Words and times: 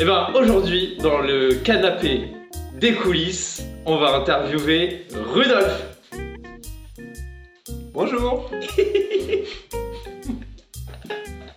Et 0.00 0.04
ben 0.06 0.32
aujourd'hui, 0.34 0.96
dans 1.02 1.20
le 1.20 1.56
canapé 1.56 2.28
des 2.78 2.94
coulisses, 2.94 3.62
on 3.84 3.98
va 3.98 4.16
interviewer 4.16 5.06
Rudolf. 5.12 5.98
Bonjour 7.92 8.50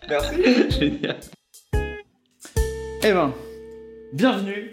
Merci 0.09 0.69
Génial. 0.71 1.19
Eh 3.05 3.13
ben, 3.13 3.33
bienvenue 4.11 4.71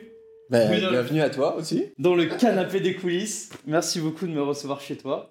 Ben. 0.51 0.69
Bienvenue 0.91 1.23
à 1.23 1.31
toi 1.31 1.55
aussi. 1.55 1.93
dans 1.97 2.17
le 2.17 2.27
canapé 2.27 2.81
des 2.81 2.97
coulisses. 2.97 3.51
Merci 3.67 4.01
beaucoup 4.01 4.27
de 4.27 4.33
me 4.33 4.43
recevoir 4.43 4.81
chez 4.81 4.97
toi. 4.97 5.31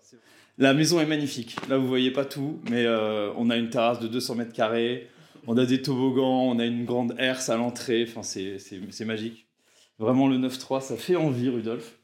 La 0.59 0.73
maison 0.73 0.99
est 0.99 1.05
magnifique. 1.05 1.55
Là, 1.69 1.77
vous 1.77 1.87
voyez 1.87 2.11
pas 2.11 2.25
tout, 2.25 2.59
mais 2.69 2.85
euh, 2.85 3.31
on 3.37 3.49
a 3.49 3.55
une 3.55 3.69
terrasse 3.69 4.01
de 4.01 4.09
200 4.09 4.35
mètres 4.35 4.51
carrés, 4.51 5.07
on 5.47 5.57
a 5.57 5.65
des 5.65 5.81
toboggans, 5.81 6.51
on 6.51 6.59
a 6.59 6.65
une 6.65 6.83
grande 6.83 7.15
herse 7.17 7.47
à 7.47 7.55
l'entrée. 7.55 8.05
Enfin, 8.07 8.23
c'est- 8.23 9.05
magique. 9.05 9.47
Vraiment, 9.99 10.27
le 10.27 10.37
9-3, 10.37 10.81
ça 10.81 10.97
fait 10.97 11.15
envie, 11.15 11.47
Rudolf. 11.47 11.97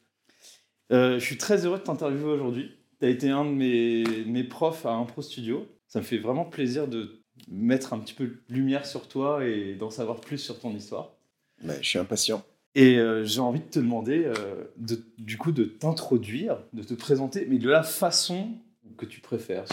Euh, 0.93 1.19
je 1.19 1.25
suis 1.25 1.37
très 1.37 1.65
heureux 1.65 1.79
de 1.79 1.83
t'interviewer 1.83 2.31
aujourd'hui. 2.31 2.71
Tu 3.01 3.05
as 3.05 3.09
été 3.09 3.29
un 3.29 3.43
de 3.43 3.49
mes, 3.49 4.03
mes 4.25 4.43
profs 4.45 4.85
à 4.85 4.91
Impro 4.93 5.21
Studio. 5.21 5.67
Ça 5.87 5.99
me 5.99 6.05
fait 6.05 6.17
vraiment 6.17 6.45
plaisir 6.45 6.87
de 6.87 7.21
mettre 7.49 7.91
un 7.93 7.99
petit 7.99 8.13
peu 8.13 8.25
de 8.27 8.37
lumière 8.47 8.85
sur 8.85 9.09
toi 9.09 9.45
et 9.45 9.75
d'en 9.75 9.89
savoir 9.89 10.21
plus 10.21 10.37
sur 10.37 10.59
ton 10.59 10.73
histoire. 10.73 11.11
Ben, 11.61 11.75
je 11.81 11.87
suis 11.89 11.99
impatient. 11.99 12.41
Et 12.75 12.97
euh, 12.97 13.23
j'ai 13.23 13.39
envie 13.39 13.61
de 13.61 13.65
te 13.65 13.79
demander, 13.79 14.25
euh, 14.25 14.65
de, 14.75 15.01
du 15.17 15.37
coup, 15.37 15.53
de 15.53 15.63
t'introduire, 15.63 16.57
de 16.73 16.83
te 16.83 16.93
présenter, 16.93 17.47
mais 17.49 17.57
de 17.57 17.69
la 17.69 17.83
façon 17.83 18.49
que 18.97 19.05
tu 19.05 19.21
préfères. 19.21 19.65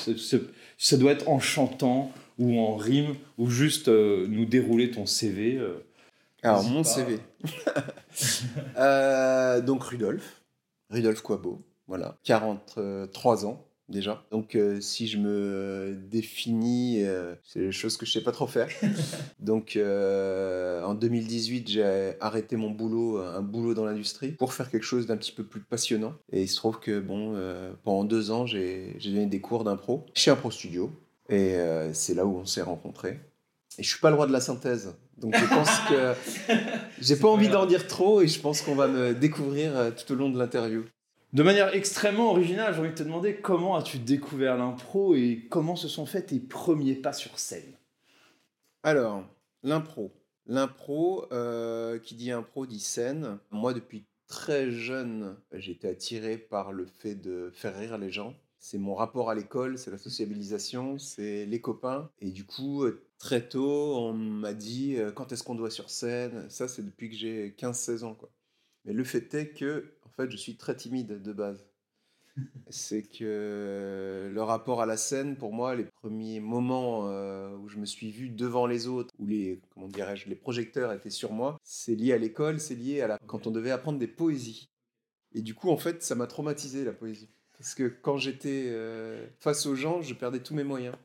Ça 0.79 0.97
doit 0.97 1.11
être 1.13 1.29
en 1.29 1.41
chantant 1.41 2.13
ou 2.39 2.61
en 2.61 2.77
rime 2.77 3.17
ou 3.39 3.51
juste 3.51 3.89
euh, 3.89 4.27
nous 4.29 4.45
dérouler 4.45 4.93
ton 4.93 5.07
CV. 5.07 5.61
Alors, 6.43 6.63
mon 6.65 6.83
pas. 6.83 6.89
CV. 6.89 7.19
Donc, 9.67 9.83
Rudolf. 9.83 10.43
Rudolf 10.91 11.23
Quabo. 11.23 11.61
Voilà. 11.89 12.17
43 12.23 13.47
ans 13.47 13.67
déjà. 13.93 14.25
Donc, 14.33 14.57
euh, 14.57 14.81
si 14.81 15.07
je 15.07 15.19
me 15.19 15.97
définis, 16.11 17.05
euh, 17.05 17.35
c'est 17.45 17.61
des 17.61 17.73
choses 17.73 17.97
que 17.97 18.05
je 18.05 18.11
sais 18.11 18.23
pas 18.23 18.33
trop 18.33 18.49
faire. 18.49 18.69
Donc, 19.39 19.77
euh, 19.77 20.83
en 20.83 20.95
2018, 20.95 21.69
j'ai 21.69 22.15
arrêté 22.21 22.57
mon 22.57 22.71
boulot, 22.71 23.19
un 23.19 23.43
boulot 23.43 23.75
dans 23.75 23.85
l'industrie, 23.85 24.33
pour 24.33 24.53
faire 24.53 24.71
quelque 24.71 24.83
chose 24.83 25.07
d'un 25.07 25.17
petit 25.17 25.31
peu 25.31 25.45
plus 25.45 25.61
passionnant. 25.61 26.15
Et 26.33 26.43
il 26.43 26.49
se 26.49 26.57
trouve 26.57 26.81
que, 26.81 26.99
bon, 26.99 27.37
pendant 27.85 28.05
deux 28.05 28.33
ans, 28.33 28.47
j'ai 28.47 28.97
donné 29.05 29.27
des 29.27 29.41
cours 29.41 29.63
d'impro 29.63 30.07
chez 30.15 30.33
Impro 30.33 30.51
Studio. 30.51 30.91
Et 31.29 31.55
c'est 31.93 32.15
là 32.15 32.27
où 32.27 32.39
on 32.39 32.45
s'est 32.45 32.63
rencontrés. 32.63 33.21
Et 33.79 33.83
je 33.83 33.89
suis 33.89 34.01
pas 34.01 34.11
le 34.11 34.17
roi 34.17 34.27
de 34.27 34.33
la 34.33 34.41
synthèse. 34.41 34.95
Donc 35.19 35.35
je 35.37 35.47
pense 35.47 35.71
que 35.89 36.15
j'ai 37.01 37.17
pas 37.17 37.29
envie 37.29 37.49
d'en 37.49 37.65
dire 37.67 37.87
trop 37.87 38.21
et 38.21 38.29
je 38.29 38.41
pense 38.41 38.61
qu'on 38.61 38.75
va 38.75 38.89
me 38.89 39.15
découvrir 39.15 39.93
tout 39.95 40.13
au 40.13 40.17
long 40.17 40.31
de 40.31 40.39
l'interview. 40.39 40.85
De 41.33 41.43
manière 41.43 41.75
extrêmement 41.75 42.31
originale, 42.31 42.75
j'ai 42.75 42.81
envie 42.81 42.91
de 42.91 42.95
te 42.95 43.03
demander 43.03 43.37
comment 43.37 43.75
as-tu 43.75 43.99
découvert 43.99 44.59
l'impro 44.59 45.15
et 45.15 45.47
comment 45.49 45.77
se 45.77 45.89
sont 45.89 46.05
faits 46.05 46.27
tes 46.27 46.39
premiers 46.39 46.95
pas 46.95 47.15
sur 47.15 47.39
scène? 47.39 47.73
Alors, 48.83 49.25
l'impro. 49.63 50.13
L'impro, 50.47 51.25
euh, 51.33 51.99
qui 51.99 52.17
dit 52.17 52.33
impro 52.33 52.67
dit 52.67 52.81
scène. 52.81 53.39
Moi, 53.51 53.73
depuis 53.73 54.05
très 54.27 54.71
jeune, 54.71 55.35
j'ai 55.53 55.73
été 55.73 55.89
attiré 55.89 56.37
par 56.37 56.71
le 56.71 56.85
fait 56.85 57.15
de 57.15 57.51
faire 57.55 57.79
rire 57.79 57.97
les 57.97 58.11
gens. 58.11 58.35
C'est 58.59 58.79
mon 58.79 58.95
rapport 58.95 59.31
à 59.31 59.35
l'école, 59.35 59.79
c'est 59.79 59.91
la 59.91 59.97
sociabilisation, 59.97 60.99
c'est 60.99 61.47
les 61.47 61.61
copains. 61.63 62.11
Et 62.21 62.31
du 62.31 62.45
coup, 62.45 62.85
euh, 62.85 63.07
très 63.19 63.49
tôt, 63.49 63.97
on 63.97 64.13
m'a 64.13 64.53
dit 64.53 64.97
euh, 64.99 65.11
quand 65.11 65.33
est-ce 65.33 65.43
qu'on 65.45 65.55
doit 65.55 65.71
sur 65.71 65.89
scène? 65.89 66.45
Ça, 66.51 66.69
c'est 66.69 66.83
depuis 66.83 67.09
que 67.09 67.17
j'ai 67.17 67.55
15-16 67.59 68.05
ans. 68.05 68.19
Mais 68.85 68.93
le 68.93 69.05
fait 69.05 69.33
est 69.33 69.49
que, 69.55 69.95
fait, 70.13 70.31
je 70.31 70.37
suis 70.37 70.57
très 70.57 70.77
timide 70.77 71.23
de 71.23 71.33
base. 71.33 71.67
c'est 72.71 73.03
que 73.03 74.31
le 74.33 74.43
rapport 74.43 74.81
à 74.81 74.87
la 74.87 74.97
scène, 74.97 75.37
pour 75.37 75.53
moi, 75.53 75.75
les 75.75 75.85
premiers 75.85 76.41
moments 76.41 77.09
euh, 77.09 77.55
où 77.57 77.69
je 77.69 77.79
me 77.79 77.87
suis 77.87 78.11
vu 78.11 78.31
devant 78.31 78.67
les 78.67 78.89
autres, 78.89 79.13
où 79.19 79.27
les, 79.27 79.61
comment 79.71 79.89
dirais-je, 79.89 80.29
les 80.29 80.37
projecteurs 80.37 80.93
étaient 80.93 81.11
sur 81.11 81.33
moi, 81.33 81.59
c'est 81.63 81.95
lié 81.95 82.13
à 82.13 82.19
l'école, 82.19 82.61
c'est 82.61 82.75
lié 82.75 83.01
à 83.03 83.07
la... 83.07 83.19
quand 83.27 83.47
on 83.47 83.51
devait 83.51 83.71
apprendre 83.71 83.99
des 83.99 84.07
poésies. 84.07 84.71
Et 85.35 85.43
du 85.43 85.55
coup, 85.55 85.71
en 85.71 85.77
fait, 85.77 86.03
ça 86.03 86.15
m'a 86.15 86.27
traumatisé 86.27 86.85
la 86.85 86.93
poésie. 86.93 87.31
Parce 87.59 87.75
que 87.75 87.85
quand 87.85 88.17
j'étais 88.17 88.67
euh, 88.69 89.27
face 89.39 89.67
aux 89.67 89.77
gens, 89.77 90.03
je 90.03 90.15
perdais 90.15 90.41
tous 90.41 90.55
mes 90.55 90.65
moyens. 90.65 90.97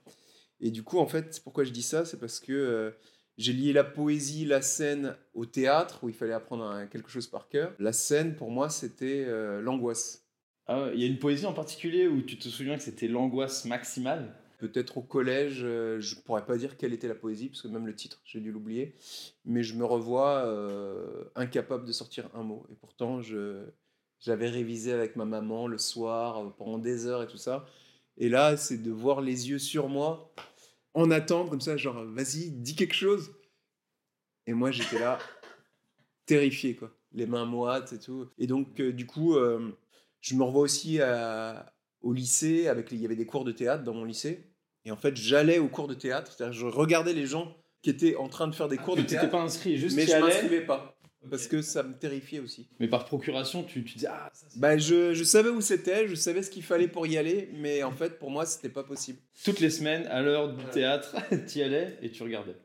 Et 0.59 0.71
du 0.71 0.83
coup, 0.83 0.97
en 0.97 1.07
fait, 1.07 1.39
pourquoi 1.43 1.63
je 1.63 1.71
dis 1.71 1.83
ça? 1.83 2.03
C'est 2.03 2.19
parce 2.19 2.39
que 2.39 2.51
euh, 2.51 2.91
j'ai 3.37 3.53
lié 3.53 3.73
la 3.73 3.83
poésie, 3.83 4.45
la 4.45 4.61
scène 4.61 5.15
au 5.33 5.45
théâtre, 5.45 5.99
où 6.03 6.09
il 6.09 6.15
fallait 6.15 6.33
apprendre 6.33 6.63
un- 6.65 6.87
quelque 6.87 7.09
chose 7.09 7.27
par 7.27 7.49
cœur. 7.49 7.73
La 7.79 7.93
scène, 7.93 8.35
pour 8.35 8.49
moi, 8.51 8.69
c'était 8.69 9.25
euh, 9.27 9.61
l'angoisse. 9.61 10.25
Ah 10.65 10.89
Il 10.93 10.99
y 10.99 11.03
a 11.03 11.07
une 11.07 11.19
poésie 11.19 11.45
en 11.45 11.53
particulier 11.53 12.07
où 12.07 12.21
tu 12.21 12.37
te 12.37 12.47
souviens 12.49 12.75
que 12.77 12.83
c'était 12.83 13.07
l'angoisse 13.07 13.65
maximale? 13.65 14.33
Peut-être 14.57 14.97
au 14.97 15.01
collège, 15.03 15.59
euh, 15.63 15.99
je 15.99 16.15
pourrais 16.15 16.45
pas 16.45 16.57
dire 16.57 16.77
quelle 16.77 16.91
était 16.93 17.07
la 17.07 17.13
poésie, 17.15 17.47
parce 17.49 17.61
que 17.61 17.67
même 17.67 17.85
le 17.85 17.93
titre, 17.95 18.19
j'ai 18.25 18.39
dû 18.39 18.51
l'oublier. 18.51 18.95
Mais 19.45 19.61
je 19.61 19.75
me 19.75 19.85
revois 19.85 20.45
euh, 20.47 21.25
incapable 21.35 21.85
de 21.85 21.91
sortir 21.91 22.29
un 22.33 22.41
mot. 22.41 22.65
Et 22.71 22.75
pourtant, 22.75 23.21
je, 23.21 23.65
j'avais 24.19 24.49
révisé 24.49 24.91
avec 24.93 25.15
ma 25.15 25.25
maman 25.25 25.67
le 25.67 25.77
soir, 25.77 26.55
pendant 26.57 26.79
des 26.79 27.05
heures 27.05 27.21
et 27.21 27.27
tout 27.27 27.37
ça. 27.37 27.65
Et 28.17 28.29
là, 28.29 28.57
c'est 28.57 28.81
de 28.81 28.89
voir 28.91 29.21
les 29.21 29.49
yeux 29.49 29.59
sur 29.59 29.89
moi, 29.89 30.33
en 30.97 31.11
attente, 31.11 31.49
comme 31.51 31.61
ça, 31.61 31.77
genre, 31.77 32.03
vas-y, 32.05 32.49
dis 32.49 32.75
quelque 32.75 32.95
chose. 32.95 33.31
Et 34.47 34.53
moi, 34.53 34.71
j'étais 34.71 34.97
là, 34.99 35.19
terrifié, 36.25 36.75
quoi. 36.75 36.91
Les 37.13 37.25
mains 37.27 37.45
moites 37.45 37.93
et 37.93 37.99
tout. 37.99 38.27
Et 38.39 38.47
donc, 38.47 38.79
euh, 38.79 38.91
du 38.91 39.05
coup, 39.05 39.35
euh, 39.35 39.71
je 40.21 40.35
me 40.35 40.43
revois 40.43 40.61
aussi 40.61 40.99
à- 40.99 41.71
au 42.01 42.13
lycée, 42.13 42.67
avec 42.67 42.89
les- 42.89 42.97
il 42.97 43.01
y 43.03 43.05
avait 43.05 43.15
des 43.15 43.25
cours 43.27 43.45
de 43.45 43.51
théâtre 43.51 43.83
dans 43.83 43.93
mon 43.93 44.05
lycée. 44.05 44.49
Et 44.85 44.91
en 44.91 44.97
fait, 44.97 45.15
j'allais 45.15 45.59
aux 45.59 45.67
cours 45.67 45.87
de 45.87 45.93
théâtre, 45.93 46.31
c'est-à-dire 46.31 46.53
je 46.59 46.65
regardais 46.65 47.13
les 47.13 47.27
gens 47.27 47.55
qui 47.83 47.89
étaient 47.91 48.15
en 48.15 48.27
train 48.27 48.47
de 48.47 48.55
faire 48.55 48.67
des 48.67 48.77
cours 48.77 48.95
de 48.95 49.01
Tu 49.01 49.07
t'étais 49.07 49.19
théâtre, 49.21 49.31
pas 49.37 49.41
inscrit, 49.43 49.77
juste 49.77 49.95
mais 49.95 50.05
tu 50.05 50.11
je 50.11 50.17
m'inscrivais 50.17 50.65
pas. 50.65 50.96
Parce 51.29 51.47
que 51.47 51.61
ça 51.61 51.83
me 51.83 51.93
terrifiait 51.93 52.39
aussi. 52.39 52.67
mais 52.79 52.87
par 52.87 53.05
procuration, 53.05 53.63
tu, 53.63 53.83
tu 53.83 53.95
disais 53.95 54.07
ah 54.09 54.29
ça, 54.33 54.45
c'est- 54.49 54.59
Bah, 54.59 54.77
je, 54.77 55.13
je 55.13 55.23
savais 55.23 55.49
où 55.49 55.61
c'était, 55.61 56.07
je 56.07 56.15
savais 56.15 56.43
ce 56.43 56.49
qu'il 56.49 56.63
fallait 56.63 56.87
pour 56.87 57.05
y 57.07 57.17
aller, 57.17 57.49
mais 57.53 57.83
en 57.83 57.91
fait, 57.91 58.17
pour 58.19 58.31
moi, 58.31 58.45
c'était 58.45 58.69
pas 58.69 58.83
possible. 58.83 59.19
Toutes 59.43 59.59
les 59.59 59.69
semaines, 59.69 60.05
à 60.07 60.21
l'heure 60.21 60.53
du 60.53 60.63
théâtre, 60.65 61.15
tu 61.47 61.59
y 61.59 61.63
allais 61.63 61.97
et 62.01 62.09
tu 62.11 62.23
regardais. 62.23 62.55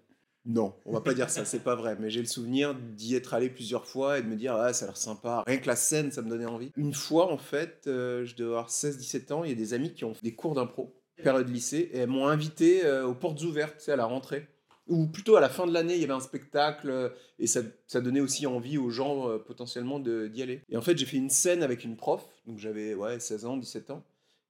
Non, 0.45 0.75
on 0.87 0.93
va 0.93 1.01
pas 1.01 1.15
dire 1.15 1.31
ça, 1.31 1.45
c'est 1.45 1.62
pas 1.62 1.77
vrai. 1.77 1.97
Mais 2.01 2.11
j'ai 2.11 2.19
le 2.19 2.27
souvenir 2.27 2.75
d'y 2.75 3.15
être 3.15 3.33
allé 3.33 3.49
plusieurs 3.49 3.87
fois 3.87 4.19
et 4.19 4.22
de 4.22 4.27
me 4.27 4.34
dire, 4.34 4.55
ah, 4.56 4.72
ça 4.72 4.87
a 4.87 4.89
l'air 4.89 4.97
sympa. 4.97 5.45
Rien 5.47 5.59
que 5.59 5.69
la 5.69 5.77
scène, 5.77 6.11
ça 6.11 6.21
me 6.21 6.28
donnait 6.28 6.47
envie. 6.47 6.72
Une 6.77 6.95
fois, 6.95 7.33
en 7.33 7.39
fait, 7.39 7.84
euh, 7.87 8.25
je 8.25 8.34
devais 8.34 8.49
avoir 8.51 8.69
16-17 8.69 9.31
ans, 9.33 9.45
il 9.45 9.51
y 9.51 9.53
a 9.53 9.56
des 9.56 9.72
amis 9.72 9.95
qui 9.95 10.05
ont 10.05 10.15
fait 10.15 10.25
des 10.25 10.34
cours 10.34 10.55
d'impro, 10.55 10.93
période 11.22 11.49
lycée, 11.49 11.91
et 11.93 11.99
elles 11.99 12.09
m'ont 12.09 12.27
invité 12.27 12.84
euh, 12.84 13.06
aux 13.06 13.15
portes 13.15 13.41
ouvertes, 13.45 13.77
tu 13.78 13.84
sais, 13.84 13.93
à 13.93 13.97
la 13.97 14.05
rentrée. 14.05 14.49
Ou 14.88 15.06
plutôt 15.06 15.37
à 15.37 15.41
la 15.41 15.48
fin 15.48 15.66
de 15.66 15.72
l'année, 15.72 15.94
il 15.94 16.00
y 16.00 16.04
avait 16.04 16.12
un 16.12 16.20
spectacle, 16.20 16.91
euh, 16.91 17.09
et 17.38 17.47
ça, 17.47 17.62
donnait 18.00 18.20
aussi 18.20 18.47
envie 18.47 18.78
aux 18.78 18.91
gens 18.91 19.28
euh, 19.28 19.38
potentiellement 19.38 20.00
d'y 20.00 20.43
aller. 20.43 20.62
Et 20.69 20.76
en 20.76 20.82
fait, 20.82 20.98
j'ai 20.98 21.06
fait 21.06 21.16
une 21.16 21.31
scène 21.31 21.62
avec 21.62 21.84
une 21.84 21.97
prof, 21.97 22.26
donc 22.47 22.59
j'avais 22.59 22.94
ouais, 22.94 23.21
16 23.21 23.44
ans, 23.47 23.56
17 23.56 23.91
ans. 23.91 24.04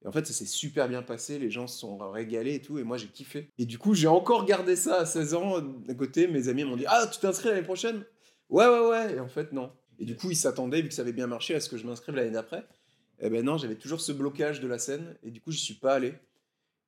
Et 0.05 0.09
en 0.09 0.13
fait, 0.13 0.27
ça 0.27 0.33
s'est 0.33 0.47
super 0.47 0.89
bien 0.89 1.03
passé, 1.03 1.39
les 1.39 1.51
gens 1.51 1.67
se 1.67 1.79
sont 1.79 1.99
régalés 2.11 2.55
et 2.55 2.63
tout, 2.63 2.79
et 2.79 2.83
moi 2.83 2.97
j'ai 2.97 3.07
kiffé. 3.07 3.51
Et 3.59 3.67
du 3.67 3.79
coup, 3.79 3.95
j'ai 3.95 4.09
encore 4.09 4.47
gardé 4.47 4.75
ça 4.75 5.01
à 5.01 5.07
16 5.07 5.35
ans. 5.35 5.61
D'un 5.61 5.95
côté, 5.95 6.27
mes 6.27 6.49
amis 6.49 6.65
m'ont 6.65 6.77
dit 6.77 6.87
Ah, 6.89 7.07
tu 7.07 7.21
t'inscris 7.21 7.51
l'année 7.51 7.63
prochaine? 7.63 8.05
Ouais, 8.49 8.67
ouais, 8.67 8.89
ouais. 8.89 9.15
Et 9.15 9.21
en 9.21 9.29
fait, 9.29 9.53
non. 9.53 9.71
Et 9.99 10.05
du 10.05 10.17
coup, 10.17 10.31
ils 10.31 10.37
s'attendaient, 10.37 10.83
vu 10.83 10.89
que 10.89 10.95
ça 10.95 11.03
avait 11.03 11.13
bien 11.13 11.29
marché, 11.29 11.55
à 11.55 11.61
ce 11.61 11.69
que 11.69 11.77
je 11.77 11.87
m'inscrive 11.87 12.17
l'année 12.17 12.33
d'après. 12.33 12.67
Eh 13.21 13.31
ben 13.31 13.45
non, 13.45 13.57
j'avais 13.57 13.77
toujours 13.77 14.01
ce 14.01 14.11
blocage 14.11 14.61
de 14.61 14.67
la 14.67 14.79
scène, 14.79 15.17
et 15.23 15.31
du 15.31 15.41
coup, 15.41 15.53
je 15.53 15.59
suis 15.59 15.75
pas 15.75 15.95
allé. 15.95 16.15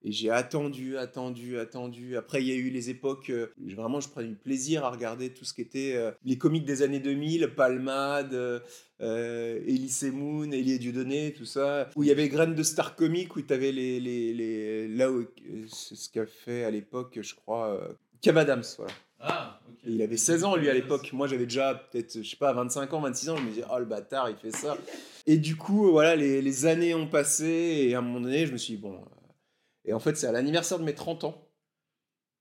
Et 0.07 0.13
j'ai 0.13 0.31
attendu, 0.31 0.99
attendu, 0.99 1.59
attendu. 1.59 2.17
Après, 2.19 2.43
il 2.43 2.49
y 2.49 2.53
a 2.53 2.57
eu 2.57 2.69
les 2.69 2.91
époques. 2.91 3.31
euh, 3.31 3.47
vraiment, 3.75 4.01
je 4.01 4.09
prenais 4.11 4.29
du 4.29 4.35
plaisir 4.35 4.85
à 4.85 4.91
regarder 4.91 5.31
tout 5.33 5.47
ce 5.47 5.55
qui 5.55 5.63
était 5.63 5.95
euh, 5.97 6.11
les 6.27 6.37
comiques 6.37 6.67
des 6.67 6.83
années 6.83 7.01
2000, 7.01 7.53
Palmade, 7.57 8.35
euh, 8.35 8.61
euh, 9.01 9.59
Elise 9.67 10.05
Moon, 10.13 10.45
Elie 10.53 10.79
Dieudonné, 10.79 11.33
tout 11.33 11.47
ça. 11.47 11.89
Où 11.97 12.03
il 12.03 12.09
y 12.09 12.13
avait 12.13 12.29
Graines 12.29 12.55
de 12.55 12.63
Star 12.63 12.97
Comic, 12.97 13.35
où 13.35 13.41
tu 13.41 13.55
avais 13.55 13.73
les, 13.73 13.99
les, 13.99 14.35
les. 14.35 14.89
Là 14.89 15.11
où. 15.11 15.25
C'est 15.69 15.95
ce 15.97 16.11
qu'a 16.11 16.27
fait 16.27 16.65
à 16.65 16.71
l'époque, 16.71 17.19
je 17.23 17.35
crois. 17.35 17.69
Euh, 17.71 17.93
Kev 18.21 18.39
Adams, 18.39 18.63
voilà. 18.77 18.93
Ah, 19.21 19.59
ok. 19.71 19.79
Et 19.87 19.93
il 19.93 20.03
avait 20.03 20.19
16 20.19 20.45
ans, 20.45 20.55
lui, 20.55 20.69
à 20.69 20.75
l'époque. 20.75 21.11
Moi, 21.15 21.29
j'avais 21.29 21.47
déjà 21.47 21.75
peut-être, 21.91 22.23
je 22.23 22.29
sais 22.29 22.37
pas, 22.37 22.53
25 22.53 22.93
ans, 22.93 23.01
26 23.01 23.31
ans. 23.31 23.37
Je 23.39 23.43
me 23.43 23.49
disais, 23.49 23.65
oh 23.73 23.79
le 23.79 23.87
bâtard, 23.87 24.29
il 24.29 24.37
fait 24.37 24.55
ça. 24.55 24.77
Et 25.27 25.39
du 25.39 25.57
coup, 25.57 25.91
voilà, 25.91 26.15
les, 26.15 26.43
les 26.43 26.67
années 26.67 26.95
ont 26.95 27.07
passé. 27.07 27.47
Et 27.89 27.95
à 27.95 28.01
un 28.01 28.03
moment 28.03 28.21
donné, 28.21 28.45
je 28.45 28.53
me 28.53 28.59
suis 28.59 28.75
dit, 28.75 28.83
bon. 28.83 29.01
Et 29.85 29.93
en 29.93 30.01
fait, 30.01 30.17
c'est 30.17 30.27
à 30.27 30.33
l'anniversaire 30.33 30.79
de 30.79 30.85
mes 30.85 30.95
30 30.95 31.25
ans. 31.25 31.49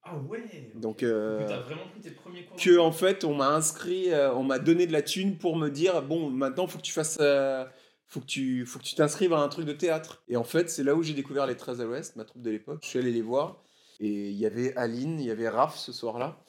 Ah 0.03 0.17
ouais 0.17 0.71
Donc, 0.75 1.01
euh, 1.01 1.45
T'as 1.47 1.59
vraiment 1.59 1.87
pris 1.87 2.01
tes 2.01 2.11
premiers 2.11 2.43
cours 2.45 2.57
que 2.57 2.77
en 2.77 2.91
fait 2.91 3.23
on 3.23 3.35
m'a 3.35 3.47
inscrit, 3.47 4.11
euh, 4.11 4.33
on 4.33 4.43
m'a 4.43 4.59
donné 4.59 4.85
de 4.85 4.91
la 4.91 5.01
thune 5.01 5.37
pour 5.37 5.55
me 5.55 5.69
dire 5.69 6.01
bon 6.01 6.29
maintenant 6.29 6.67
faut 6.67 6.77
que 6.77 6.83
tu 6.83 6.91
fasses, 6.91 7.19
euh, 7.21 7.63
faut 8.07 8.19
que 8.19 8.25
tu, 8.25 8.65
faut 8.65 8.79
que 8.79 8.83
tu 8.83 8.95
t'inscrives 8.95 9.31
à 9.31 9.39
un 9.39 9.47
truc 9.47 9.65
de 9.65 9.71
théâtre. 9.71 10.21
Et 10.27 10.35
en 10.35 10.43
fait 10.43 10.69
c'est 10.69 10.83
là 10.83 10.93
où 10.93 11.03
j'ai 11.03 11.13
découvert 11.13 11.47
les 11.47 11.55
13 11.55 11.79
à 11.79 11.85
l'Ouest, 11.85 12.17
ma 12.17 12.25
troupe 12.25 12.41
de 12.41 12.51
l'époque. 12.51 12.79
Je 12.83 12.89
suis 12.89 12.99
allé 12.99 13.13
les 13.13 13.21
voir 13.21 13.63
Et 14.01 14.29
il 14.29 14.37
y 14.37 14.45
avait 14.45 14.75
Aline, 14.75 15.21
il 15.21 15.25
y 15.27 15.31
avait 15.31 15.47
Raph 15.47 15.77
ce 15.77 15.93
soir-là. 15.93 16.43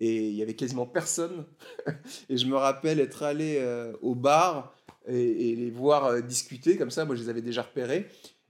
Et 0.00 0.28
il 0.28 0.34
y 0.34 0.42
avait 0.42 0.56
quasiment 0.56 0.86
personne. 0.86 1.46
et 2.28 2.36
je 2.36 2.46
me 2.46 2.56
rappelle 2.56 3.00
être 3.00 3.22
allé 3.22 3.58
euh, 3.60 3.96
au 4.02 4.14
bar 4.14 4.74
et, 5.06 5.50
et 5.50 5.56
les 5.56 5.70
voir 5.70 6.06
euh, 6.06 6.20
discuter 6.20 6.76
comme 6.76 6.90
ça. 6.90 7.04
Moi, 7.04 7.16
je 7.16 7.22
les 7.22 7.28
avais 7.28 7.40
déjà 7.40 7.62
repérés. 7.62 8.08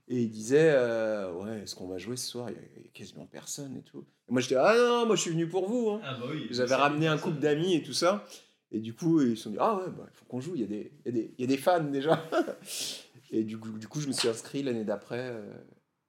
Et 0.09 0.21
ils 0.21 0.29
disaient 0.29 0.71
euh, 0.73 1.31
Ouais, 1.33 1.59
est-ce 1.63 1.75
qu'on 1.75 1.87
va 1.87 1.97
jouer 1.97 2.15
ce 2.17 2.27
soir? 2.27 2.49
Il 2.49 2.55
y 2.55 2.59
a- 2.59 2.61
il 2.77 2.83
y 2.83 2.87
a 2.87 2.89
quasiment 2.93 3.25
personne 3.25 3.75
et 3.77 3.81
tout. 3.81 4.05
Et 4.29 4.31
moi, 4.31 4.41
j'étais 4.41 4.55
Ah 4.55 4.73
non, 4.77 5.05
moi, 5.05 5.15
je 5.15 5.21
suis 5.21 5.31
venu 5.31 5.47
pour 5.47 5.67
vous. 5.67 5.89
hein. 5.89 6.01
Ah 6.03 6.15
bah 6.19 6.27
oui. 6.31 6.47
J'avais 6.51 6.75
ramené 6.75 7.07
un 7.07 7.17
couple 7.17 7.39
d'amis 7.39 7.75
et 7.75 7.83
tout 7.83 7.93
ça. 7.93 8.25
Et 8.71 8.79
du 8.79 8.93
coup, 8.93 9.21
ils 9.21 9.37
se 9.37 9.43
sont 9.43 9.49
dit 9.51 9.57
Ah 9.59 9.75
ouais, 9.77 9.89
bah, 9.97 10.07
il 10.11 10.15
faut 10.17 10.25
qu'on 10.25 10.39
joue. 10.41 10.55
Il 10.55 10.61
y, 10.61 10.63
a 10.63 10.67
des, 10.67 10.91
il, 11.05 11.07
y 11.07 11.09
a 11.09 11.11
des, 11.11 11.33
il 11.37 11.41
y 11.41 11.43
a 11.43 11.47
des 11.47 11.57
fans 11.57 11.83
déjà. 11.83 12.23
et 13.31 13.43
du 13.43 13.57
coup, 13.57 13.69
du 13.77 13.87
coup, 13.87 13.99
je 14.01 14.07
me 14.07 14.13
suis 14.13 14.27
inscrit 14.29 14.63
l'année 14.63 14.83
d'après 14.85 15.29
euh, 15.31 15.53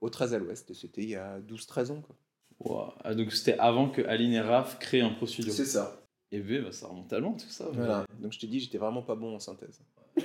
au 0.00 0.10
13 0.10 0.34
à 0.34 0.38
l'Ouest. 0.38 0.70
Et 0.70 0.74
c'était 0.74 1.02
il 1.02 1.10
y 1.10 1.16
a 1.16 1.40
12-13 1.40 1.90
ans. 1.92 2.00
Quoi. 2.02 2.16
Ouah. 2.60 2.94
Ah, 3.04 3.14
donc 3.14 3.32
c'était 3.32 3.58
avant 3.58 3.88
que 3.90 4.02
Aline 4.02 4.32
et 4.32 4.40
Raph 4.40 4.78
créent 4.78 5.00
un 5.02 5.10
pro 5.10 5.26
studio. 5.26 5.52
C'est 5.52 5.64
ça. 5.64 6.02
Et 6.30 6.40
ben, 6.40 6.62
bah, 6.64 6.72
ça 6.72 6.86
remonte 6.88 7.12
à 7.12 7.18
loin 7.20 7.32
tout 7.32 7.48
ça. 7.48 7.68
Voilà. 7.72 8.04
Donc 8.20 8.32
je 8.32 8.38
t'ai 8.38 8.46
dit, 8.48 8.60
j'étais 8.60 8.78
vraiment 8.78 9.02
pas 9.02 9.14
bon 9.14 9.34
en 9.34 9.38
synthèse. 9.40 9.80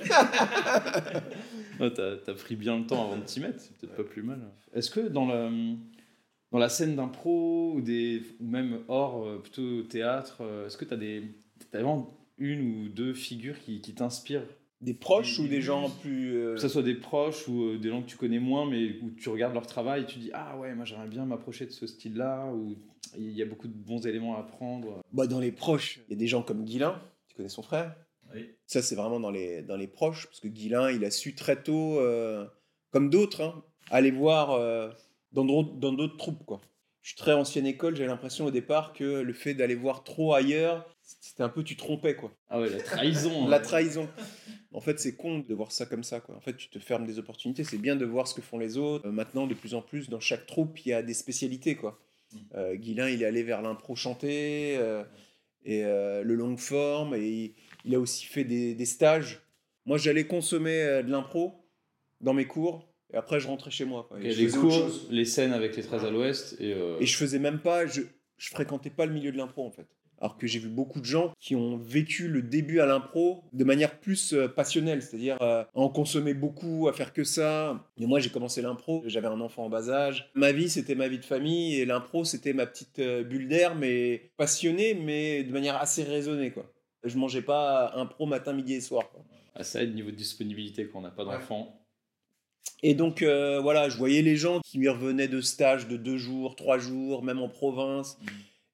Ouais, 1.80 1.90
t'as, 1.92 2.34
pris 2.34 2.56
bien 2.56 2.78
le 2.78 2.86
temps 2.86 3.04
avant 3.06 3.16
de 3.18 3.24
t'y 3.24 3.40
mettre, 3.40 3.60
c'est 3.60 3.76
peut-être 3.76 3.96
pas 3.96 4.04
plus 4.04 4.22
mal. 4.22 4.40
Est-ce 4.74 4.90
que 4.90 5.00
dans 5.00 5.26
la, 5.26 5.50
dans 6.52 6.58
la 6.58 6.68
scène 6.68 6.96
d'impro 6.96 7.72
ou, 7.74 7.80
des, 7.80 8.22
ou 8.40 8.46
même 8.46 8.80
hors, 8.88 9.24
euh, 9.26 9.38
plutôt 9.38 9.82
théâtre, 9.82 10.38
euh, 10.40 10.66
est-ce 10.66 10.76
que 10.76 10.84
t'as 10.84 10.96
des, 10.96 11.22
t'as 11.70 11.78
vraiment 11.82 12.16
une 12.38 12.60
ou 12.84 12.88
deux 12.88 13.14
figures 13.14 13.58
qui, 13.60 13.80
qui 13.80 13.94
t'inspirent? 13.94 14.46
Des 14.80 14.92
proches 14.94 15.38
ou 15.38 15.46
des 15.48 15.62
gens 15.62 15.88
plus. 16.02 16.36
euh, 16.36 16.54
Que 16.56 16.60
ce 16.60 16.68
soit 16.68 16.82
des 16.82 16.94
proches 16.96 17.48
ou 17.48 17.62
euh, 17.64 17.78
des 17.78 17.88
gens 17.88 18.02
que 18.02 18.06
tu 18.08 18.16
connais 18.18 18.38
moins, 18.40 18.68
mais 18.68 18.96
où 19.02 19.10
tu 19.12 19.28
regardes 19.30 19.54
leur 19.54 19.66
travail 19.66 20.02
et 20.02 20.06
tu 20.06 20.18
dis 20.18 20.30
Ah 20.34 20.58
ouais, 20.58 20.74
moi 20.74 20.84
j'aimerais 20.84 21.08
bien 21.08 21.24
m'approcher 21.24 21.64
de 21.64 21.70
ce 21.70 21.86
style-là, 21.86 22.52
ou 22.52 22.76
il 23.16 23.30
y 23.30 23.40
a 23.40 23.46
beaucoup 23.46 23.68
de 23.68 23.72
bons 23.72 24.06
éléments 24.06 24.36
à 24.36 24.40
apprendre. 24.40 25.00
bah, 25.12 25.26
dans 25.26 25.40
les 25.40 25.52
proches, 25.52 26.00
il 26.08 26.12
y 26.12 26.14
a 26.14 26.18
des 26.18 26.26
gens 26.26 26.42
comme 26.42 26.64
Guilain, 26.64 27.00
tu 27.28 27.34
connais 27.36 27.48
son 27.48 27.62
frère? 27.62 27.94
Oui. 28.34 28.50
Ça, 28.66 28.82
c'est 28.82 28.94
vraiment 28.94 29.20
dans 29.20 29.30
les, 29.30 29.62
dans 29.62 29.76
les 29.76 29.86
proches, 29.86 30.26
parce 30.26 30.40
que 30.40 30.48
Guilain, 30.48 30.90
il 30.90 31.04
a 31.04 31.10
su 31.10 31.34
très 31.34 31.62
tôt, 31.62 32.00
euh, 32.00 32.46
comme 32.90 33.10
d'autres, 33.10 33.42
hein, 33.42 33.64
aller 33.90 34.10
voir 34.10 34.50
euh, 34.52 34.90
dans 35.32 35.44
d'autres 35.44 36.16
troupes. 36.16 36.44
Quoi. 36.44 36.60
Je 37.02 37.10
suis 37.10 37.18
très 37.18 37.32
ancienne 37.32 37.66
école, 37.66 37.96
j'ai 37.96 38.06
l'impression 38.06 38.46
au 38.46 38.50
départ 38.50 38.92
que 38.92 39.04
le 39.04 39.32
fait 39.32 39.54
d'aller 39.54 39.74
voir 39.74 40.04
trop 40.04 40.34
ailleurs, 40.34 40.86
c'était 41.04 41.42
un 41.42 41.48
peu 41.48 41.62
tu 41.62 41.76
trompais. 41.76 42.16
quoi. 42.16 42.32
Ah 42.48 42.60
ouais, 42.60 42.70
la 42.70 42.80
trahison. 42.80 43.48
La 43.48 43.56
hein. 43.56 43.60
trahison. 43.60 44.08
En 44.72 44.80
fait, 44.80 44.98
c'est 44.98 45.14
con 45.14 45.40
de 45.40 45.54
voir 45.54 45.70
ça 45.70 45.86
comme 45.86 46.02
ça. 46.02 46.20
Quoi. 46.20 46.34
En 46.34 46.40
fait, 46.40 46.56
tu 46.56 46.68
te 46.68 46.78
fermes 46.78 47.06
des 47.06 47.18
opportunités. 47.18 47.64
C'est 47.64 47.78
bien 47.78 47.96
de 47.96 48.04
voir 48.04 48.26
ce 48.26 48.34
que 48.34 48.40
font 48.42 48.58
les 48.58 48.76
autres. 48.78 49.06
Euh, 49.06 49.12
maintenant, 49.12 49.46
de 49.46 49.54
plus 49.54 49.74
en 49.74 49.82
plus, 49.82 50.08
dans 50.08 50.20
chaque 50.20 50.46
troupe, 50.46 50.84
il 50.84 50.88
y 50.88 50.92
a 50.92 51.02
des 51.02 51.14
spécialités. 51.14 51.76
Quoi. 51.76 52.00
Mm. 52.32 52.38
Euh, 52.54 52.74
Guilain, 52.76 53.08
il 53.08 53.22
est 53.22 53.26
allé 53.26 53.42
vers 53.42 53.62
l'impro 53.62 53.94
chanté 53.94 54.76
euh, 54.78 55.04
et 55.64 55.84
euh, 55.84 56.22
le 56.22 56.34
long 56.34 56.56
forme. 56.56 57.14
Et 57.14 57.54
il, 57.84 57.94
a 57.94 58.00
aussi 58.00 58.26
fait 58.26 58.44
des, 58.44 58.74
des 58.74 58.86
stages. 58.86 59.40
Moi, 59.86 59.98
j'allais 59.98 60.26
consommer 60.26 60.82
euh, 60.82 61.02
de 61.02 61.10
l'impro 61.10 61.64
dans 62.20 62.34
mes 62.34 62.46
cours. 62.46 62.88
Et 63.12 63.16
après, 63.16 63.38
je 63.38 63.46
rentrais 63.46 63.70
chez 63.70 63.84
moi. 63.84 64.06
quoi. 64.08 64.18
Et 64.20 64.34
les 64.34 64.48
cours, 64.48 64.90
les 65.10 65.24
scènes 65.24 65.52
avec 65.52 65.76
les 65.76 65.82
13 65.82 66.04
à 66.04 66.10
l'ouest. 66.10 66.56
Et, 66.58 66.72
euh, 66.72 66.98
Et 67.00 67.06
je 67.06 67.16
faisais 67.16 67.38
même 67.38 67.60
pas, 67.60 67.86
je, 67.86 68.02
je 68.38 68.50
fréquentais 68.50 68.90
pas 68.90 69.06
le 69.06 69.12
milieu 69.12 69.30
de 69.30 69.36
l'impro 69.36 69.64
en 69.64 69.70
fait. 69.70 69.86
Alors 70.20 70.38
que 70.38 70.46
j'ai 70.46 70.58
vu 70.58 70.68
beaucoup 70.68 71.00
de 71.00 71.04
gens 71.04 71.32
qui 71.38 71.54
ont 71.54 71.76
vécu 71.76 72.28
le 72.28 72.40
début 72.40 72.80
à 72.80 72.86
l'impro 72.86 73.44
de 73.52 73.64
manière 73.64 74.00
plus 74.00 74.32
euh, 74.32 74.48
passionnelle, 74.48 75.02
c'est-à-dire 75.02 75.36
euh, 75.42 75.62
à 75.62 75.68
en 75.74 75.88
consommer 75.88 76.34
beaucoup, 76.34 76.88
à 76.88 76.92
faire 76.92 77.12
que 77.12 77.24
ça. 77.24 77.84
Et 77.98 78.06
moi 78.06 78.20
j'ai 78.20 78.30
commencé 78.30 78.62
l'impro, 78.62 79.02
j'avais 79.06 79.26
un 79.26 79.40
enfant 79.40 79.64
en 79.64 79.68
bas 79.68 79.90
âge. 79.90 80.30
Ma 80.34 80.52
vie 80.52 80.70
c'était 80.70 80.94
ma 80.94 81.08
vie 81.08 81.18
de 81.18 81.24
famille 81.24 81.76
et 81.76 81.84
l'impro 81.84 82.24
c'était 82.24 82.52
ma 82.52 82.64
petite 82.64 83.00
bulle 83.00 83.48
d'air, 83.48 83.74
mais 83.74 84.30
passionnée, 84.36 84.94
mais 84.94 85.44
de 85.44 85.52
manière 85.52 85.76
assez 85.76 86.04
raisonnée 86.04 86.52
quoi. 86.52 86.72
Je 87.04 87.16
mangeais 87.18 87.42
pas 87.42 87.92
impro 87.96 88.26
matin, 88.26 88.52
midi 88.52 88.74
et 88.74 88.80
soir. 88.80 89.10
quoi. 89.10 89.22
ah, 89.54 89.62
ça 89.64 89.82
aide 89.82 89.94
niveau 89.94 90.10
de 90.10 90.16
disponibilité 90.16 90.88
quand 90.88 90.98
on 90.98 91.02
n'a 91.02 91.10
pas 91.10 91.24
d'enfant. 91.24 91.80
Et 92.82 92.94
donc 92.94 93.22
euh, 93.22 93.60
voilà, 93.60 93.88
je 93.88 93.96
voyais 93.96 94.22
les 94.22 94.36
gens 94.36 94.60
qui 94.60 94.78
me 94.78 94.90
revenaient 94.90 95.28
de 95.28 95.40
stages 95.40 95.86
de 95.88 95.96
deux 95.96 96.16
jours, 96.18 96.56
trois 96.56 96.78
jours, 96.78 97.22
même 97.22 97.38
en 97.40 97.48
province. 97.48 98.18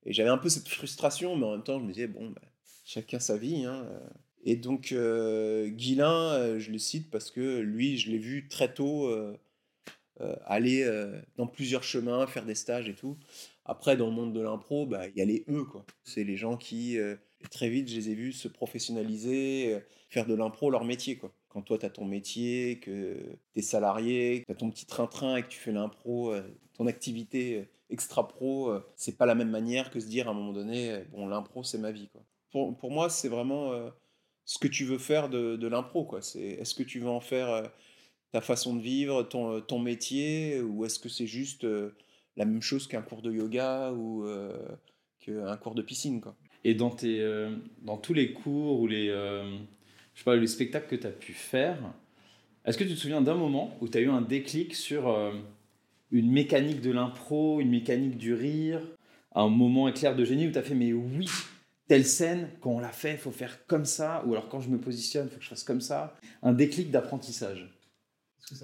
Et 0.04 0.12
j'avais 0.12 0.30
un 0.30 0.38
peu 0.38 0.48
cette 0.48 0.68
frustration, 0.68 1.36
mais 1.36 1.44
en 1.46 1.52
même 1.52 1.62
temps, 1.62 1.78
je 1.78 1.84
me 1.84 1.92
disais, 1.92 2.06
bon, 2.06 2.30
bah, 2.30 2.40
chacun 2.84 3.18
sa 3.20 3.36
vie. 3.36 3.64
hein. 3.64 3.86
Et 4.44 4.56
donc, 4.56 4.92
euh, 4.92 5.68
Guilain, 5.68 6.32
euh, 6.32 6.58
je 6.58 6.70
le 6.72 6.78
cite 6.78 7.10
parce 7.10 7.30
que 7.30 7.58
lui, 7.58 7.98
je 7.98 8.10
l'ai 8.10 8.18
vu 8.18 8.48
très 8.48 8.72
tôt 8.72 9.06
euh, 9.08 9.36
euh, 10.22 10.34
aller 10.46 10.82
euh, 10.82 11.20
dans 11.36 11.46
plusieurs 11.46 11.82
chemins, 11.82 12.26
faire 12.26 12.46
des 12.46 12.54
stages 12.54 12.88
et 12.88 12.94
tout. 12.94 13.18
Après, 13.66 13.96
dans 13.98 14.06
le 14.06 14.12
monde 14.12 14.32
de 14.32 14.40
l'impro, 14.40 14.86
bah, 14.86 15.06
il 15.08 15.16
y 15.16 15.20
a 15.20 15.26
les 15.26 15.44
eux, 15.50 15.64
quoi. 15.64 15.84
C'est 16.02 16.24
les 16.24 16.36
gens 16.38 16.56
qui, 16.56 16.96
très 17.48 17.69
vite, 17.69 17.88
je 17.88 17.96
les 17.96 18.10
ai 18.10 18.14
vus 18.14 18.32
se 18.32 18.48
professionnaliser, 18.48 19.75
euh, 19.75 19.81
faire 20.08 20.26
de 20.26 20.34
l'impro 20.34 20.70
leur 20.70 20.84
métier. 20.84 21.20
Quand 21.48 21.62
toi, 21.62 21.78
tu 21.78 21.87
as 21.87 21.90
ton 21.90 22.04
métier, 22.04 22.78
que 22.81 23.16
tu 23.52 23.58
es 23.58 23.62
salarié, 23.62 24.40
que 24.40 24.46
tu 24.46 24.52
as 24.52 24.54
ton 24.54 24.70
petit 24.70 24.87
train-train 24.87 25.37
et 25.37 25.42
que 25.42 25.48
tu 25.48 25.58
fais 25.58 25.72
l'impro, 25.72 26.32
euh, 26.32 26.42
ton 26.75 26.87
activité 26.87 27.56
euh, 27.56 27.64
extra-pro, 27.88 28.72
c'est 28.94 29.16
pas 29.16 29.26
la 29.26 29.34
même 29.34 29.50
manière 29.50 29.90
que 29.90 29.98
se 29.98 30.06
dire 30.06 30.28
à 30.28 30.31
un 30.31 30.34
moment 30.34 30.52
donné, 30.52 31.02
bon, 31.10 31.26
l'impro, 31.26 31.64
c'est 31.64 31.78
ma 31.78 31.90
vie. 31.90 32.08
Pour, 32.52 32.76
pour 32.76 32.92
moi, 32.92 33.10
c'est 33.10 33.28
vraiment 33.28 33.72
ce 34.44 34.58
que 34.58 34.69
tu 34.69 34.84
veux 34.84 34.98
faire 34.98 35.28
de, 35.28 35.56
de 35.56 35.66
l'impro. 35.66 36.08
C'est, 36.20 36.40
est-ce 36.40 36.76
que 36.76 36.84
tu 36.84 37.00
veux 37.00 37.08
en 37.08 37.19
faire 37.19 37.69
ta 38.31 38.40
façon 38.40 38.76
de 38.76 38.81
vivre, 38.81 39.25
ton, 39.25 39.60
ton 39.60 39.81
métier, 39.81 40.60
ou 40.60 40.84
est-ce 40.84 41.00
que 41.00 41.08
c'est 41.08 41.26
juste 41.26 41.66
la 42.37 42.44
même 42.44 42.62
chose 42.62 42.87
qu'un 42.87 43.02
cours 43.02 43.22
de 43.22 43.32
yoga 43.32 43.90
ou 43.90 44.25
qu'un 45.19 45.56
cours 45.56 45.75
de 45.75 45.82
piscine. 45.82 46.20
Et 46.64 46.74
dans, 46.74 46.90
tes, 46.90 47.20
euh, 47.20 47.50
dans 47.82 47.96
tous 47.96 48.12
les 48.12 48.32
cours 48.32 48.80
ou 48.80 48.86
les, 48.86 49.08
euh, 49.08 49.50
je 50.14 50.18
sais 50.18 50.24
pas, 50.24 50.36
les 50.36 50.46
spectacles 50.46 50.88
que 50.88 50.96
tu 50.96 51.06
as 51.06 51.10
pu 51.10 51.32
faire, 51.32 51.78
est-ce 52.64 52.76
que 52.76 52.84
tu 52.84 52.90
te 52.90 52.98
souviens 52.98 53.22
d'un 53.22 53.34
moment 53.34 53.76
où 53.80 53.88
tu 53.88 53.96
as 53.96 54.02
eu 54.02 54.10
un 54.10 54.20
déclic 54.20 54.74
sur 54.74 55.08
euh, 55.08 55.32
une 56.10 56.30
mécanique 56.30 56.80
de 56.80 56.90
l'impro, 56.90 57.60
une 57.60 57.70
mécanique 57.70 58.18
du 58.18 58.34
rire, 58.34 58.82
un 59.34 59.48
moment 59.48 59.88
éclair 59.88 60.14
de 60.14 60.24
génie 60.24 60.48
où 60.48 60.52
tu 60.52 60.58
as 60.58 60.62
fait 60.62 60.74
mais 60.74 60.92
oui, 60.92 61.26
telle 61.88 62.04
scène, 62.04 62.50
quand 62.60 62.70
on 62.70 62.78
l'a 62.78 62.92
fait, 62.92 63.12
il 63.12 63.18
faut 63.18 63.32
faire 63.32 63.66
comme 63.66 63.84
ça, 63.84 64.22
ou 64.26 64.32
alors 64.32 64.48
quand 64.48 64.60
je 64.60 64.68
me 64.68 64.78
positionne, 64.78 65.26
il 65.26 65.30
faut 65.30 65.38
que 65.38 65.44
je 65.44 65.48
fasse 65.48 65.64
comme 65.64 65.80
ça. 65.80 66.14
Un 66.42 66.52
déclic 66.52 66.90
d'apprentissage. 66.90 67.68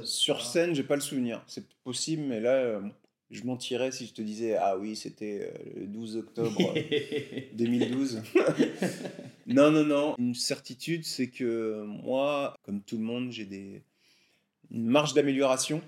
Sur 0.04 0.44
scène, 0.44 0.74
j'ai 0.74 0.82
pas 0.82 0.94
le 0.94 1.00
souvenir. 1.00 1.42
C'est 1.46 1.66
possible, 1.84 2.22
mais 2.22 2.40
là, 2.40 2.52
euh, 2.52 2.80
je 3.30 3.42
mentirais 3.44 3.92
si 3.92 4.06
je 4.06 4.14
te 4.14 4.22
disais 4.22 4.56
ah 4.56 4.76
oui, 4.78 4.96
c'était 4.96 5.50
euh, 5.52 5.80
le 5.80 5.86
12 5.86 6.16
octobre 6.16 6.74
euh, 6.76 7.40
2012. 7.54 8.22
non, 9.46 9.70
non, 9.70 9.84
non. 9.84 10.14
Une 10.18 10.34
certitude, 10.34 11.04
c'est 11.04 11.28
que 11.28 11.82
moi, 11.84 12.56
comme 12.64 12.82
tout 12.82 12.96
le 12.96 13.04
monde, 13.04 13.30
j'ai 13.32 13.44
des 13.44 13.82
une 14.70 14.86
marge 14.86 15.14
d'amélioration, 15.14 15.80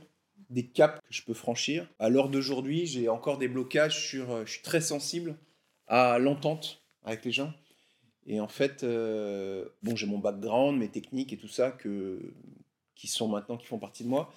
des 0.51 0.65
caps 0.67 1.01
que 1.01 1.15
je 1.15 1.23
peux 1.23 1.35
franchir. 1.35 1.89
À 1.99 2.09
l'heure 2.09 2.29
d'aujourd'hui, 2.29 2.87
j'ai 2.87 3.09
encore 3.09 3.39
des 3.39 3.49
blocages 3.49 3.99
sur. 4.09 4.31
euh, 4.31 4.43
je 4.47 4.53
suis 4.53 4.63
très 4.63 4.81
sensible 4.81 5.37
à 5.87 6.19
l'entente 6.19 6.83
avec 7.05 7.25
les 7.25 7.33
gens. 7.33 7.53
Et 8.27 8.41
en 8.41 8.49
fait, 8.49 8.85
euh, 8.85 9.65
bon, 9.83 9.97
j'ai 9.97 10.07
mon 10.07 10.19
background, 10.19 10.79
mes 10.79 10.89
techniques 10.89 11.33
et 11.33 11.39
tout 11.39 11.49
ça 11.49 11.71
que 11.71 12.21
qui 12.99 13.07
sont 13.07 13.29
maintenant, 13.29 13.57
qui 13.57 13.67
font 13.67 13.79
partie 13.79 14.03
de 14.03 14.09
moi. 14.09 14.31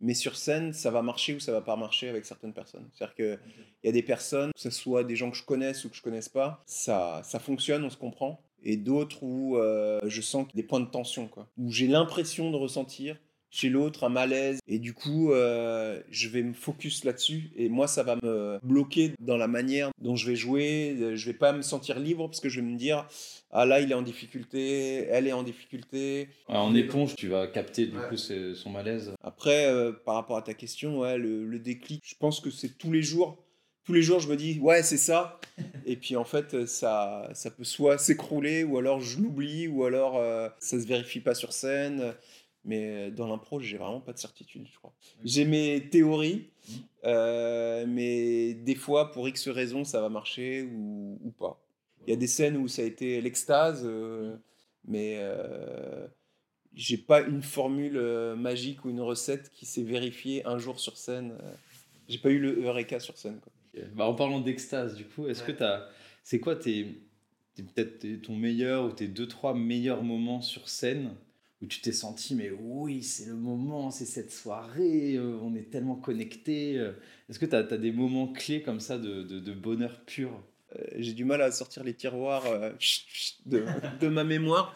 Mais 0.00 0.12
sur 0.12 0.36
scène, 0.36 0.72
ça 0.72 0.90
va 0.90 1.02
marcher 1.02 1.34
ou 1.34 1.40
ça 1.40 1.52
va 1.52 1.60
pas 1.60 1.76
marcher 1.76 2.08
avec 2.08 2.26
certaines 2.26 2.52
personnes. 2.52 2.86
C'est-à-dire 2.92 3.14
qu'il 3.14 3.38
y 3.84 3.88
a 3.88 3.92
des 3.92 4.02
personnes, 4.02 4.50
que 4.52 4.60
ce 4.60 4.70
soit 4.70 5.04
des 5.04 5.14
gens 5.14 5.30
que 5.30 5.36
je 5.36 5.44
connaisse 5.44 5.84
ou 5.84 5.88
que 5.88 5.96
je 5.96 6.02
connaisse 6.02 6.28
pas, 6.28 6.62
ça, 6.66 7.22
ça 7.24 7.38
fonctionne, 7.38 7.84
on 7.84 7.90
se 7.90 7.96
comprend. 7.96 8.42
Et 8.64 8.76
d'autres 8.76 9.22
où 9.22 9.56
euh, 9.56 10.00
je 10.04 10.20
sens 10.20 10.46
des 10.52 10.64
points 10.64 10.80
de 10.80 10.90
tension, 10.90 11.28
quoi. 11.28 11.48
Où 11.56 11.70
j'ai 11.70 11.86
l'impression 11.86 12.50
de 12.50 12.56
ressentir 12.56 13.16
chez 13.50 13.68
l'autre 13.70 14.04
un 14.04 14.08
malaise. 14.08 14.58
Et 14.68 14.78
du 14.78 14.92
coup, 14.94 15.32
euh, 15.32 16.00
je 16.10 16.28
vais 16.28 16.42
me 16.42 16.52
focus 16.52 17.04
là-dessus. 17.04 17.50
Et 17.56 17.68
moi, 17.68 17.86
ça 17.88 18.02
va 18.02 18.16
me 18.22 18.58
bloquer 18.62 19.12
dans 19.20 19.36
la 19.36 19.48
manière 19.48 19.90
dont 20.00 20.16
je 20.16 20.26
vais 20.30 20.36
jouer. 20.36 20.96
Euh, 21.00 21.16
Je 21.16 21.26
vais 21.26 21.36
pas 21.38 21.52
me 21.52 21.62
sentir 21.62 21.98
libre 21.98 22.26
parce 22.28 22.40
que 22.40 22.48
je 22.48 22.60
vais 22.60 22.66
me 22.66 22.76
dire, 22.76 23.06
ah 23.50 23.64
là, 23.64 23.80
il 23.80 23.90
est 23.90 23.94
en 23.94 24.02
difficulté, 24.02 25.06
elle 25.10 25.26
est 25.26 25.32
en 25.32 25.42
difficulté. 25.42 26.28
En 26.48 26.74
éponge, 26.74 27.14
tu 27.16 27.28
vas 27.28 27.46
capter 27.46 27.86
du 27.86 27.96
Ouais. 27.96 28.08
coup 28.08 28.16
c'est- 28.16 28.54
son 28.54 28.70
malaise. 28.70 29.12
Après, 29.22 29.66
euh, 29.66 29.92
par 29.92 30.14
rapport 30.16 30.36
à 30.36 30.42
ta 30.42 30.54
question, 30.54 31.00
ouais, 31.00 31.16
le, 31.18 31.44
le 31.46 31.58
déclic, 31.58 32.02
je 32.04 32.14
pense 32.18 32.40
que 32.40 32.50
c'est 32.50 32.76
tous 32.78 32.92
les 32.92 33.02
jours. 33.02 33.42
Tous 33.84 33.94
les 33.94 34.02
jours, 34.02 34.20
je 34.20 34.28
me 34.28 34.36
dis, 34.36 34.58
ouais, 34.60 34.82
c'est 34.82 34.98
ça. 34.98 35.40
Et 35.86 35.96
puis, 35.96 36.14
en 36.14 36.24
fait, 36.24 36.66
ça, 36.66 37.30
ça 37.32 37.50
peut 37.50 37.64
soit 37.64 37.96
s'écrouler, 37.96 38.62
ou 38.62 38.76
alors 38.76 39.00
je 39.00 39.18
l'oublie, 39.18 39.66
ou 39.66 39.84
alors 39.84 40.18
euh, 40.18 40.50
ça 40.58 40.78
se 40.78 40.86
vérifie 40.86 41.20
pas 41.20 41.34
sur 41.34 41.54
scène. 41.54 42.12
Mais 42.68 43.10
dans 43.10 43.26
l'impro, 43.26 43.60
j'ai 43.60 43.78
vraiment 43.78 44.00
pas 44.02 44.12
de 44.12 44.18
certitude, 44.18 44.66
je 44.70 44.76
crois. 44.76 44.92
J'ai 45.24 45.46
mes 45.46 45.88
théories, 45.88 46.50
euh, 47.04 47.86
mais 47.88 48.52
des 48.52 48.74
fois, 48.74 49.10
pour 49.10 49.26
X 49.26 49.48
raisons, 49.48 49.84
ça 49.84 50.02
va 50.02 50.10
marcher 50.10 50.68
ou, 50.70 51.18
ou 51.24 51.30
pas. 51.30 51.58
Il 52.06 52.10
y 52.10 52.12
a 52.12 52.16
des 52.16 52.26
scènes 52.26 52.58
où 52.58 52.68
ça 52.68 52.82
a 52.82 52.84
été 52.84 53.22
l'extase, 53.22 53.84
euh, 53.86 54.36
mais 54.84 55.14
euh, 55.16 56.06
j'ai 56.74 56.98
pas 56.98 57.22
une 57.22 57.40
formule 57.40 57.96
euh, 57.96 58.36
magique 58.36 58.84
ou 58.84 58.90
une 58.90 59.00
recette 59.00 59.50
qui 59.50 59.64
s'est 59.64 59.82
vérifiée 59.82 60.44
un 60.46 60.58
jour 60.58 60.78
sur 60.78 60.98
scène. 60.98 61.38
euh. 61.42 61.52
J'ai 62.06 62.18
pas 62.18 62.28
eu 62.30 62.38
le 62.38 62.62
Eureka 62.62 63.00
sur 63.00 63.16
scène. 63.16 63.40
quoi. 63.40 63.50
Bah, 63.94 64.04
en 64.06 64.14
parlant 64.14 64.40
d'extase, 64.40 64.94
du 64.94 65.04
coup, 65.06 65.26
est-ce 65.26 65.42
que 65.42 65.52
tu 65.52 65.62
as. 65.62 65.88
C'est 66.22 66.40
quoi 66.40 66.54
tes, 66.54 67.00
peut-être 67.56 68.04
ton 68.22 68.36
meilleur 68.36 68.84
ou 68.84 68.92
tes 68.92 69.08
deux, 69.08 69.26
trois 69.26 69.54
meilleurs 69.54 70.02
moments 70.02 70.42
sur 70.42 70.68
scène 70.68 71.14
où 71.60 71.66
tu 71.66 71.80
t'es 71.80 71.92
senti, 71.92 72.34
mais 72.34 72.50
oui, 72.50 73.02
c'est 73.02 73.26
le 73.26 73.34
moment, 73.34 73.90
c'est 73.90 74.04
cette 74.04 74.32
soirée, 74.32 75.14
euh, 75.16 75.38
on 75.42 75.54
est 75.54 75.70
tellement 75.70 75.96
connectés. 75.96 76.78
euh. 76.78 76.92
Est-ce 77.28 77.38
que 77.38 77.46
tu 77.46 77.54
as, 77.56 77.62
des 77.64 77.92
moments 77.92 78.28
clés 78.32 78.62
comme 78.62 78.80
ça 78.80 78.98
de, 78.98 79.22
de- 79.22 79.52
bonheur 79.54 80.00
pur? 80.04 80.30
Euh, 80.76 80.82
J'ai 80.98 81.14
du 81.14 81.24
mal 81.24 81.42
à 81.42 81.50
sortir 81.50 81.82
les 81.84 81.94
tiroirs 81.94 82.44
de, 83.46 83.64
de 84.00 84.08
ma 84.08 84.24
mémoire. 84.24 84.74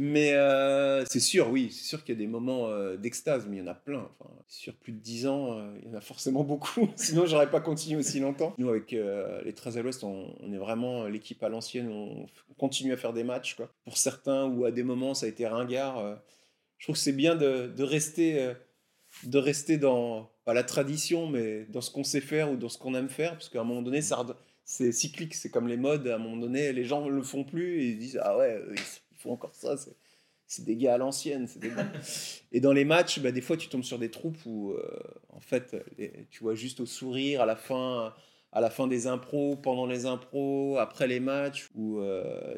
Mais 0.00 0.34
euh, 0.34 1.04
c'est 1.06 1.18
sûr, 1.18 1.50
oui, 1.50 1.72
c'est 1.72 1.84
sûr 1.84 2.04
qu'il 2.04 2.14
y 2.14 2.18
a 2.18 2.20
des 2.20 2.28
moments 2.28 2.68
euh, 2.68 2.96
d'extase, 2.96 3.46
mais 3.48 3.56
il 3.56 3.58
y 3.58 3.62
en 3.62 3.66
a 3.66 3.74
plein. 3.74 4.08
Sur 4.46 4.76
plus 4.76 4.92
de 4.92 5.00
10 5.00 5.26
ans, 5.26 5.58
euh, 5.58 5.76
il 5.82 5.88
y 5.88 5.90
en 5.92 5.98
a 5.98 6.00
forcément 6.00 6.44
beaucoup. 6.44 6.88
Sinon, 6.96 7.26
j'aurais 7.26 7.50
pas 7.50 7.60
continué 7.60 7.98
aussi 7.98 8.20
longtemps. 8.20 8.54
Nous, 8.58 8.68
avec 8.68 8.92
les 8.92 9.52
13 9.52 9.76
à 9.76 9.82
l'Ouest, 9.82 10.04
on, 10.04 10.52
est 10.52 10.56
vraiment 10.56 11.06
l'équipe 11.06 11.42
à 11.42 11.48
l'ancienne. 11.48 11.90
On, 11.90 12.26
on 12.48 12.54
continue 12.56 12.92
à 12.92 12.96
faire 12.96 13.12
des 13.12 13.24
matchs. 13.24 13.56
Quoi. 13.56 13.74
Pour 13.84 13.98
certains, 13.98 14.46
ou 14.46 14.64
à 14.64 14.70
des 14.70 14.84
moments, 14.84 15.14
ça 15.14 15.26
a 15.26 15.28
été 15.28 15.48
ringard. 15.48 16.20
je 16.78 16.86
trouve 16.86 16.94
que 16.94 17.02
c'est 17.02 17.12
bien 17.12 17.34
de, 17.34 17.82
rester, 17.82 18.52
de 19.24 19.38
rester 19.38 19.78
dans, 19.78 20.30
pas 20.44 20.54
la 20.54 20.62
tradition, 20.62 21.26
mais 21.26 21.64
dans 21.70 21.80
ce 21.80 21.90
qu'on 21.90 22.04
sait 22.04 22.20
faire 22.20 22.52
ou 22.52 22.56
dans 22.56 22.68
ce 22.68 22.78
qu'on 22.78 22.94
aime 22.94 23.08
faire. 23.08 23.32
Parce 23.32 23.48
qu'à 23.48 23.62
un 23.62 23.64
moment 23.64 23.82
donné, 23.82 24.00
c'est 24.64 24.92
cyclique. 24.92 25.34
C'est 25.34 25.50
comme 25.50 25.66
les 25.66 25.76
modes. 25.76 26.06
À 26.06 26.14
un 26.14 26.18
moment 26.18 26.36
donné, 26.36 26.72
les 26.72 26.84
gens 26.84 27.04
ne 27.04 27.10
le 27.10 27.22
font 27.24 27.42
plus 27.42 27.80
et 27.80 27.86
ils 27.88 27.98
disent 27.98 28.20
Ah 28.22 28.38
ouais, 28.38 28.62
ils 28.70 28.78
font 29.18 29.32
encore 29.32 29.54
ça. 29.54 29.76
C'est, 30.46 30.64
des 30.64 30.76
gars 30.76 30.94
à 30.94 30.98
l'ancienne. 30.98 31.46
et 32.52 32.60
dans 32.60 32.72
les 32.72 32.84
matchs, 32.84 33.20
bah, 33.20 33.32
des 33.32 33.42
fois, 33.42 33.56
tu 33.56 33.68
tombes 33.68 33.82
sur 33.84 33.98
des 33.98 34.10
troupes 34.10 34.38
où, 34.46 34.72
euh, 34.72 34.98
en 35.28 35.40
fait, 35.40 35.76
les- 35.98 36.26
tu 36.30 36.42
vois 36.42 36.54
juste 36.54 36.80
au 36.80 36.86
sourire 36.86 37.42
à 37.42 37.46
la 37.46 37.56
fin. 37.56 38.14
À 38.50 38.62
la 38.62 38.70
fin 38.70 38.86
des 38.86 39.06
impros, 39.06 39.56
pendant 39.56 39.84
les 39.84 40.06
impros, 40.06 40.78
après 40.78 41.06
les 41.06 41.20
matchs, 41.20 41.68
où 41.74 42.00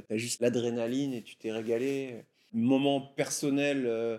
tu 0.06 0.14
as 0.14 0.16
juste 0.16 0.40
l'adrénaline 0.40 1.12
et 1.12 1.22
tu 1.22 1.34
t'es 1.34 1.50
régalé. 1.50 2.24
Moment 2.52 3.00
personnel, 3.00 3.86
euh, 3.86 4.16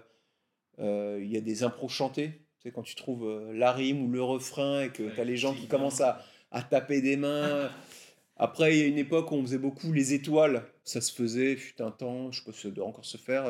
euh, 0.79 1.19
il 1.21 1.31
y 1.31 1.37
a 1.37 1.41
des 1.41 1.63
impros 1.63 1.87
chantés. 1.89 2.31
Tu 2.59 2.67
sais, 2.67 2.71
quand 2.71 2.81
tu 2.83 2.95
trouves 2.95 3.25
euh, 3.25 3.53
la 3.53 3.71
rime 3.71 4.03
ou 4.03 4.11
le 4.11 4.21
refrain 4.21 4.81
et 4.83 4.89
que 4.89 5.03
tu 5.15 5.19
as 5.19 5.23
les 5.23 5.37
gens 5.37 5.53
qui 5.53 5.67
commencent 5.67 6.01
à, 6.01 6.21
à 6.51 6.61
taper 6.61 7.01
des 7.01 7.15
mains. 7.17 7.69
Après, 8.43 8.75
il 8.75 8.79
y 8.79 8.83
a 8.83 8.87
une 8.87 8.97
époque 8.97 9.31
où 9.31 9.35
on 9.35 9.41
faisait 9.43 9.57
beaucoup 9.59 9.93
les 9.93 10.13
étoiles. 10.13 10.63
Ça 10.83 10.99
se 10.99 11.13
faisait, 11.13 11.55
fut 11.55 11.81
un 11.81 11.91
temps, 11.91 12.31
je 12.31 12.39
sais 12.39 12.45
pas 12.45 12.51
si 12.51 12.61
ça 12.63 12.69
doit 12.69 12.87
encore 12.87 13.05
se 13.05 13.17
faire. 13.17 13.43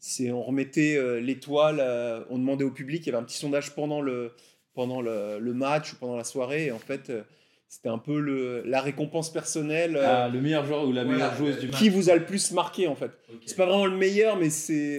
C'est, 0.00 0.30
on 0.30 0.42
remettait 0.42 0.96
euh, 0.96 1.20
l'étoile, 1.20 1.78
euh, 1.80 2.24
on 2.30 2.38
demandait 2.38 2.64
au 2.64 2.70
public, 2.70 3.02
il 3.04 3.06
y 3.06 3.08
avait 3.10 3.18
un 3.22 3.24
petit 3.26 3.36
sondage 3.36 3.74
pendant 3.74 4.00
le, 4.00 4.32
pendant 4.74 5.00
le, 5.02 5.38
le 5.38 5.52
match 5.54 5.92
ou 5.92 5.96
pendant 5.96 6.16
la 6.16 6.24
soirée. 6.24 6.66
Et 6.66 6.72
en 6.72 6.78
fait, 6.78 7.10
euh, 7.10 7.22
c'était 7.68 7.88
un 7.90 7.98
peu 7.98 8.18
le, 8.18 8.62
la 8.64 8.80
récompense 8.80 9.30
personnelle. 9.32 9.96
euh, 9.96 10.24
Ah, 10.24 10.28
Le 10.28 10.40
meilleur 10.40 10.64
joueur 10.64 10.84
ou 10.88 10.92
la 10.92 11.04
Voilà, 11.04 11.18
meilleure 11.18 11.36
joueuse 11.36 11.58
du 11.58 11.66
match 11.68 11.78
qui 11.78 11.88
vous 11.90 12.08
a 12.10 12.14
le 12.16 12.24
plus 12.24 12.52
marqué 12.52 12.86
en 12.88 12.94
fait 12.96 13.10
Ok. 13.30 13.42
c'est 13.44 13.56
pas 13.56 13.66
vraiment 13.66 13.86
le 13.86 13.96
meilleur, 13.96 14.36
mais 14.38 14.50
c'est. 14.50 14.98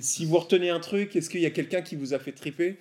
Si 0.00 0.24
vous 0.26 0.38
retenez 0.38 0.70
un 0.70 0.80
truc, 0.80 1.14
est-ce 1.16 1.28
qu'il 1.30 1.40
y 1.42 1.46
a 1.46 1.50
quelqu'un 1.50 1.82
qui 1.82 1.96
vous 1.96 2.12
a 2.14 2.18
fait 2.18 2.32
triper? 2.32 2.76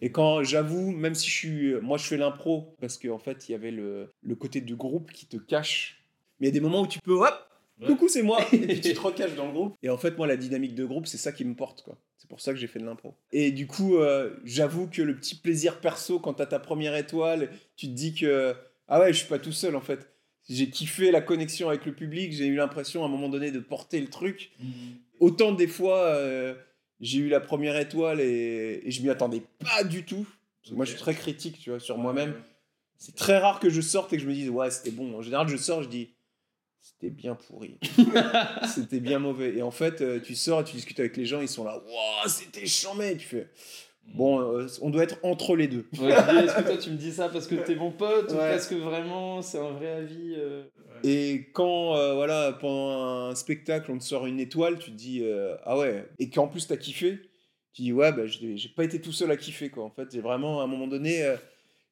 Et 0.00 0.10
quand 0.10 0.42
j'avoue, 0.42 0.90
même 0.90 1.14
si 1.14 1.28
je 1.28 1.34
suis. 1.34 1.74
Moi, 1.80 1.98
je 1.98 2.04
fais 2.04 2.16
l'impro, 2.16 2.76
parce 2.80 2.98
qu'en 2.98 3.18
fait, 3.18 3.48
il 3.48 3.52
y 3.52 3.54
avait 3.54 3.70
le, 3.70 4.12
le 4.22 4.34
côté 4.34 4.60
du 4.60 4.76
groupe 4.76 5.12
qui 5.12 5.26
te 5.26 5.36
cache. 5.36 6.04
Mais 6.40 6.48
il 6.48 6.50
y 6.50 6.52
a 6.52 6.54
des 6.54 6.60
moments 6.60 6.82
où 6.82 6.86
tu 6.86 6.98
peux. 7.00 7.14
Hop 7.14 7.48
Ouais. 7.80 7.88
Coucou, 7.88 8.08
c'est 8.08 8.22
moi 8.22 8.40
Et 8.52 8.58
puis 8.58 8.80
tu 8.80 8.94
te 8.94 9.00
recaches 9.00 9.34
dans 9.34 9.46
le 9.46 9.52
groupe. 9.52 9.76
Et 9.82 9.90
en 9.90 9.98
fait, 9.98 10.16
moi, 10.16 10.26
la 10.26 10.36
dynamique 10.36 10.74
de 10.74 10.84
groupe, 10.84 11.06
c'est 11.06 11.18
ça 11.18 11.32
qui 11.32 11.44
me 11.44 11.54
porte, 11.54 11.82
quoi. 11.82 11.98
C'est 12.16 12.28
pour 12.28 12.40
ça 12.40 12.52
que 12.52 12.58
j'ai 12.58 12.66
fait 12.66 12.78
de 12.78 12.86
l'impro. 12.86 13.14
Et 13.32 13.50
du 13.50 13.66
coup, 13.66 13.96
euh, 13.96 14.36
j'avoue 14.44 14.86
que 14.86 15.02
le 15.02 15.16
petit 15.16 15.34
plaisir 15.34 15.80
perso, 15.80 16.18
quand 16.18 16.34
t'as 16.34 16.46
ta 16.46 16.58
première 16.58 16.94
étoile, 16.94 17.50
tu 17.76 17.86
te 17.86 17.92
dis 17.92 18.14
que. 18.14 18.54
Ah 18.88 19.00
ouais, 19.00 19.12
je 19.12 19.18
suis 19.18 19.28
pas 19.28 19.38
tout 19.38 19.52
seul, 19.52 19.76
en 19.76 19.80
fait. 19.80 20.08
J'ai 20.48 20.68
kiffé 20.68 21.10
la 21.10 21.20
connexion 21.20 21.68
avec 21.68 21.86
le 21.86 21.94
public, 21.94 22.32
j'ai 22.32 22.46
eu 22.46 22.56
l'impression 22.56 23.02
à 23.02 23.06
un 23.06 23.08
moment 23.08 23.28
donné 23.30 23.50
de 23.50 23.60
porter 23.60 24.00
le 24.00 24.08
truc. 24.08 24.52
Mhm. 24.60 24.68
Autant 25.20 25.52
des 25.52 25.66
fois, 25.66 26.00
euh, 26.00 26.54
j'ai 27.00 27.18
eu 27.18 27.28
la 27.28 27.40
première 27.40 27.76
étoile 27.76 28.20
et, 28.20 28.82
et 28.84 28.90
je 28.90 29.02
m'y 29.02 29.10
attendais 29.10 29.42
pas 29.58 29.84
du 29.84 30.04
tout. 30.04 30.26
Parce 30.62 30.70
que 30.70 30.76
Moi, 30.76 30.84
je 30.84 30.90
suis 30.92 31.00
très 31.00 31.14
critique, 31.14 31.58
tu 31.58 31.70
vois, 31.70 31.80
sur 31.80 31.98
moi-même. 31.98 32.34
C'est 32.96 33.14
très 33.14 33.38
rare 33.38 33.60
que 33.60 33.68
je 33.68 33.80
sorte 33.80 34.12
et 34.12 34.16
que 34.16 34.22
je 34.22 34.28
me 34.28 34.32
dise, 34.32 34.48
ouais, 34.48 34.70
c'était 34.70 34.90
bon. 34.90 35.14
En 35.18 35.22
général, 35.22 35.46
je 35.48 35.56
sors, 35.56 35.82
je 35.82 35.88
dis, 35.88 36.14
c'était 36.80 37.10
bien 37.10 37.34
pourri. 37.34 37.78
c'était 38.74 39.00
bien 39.00 39.18
mauvais. 39.18 39.54
Et 39.56 39.62
en 39.62 39.70
fait, 39.70 40.00
euh, 40.00 40.20
tu 40.20 40.34
sors 40.34 40.60
et 40.60 40.64
tu 40.64 40.76
discutes 40.76 41.00
avec 41.00 41.16
les 41.16 41.26
gens, 41.26 41.40
ils 41.40 41.48
sont 41.48 41.64
là, 41.64 41.82
waouh, 41.84 42.28
c'était 42.28 42.66
chambé. 42.66 43.10
Et 43.10 43.16
tu 43.16 43.26
fais, 43.26 43.50
bon, 44.14 44.40
euh, 44.40 44.66
on 44.82 44.90
doit 44.90 45.02
être 45.04 45.18
entre 45.22 45.56
les 45.56 45.68
deux. 45.68 45.86
Est-ce 45.92 46.56
que 46.56 46.62
toi 46.62 46.76
tu 46.76 46.90
me 46.90 46.96
dis 46.96 47.12
ça 47.12 47.28
parce 47.28 47.46
que 47.46 47.54
t'es 47.54 47.74
mon 47.76 47.90
pote 47.90 48.30
ou 48.32 48.34
Ouais. 48.34 48.50
parce 48.50 48.66
que 48.66 48.74
vraiment 48.74 49.42
c'est 49.42 49.58
un 49.58 49.70
vrai 49.70 49.90
avis 49.90 50.34
euh 50.36 50.64
Et 51.02 51.48
quand, 51.52 51.96
euh, 51.96 52.14
voilà, 52.14 52.52
pendant 52.52 53.28
un 53.28 53.34
spectacle, 53.34 53.90
on 53.90 53.98
te 53.98 54.04
sort 54.04 54.26
une 54.26 54.40
étoile, 54.40 54.78
tu 54.78 54.90
te 54.90 54.96
dis, 54.96 55.20
euh, 55.22 55.56
ah 55.64 55.78
ouais, 55.78 56.08
et 56.18 56.30
qu'en 56.30 56.48
plus 56.48 56.66
t'as 56.66 56.76
kiffé, 56.76 57.18
tu 57.72 57.82
dis, 57.82 57.92
ouais, 57.92 58.12
bah, 58.12 58.26
j'ai 58.26 58.56
j'ai 58.56 58.68
pas 58.68 58.84
été 58.84 59.00
tout 59.00 59.12
seul 59.12 59.30
à 59.30 59.36
kiffer, 59.36 59.68
quoi. 59.68 59.84
En 59.84 59.90
fait, 59.90 60.08
j'ai 60.12 60.20
vraiment, 60.20 60.60
à 60.60 60.64
un 60.64 60.66
moment 60.68 60.86
donné, 60.86 61.24
euh, 61.24 61.36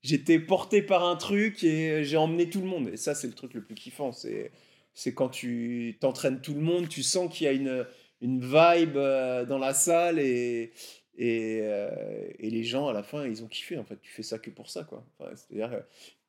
j'étais 0.03 0.39
porté 0.39 0.81
par 0.81 1.05
un 1.05 1.17
truc 1.17 1.65
et 1.65 2.05
j'ai 2.05 2.17
emmené 2.17 2.49
tout 2.49 2.61
le 2.61 2.67
monde. 2.69 2.89
Et 2.93 2.97
ça, 2.97 3.15
c'est 3.15 3.27
le 3.27 3.33
truc 3.35 3.55
le 3.55 3.63
plus 3.63 3.75
kiffant. 3.75 4.13
C'est 4.13 4.53
c'est 4.95 5.15
quand 5.15 5.29
tu 5.31 5.97
t'entraînes 6.01 6.41
tout 6.41 6.55
le 6.55 6.61
monde, 6.61 6.89
tu 6.89 7.03
sens 7.03 7.33
qu'il 7.33 7.47
y 7.47 7.49
a 7.49 7.53
une, 7.53 7.87
une 8.21 8.41
vibe 8.41 8.97
euh, 8.97 9.45
dans 9.47 9.59
la 9.59 9.75
salle 9.75 10.19
et, 10.19 10.73
et, 11.17 11.61
euh, 11.63 12.27
et 12.39 12.51
les 12.51 12.65
gens, 12.65 12.89
à 12.89 12.93
la 12.93 13.03
fin, 13.03 13.27
ils 13.27 13.43
ont 13.45 13.49
kiffé. 13.49 13.77
En 13.79 13.85
fait, 13.85 14.01
tu 14.01 14.11
fais 14.11 14.23
ça 14.23 14.39
que 14.39 14.51
pour 14.51 14.71
ça, 14.71 14.85
quoi. 14.85 15.05
Enfin, 15.19 15.31
C'est-à-dire 15.37 15.73
euh, 15.73 15.81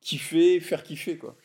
kiffer, 0.01 0.59
faire 0.59 0.83
kiffer, 0.83 1.17
quoi. 1.17 1.37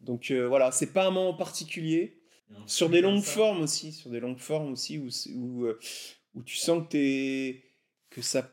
Donc 0.00 0.30
euh, 0.30 0.46
voilà, 0.48 0.70
c'est 0.72 0.92
pas 0.92 1.06
un 1.06 1.10
moment 1.10 1.34
particulier. 1.34 2.20
Sur 2.66 2.88
des 2.90 3.00
longues 3.00 3.22
formes 3.22 3.62
aussi, 3.62 3.92
sur 3.92 4.10
des 4.10 4.20
longues 4.20 4.38
formes 4.38 4.72
aussi, 4.72 4.98
où, 4.98 5.08
où, 5.34 5.64
euh, 5.64 5.78
où 6.34 6.42
tu 6.42 6.56
sens 6.56 6.84
que, 6.84 6.88
t'es- 6.88 7.64
que, 8.10 8.22
ça, 8.22 8.48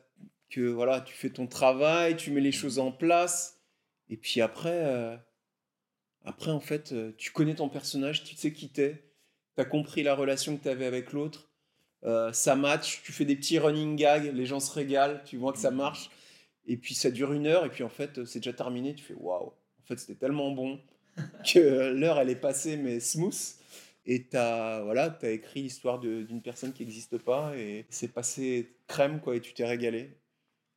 que 0.50 0.62
voilà, 0.62 1.01
tu 1.01 1.13
fais 1.13 1.30
ton 1.30 1.46
travail, 1.46 2.15
tu 2.18 2.32
mets 2.32 2.41
les 2.41 2.51
choses 2.53 2.80
en 2.80 2.91
place, 2.91 3.62
et 4.10 4.18
puis 4.18 4.41
après, 4.41 5.20
après 6.24 6.51
en 6.51 6.60
fait, 6.60 6.96
tu 7.18 7.32
connais 7.32 7.53
ton 7.56 7.70
personnage, 7.70 8.24
tu 8.24 8.36
sais 8.36 8.53
qui 8.53 8.70
t'es, 8.70 9.03
tu 9.56 9.62
as 9.62 9.65
compris 9.65 10.03
la 10.03 10.15
relation 10.15 10.58
que 10.58 10.63
tu 10.63 10.70
avais 10.70 10.86
avec 10.86 11.12
l'autre, 11.12 11.50
euh, 12.03 12.34
ça 12.34 12.55
match, 12.55 13.01
tu 13.03 13.12
fais 13.12 13.25
des 13.25 13.36
petits 13.36 13.60
running 13.60 13.96
gags, 13.96 14.31
les 14.34 14.46
gens 14.46 14.60
se 14.60 14.72
régalent, 14.72 15.22
tu 15.25 15.38
vois 15.38 15.53
que 15.53 15.60
ça 15.60 15.72
marche, 15.72 16.10
et 16.65 16.77
puis 16.77 16.93
ça 16.96 17.12
dure 17.12 17.34
une 17.34 17.48
heure, 17.48 17.65
et 17.65 17.70
puis 17.70 17.84
en 17.84 17.89
fait, 17.89 18.25
c'est 18.25 18.39
déjà 18.39 18.53
terminé, 18.53 18.96
tu 18.96 19.03
fais 19.03 19.15
waouh, 19.15 19.48
en 19.48 19.86
fait, 19.86 19.98
c'était 19.98 20.15
tellement 20.15 20.51
bon 20.51 20.79
que 21.53 21.91
l'heure 21.93 22.20
elle 22.20 22.29
est 22.29 22.36
passée, 22.36 22.77
mais 22.77 23.00
smooth. 23.00 23.36
Et 24.05 24.24
t'as 24.24 24.81
voilà, 24.81 25.17
as 25.22 25.29
écrit 25.29 25.62
l'histoire 25.62 26.00
d'une 26.00 26.41
personne 26.41 26.74
qui 26.74 26.84
n'existe 26.84 27.20
pas 27.20 27.55
et 27.55 27.86
c'est 27.89 28.08
passé 28.08 28.75
crème 28.88 29.22
quoi 29.22 29.36
et 29.36 29.41
tu 29.41 29.53
t'es 29.53 29.65
régalé. 29.65 30.17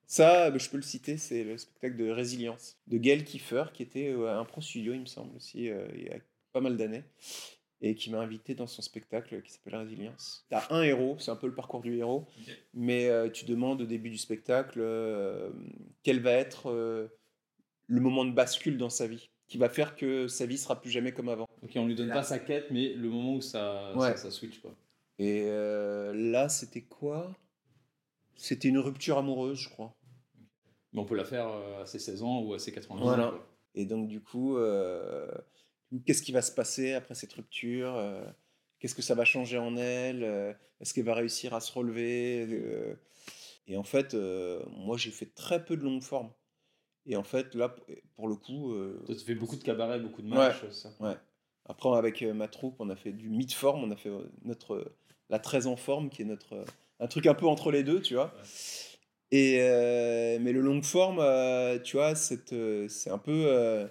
Ça, 0.07 0.51
bah, 0.51 0.59
je 0.59 0.69
peux 0.69 0.77
le 0.77 0.83
citer, 0.83 1.17
c'est 1.17 1.45
le 1.45 1.57
spectacle 1.57 1.97
de 1.97 2.11
Résilience 2.11 2.77
de 2.87 2.99
Gail 2.99 3.25
Kiefer 3.25 3.65
qui 3.73 3.83
était 3.83 4.11
euh, 4.11 4.39
un 4.39 4.45
pro 4.45 4.61
studio, 4.61 4.93
il 4.93 5.01
me 5.01 5.07
semble 5.07 5.35
aussi, 5.37 5.71
euh, 5.71 5.89
il 5.95 6.03
y 6.05 6.11
a 6.11 6.19
pas 6.53 6.61
mal 6.61 6.77
d'années 6.77 7.05
et 7.87 7.95
qui 7.95 8.11
m'a 8.11 8.19
invité 8.21 8.55
dans 8.55 8.67
son 8.67 8.81
spectacle 8.81 9.43
qui 9.43 9.53
s'appelle 9.53 9.77
Résilience. 9.77 10.47
T'as 10.49 10.67
un 10.71 10.83
héros, 10.83 11.17
c'est 11.19 11.31
un 11.31 11.37
peu 11.37 11.47
le 11.47 11.55
parcours 11.55 11.83
du 11.83 11.99
héros, 11.99 12.27
mais 12.73 13.09
euh, 13.09 13.29
tu 13.29 13.45
demandes 13.45 13.83
au 13.83 13.85
début 13.87 14.09
du 14.09 14.17
spectacle 14.17 14.79
euh, 14.81 15.51
quel 16.03 16.21
va 16.21 16.31
être 16.33 16.71
euh, 16.71 17.09
le 17.87 18.01
moment 18.01 18.25
de 18.25 18.31
bascule 18.33 18.79
dans 18.79 18.89
sa 18.89 19.07
vie 19.07 19.29
qui 19.49 19.59
va 19.59 19.69
faire 19.69 19.95
que 19.97 20.27
sa 20.29 20.47
vie 20.47 20.57
sera 20.57 20.81
plus 20.81 20.91
jamais 20.91 21.13
comme 21.13 21.29
avant. 21.29 21.47
Ok, 21.63 21.73
on 21.77 21.87
lui 21.87 21.95
donne 21.95 22.09
pas 22.11 22.23
sa 22.23 22.39
quête, 22.39 22.71
mais 22.71 22.95
le 22.95 23.11
moment 23.11 23.35
où 23.35 23.41
ça, 23.43 23.93
Ouais. 23.97 24.13
ça, 24.13 24.17
ça 24.17 24.31
switch 24.31 24.61
quoi. 24.61 24.75
Et 25.19 25.43
euh, 25.45 26.15
là, 26.15 26.49
c'était 26.49 26.81
quoi? 26.83 27.37
C'était 28.37 28.69
une 28.69 28.79
rupture 28.79 29.19
amoureuse, 29.19 29.59
je 29.59 29.69
crois. 29.69 29.95
Mais 30.95 31.01
on 31.01 31.05
peut 31.05 31.17
la 31.17 31.25
faire 31.27 31.47
à 31.81 31.85
ses 31.87 31.99
16 31.99 32.23
ans 32.23 32.41
ou 32.41 32.55
à 32.55 32.59
ses 32.59 32.73
80 32.73 33.01
Voilà. 33.03 33.27
ans. 33.29 33.31
quoi. 33.33 33.47
Et 33.75 33.85
donc, 33.85 34.09
du 34.09 34.21
coup, 34.23 34.57
euh, 34.57 35.29
qu'est-ce 36.01 36.23
qui 36.23 36.33
va 36.33 36.43
se 36.43 36.53
passer 36.53 36.93
après 36.93 37.15
cette 37.15 37.33
rupture 37.33 37.95
Euh, 37.97 38.25
Qu'est-ce 38.81 38.95
que 38.95 39.03
ça 39.03 39.15
va 39.15 39.25
changer 39.25 39.57
en 39.57 39.77
elle 39.77 40.23
Euh, 40.25 40.53
Est-ce 40.81 40.93
qu'elle 40.93 41.05
va 41.05 41.15
réussir 41.15 41.55
à 41.55 41.61
se 41.61 41.73
relever 41.73 42.47
Euh, 42.51 42.95
Et 43.67 43.77
en 43.77 43.83
fait, 43.85 44.15
moi, 44.77 44.97
j'ai 44.99 45.11
fait 45.11 45.35
très 45.35 45.65
peu 45.65 45.77
de 45.77 45.83
longue 45.83 46.03
forme. 46.03 46.31
Et 47.07 47.17
en 47.17 47.23
fait, 47.23 47.55
là, 47.55 47.75
pour 48.17 48.29
le 48.29 48.37
coup, 48.37 48.75
Toi, 49.07 49.15
tu 49.15 49.25
fais 49.25 49.35
beaucoup 49.35 49.57
de 49.57 49.63
cabarets, 49.63 50.01
beaucoup 50.01 50.23
de 50.23 50.29
matchs, 50.29 50.69
ça? 50.71 50.91
Après, 51.67 51.89
avec 51.97 52.21
ma 52.23 52.47
troupe, 52.49 52.77
on 52.79 52.91
a 52.91 52.97
fait 52.97 53.13
du 53.13 53.31
mid-form, 53.31 53.83
on 53.85 53.91
a 53.91 53.97
fait 53.97 54.11
notre, 54.43 54.93
la 55.31 55.39
13 55.39 55.67
en 55.67 55.77
forme, 55.77 56.11
qui 56.11 56.21
est 56.23 56.27
notre, 56.27 56.63
un 57.01 57.07
truc 57.07 57.27
un 57.27 57.35
peu 57.35 57.47
entre 57.47 57.71
les 57.71 57.83
deux, 57.85 58.03
tu 58.03 58.15
vois. 58.15 58.35
Ouais. 58.37 58.43
Et, 59.31 59.59
euh, 59.63 60.39
mais 60.41 60.53
le 60.53 60.61
long 60.61 60.83
form, 60.83 61.19
euh, 61.19 61.79
tu 61.81 61.97
vois, 61.97 62.15
c'est 62.15 62.53
euh, 62.53 62.89
c'est 62.89 63.11
un 63.11 63.19
peu. 63.19 63.89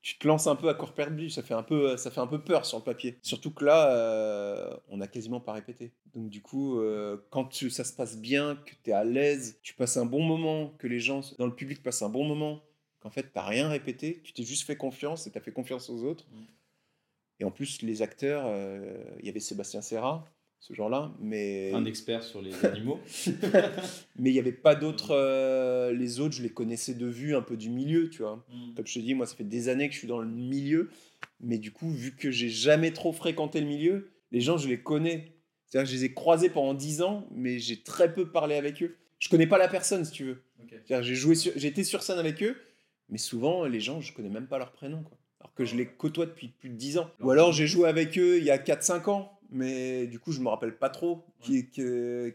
Euh, 0.00 0.02
tu 0.02 0.18
te 0.18 0.26
lances 0.26 0.46
un 0.46 0.56
peu 0.56 0.68
à 0.68 0.74
corps 0.74 0.94
perdu, 0.94 1.30
ça 1.30 1.42
fait 1.42 1.54
un 1.54 1.62
peu, 1.62 1.96
ça 1.96 2.10
fait 2.10 2.20
un 2.20 2.26
peu 2.26 2.42
peur 2.42 2.64
sur 2.66 2.78
le 2.78 2.84
papier. 2.84 3.18
Surtout 3.22 3.50
que 3.52 3.64
là, 3.64 3.90
euh, 3.96 4.76
on 4.88 4.96
n'a 4.98 5.08
quasiment 5.08 5.40
pas 5.40 5.52
répété. 5.52 5.92
Donc 6.14 6.30
du 6.30 6.42
coup, 6.42 6.80
euh, 6.80 7.18
quand 7.30 7.44
tu- 7.46 7.70
ça 7.70 7.84
se 7.84 7.92
passe 7.92 8.16
bien, 8.18 8.56
que 8.56 8.72
tu 8.82 8.90
es 8.90 8.92
à 8.92 9.04
l'aise, 9.04 9.58
tu 9.62 9.74
passes 9.74 9.96
un 9.96 10.06
bon 10.06 10.22
moment, 10.22 10.68
que 10.78 10.86
les 10.86 11.00
gens 11.00 11.20
dans 11.38 11.46
le 11.46 11.54
public 11.54 11.82
passent 11.82 12.02
un 12.02 12.08
bon 12.08 12.24
moment, 12.24 12.62
qu'en 13.00 13.10
fait, 13.10 13.30
t'as 13.32 13.44
rien 13.44 13.68
répété, 13.68 14.20
tu 14.24 14.32
t'es 14.32 14.42
juste 14.42 14.64
fait 14.66 14.76
confiance 14.76 15.26
et 15.26 15.30
t'as 15.30 15.40
fait 15.40 15.52
confiance 15.52 15.90
aux 15.90 16.02
autres. 16.04 16.26
Mm. 16.32 16.44
Et 17.40 17.44
en 17.44 17.50
plus, 17.50 17.82
les 17.82 18.02
acteurs, 18.02 18.44
euh, 18.46 19.02
il 19.20 19.26
y 19.26 19.28
avait 19.30 19.40
Sébastien 19.40 19.80
Serra, 19.82 20.24
ce 20.60 20.74
genre-là, 20.74 21.12
mais 21.20 21.72
Un 21.74 21.84
expert 21.86 22.22
sur 22.22 22.42
les 22.42 22.52
animaux. 22.64 23.00
mais 24.18 24.30
il 24.30 24.32
n'y 24.32 24.38
avait 24.38 24.52
pas 24.52 24.74
d'autres. 24.74 25.12
euh, 25.12 25.92
les 25.92 26.20
autres, 26.20 26.34
je 26.34 26.42
les 26.42 26.50
connaissais 26.50 26.94
de 26.94 27.06
vue, 27.06 27.34
un 27.34 27.42
peu 27.42 27.56
du 27.56 27.70
milieu, 27.70 28.10
tu 28.10 28.22
vois. 28.22 28.44
Comme 28.76 28.86
je 28.86 28.94
te 28.94 28.98
dis, 28.98 29.14
moi, 29.14 29.26
ça 29.26 29.34
fait 29.36 29.44
des 29.44 29.68
années 29.68 29.88
que 29.88 29.94
je 29.94 29.98
suis 29.98 30.08
dans 30.08 30.18
le 30.20 30.28
milieu, 30.28 30.90
mais 31.40 31.58
du 31.58 31.72
coup, 31.72 31.90
vu 31.90 32.14
que 32.14 32.30
j'ai 32.30 32.48
jamais 32.50 32.92
trop 32.92 33.12
fréquenté 33.12 33.60
le 33.60 33.66
milieu, 33.66 34.10
les 34.32 34.40
gens, 34.40 34.58
je 34.58 34.68
les 34.68 34.80
connais. 34.80 35.32
C'est-à-dire 35.66 35.88
que 35.90 35.94
je 35.96 36.00
les 36.00 36.04
ai 36.06 36.12
croisés 36.14 36.50
pendant 36.50 36.74
10 36.74 37.02
ans, 37.02 37.26
mais 37.34 37.58
j'ai 37.58 37.82
très 37.82 38.12
peu 38.12 38.30
parlé 38.30 38.56
avec 38.56 38.82
eux. 38.82 38.96
Je 39.18 39.28
connais 39.28 39.46
pas 39.46 39.58
la 39.58 39.68
personne, 39.68 40.04
si 40.04 40.12
tu 40.12 40.24
veux. 40.24 40.42
C'est-à-dire, 40.68 41.02
J'ai 41.02 41.14
joué, 41.14 41.34
sur- 41.34 41.52
j'ai 41.56 41.68
été 41.68 41.84
sur 41.84 42.02
scène 42.02 42.18
avec 42.18 42.42
eux, 42.42 42.56
mais 43.08 43.18
souvent, 43.18 43.64
les 43.64 43.80
gens, 43.80 44.00
je 44.00 44.12
connais 44.12 44.28
même 44.28 44.46
pas 44.46 44.58
leur 44.58 44.72
prénom, 44.72 45.02
quoi. 45.02 45.16
Alors 45.40 45.54
que 45.54 45.64
je 45.64 45.74
les 45.74 45.86
côtoie 45.86 46.26
depuis 46.26 46.48
plus 46.48 46.68
de 46.68 46.74
10 46.74 46.98
ans. 46.98 47.10
Ou 47.20 47.30
alors, 47.30 47.52
j'ai 47.52 47.66
joué 47.66 47.88
avec 47.88 48.18
eux 48.18 48.36
il 48.38 48.44
y 48.44 48.50
a 48.50 48.58
4-5 48.58 49.08
ans, 49.08 49.39
mais 49.50 50.06
du 50.06 50.18
coup, 50.18 50.32
je 50.32 50.40
me 50.40 50.48
rappelle 50.48 50.76
pas 50.76 50.90
trop. 50.90 51.24
Qui, 51.40 51.70
que, 51.70 52.34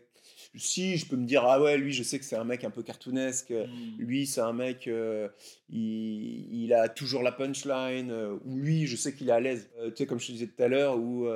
si, 0.56 0.98
je 0.98 1.06
peux 1.06 1.16
me 1.16 1.26
dire, 1.26 1.44
ah 1.46 1.62
ouais, 1.62 1.78
lui, 1.78 1.92
je 1.92 2.02
sais 2.04 2.18
que 2.20 2.26
c'est 2.26 2.36
un 2.36 2.44
mec 2.44 2.64
un 2.64 2.70
peu 2.70 2.82
cartoonesque. 2.84 3.54
Lui, 3.98 4.26
c'est 4.26 4.42
un 4.42 4.54
mec, 4.54 4.88
euh, 4.88 5.28
il, 5.70 6.64
il 6.64 6.74
a 6.74 6.88
toujours 6.90 7.24
la 7.24 7.32
punchline. 7.32 8.12
euh, 8.12 8.38
ou 8.46 8.58
lui, 8.58 8.88
je 8.88 8.96
sais 8.96 9.14
qu'il 9.14 9.30
est 9.30 9.34
à 9.34 9.40
l'aise. 9.40 9.70
Euh, 9.80 9.90
tu 9.90 9.98
sais, 9.98 10.06
comme 10.06 10.20
je 10.20 10.28
te 10.28 10.32
disais 10.32 10.48
tout 10.48 10.62
à 10.64 10.68
l'heure, 10.68 10.98
où 10.98 11.28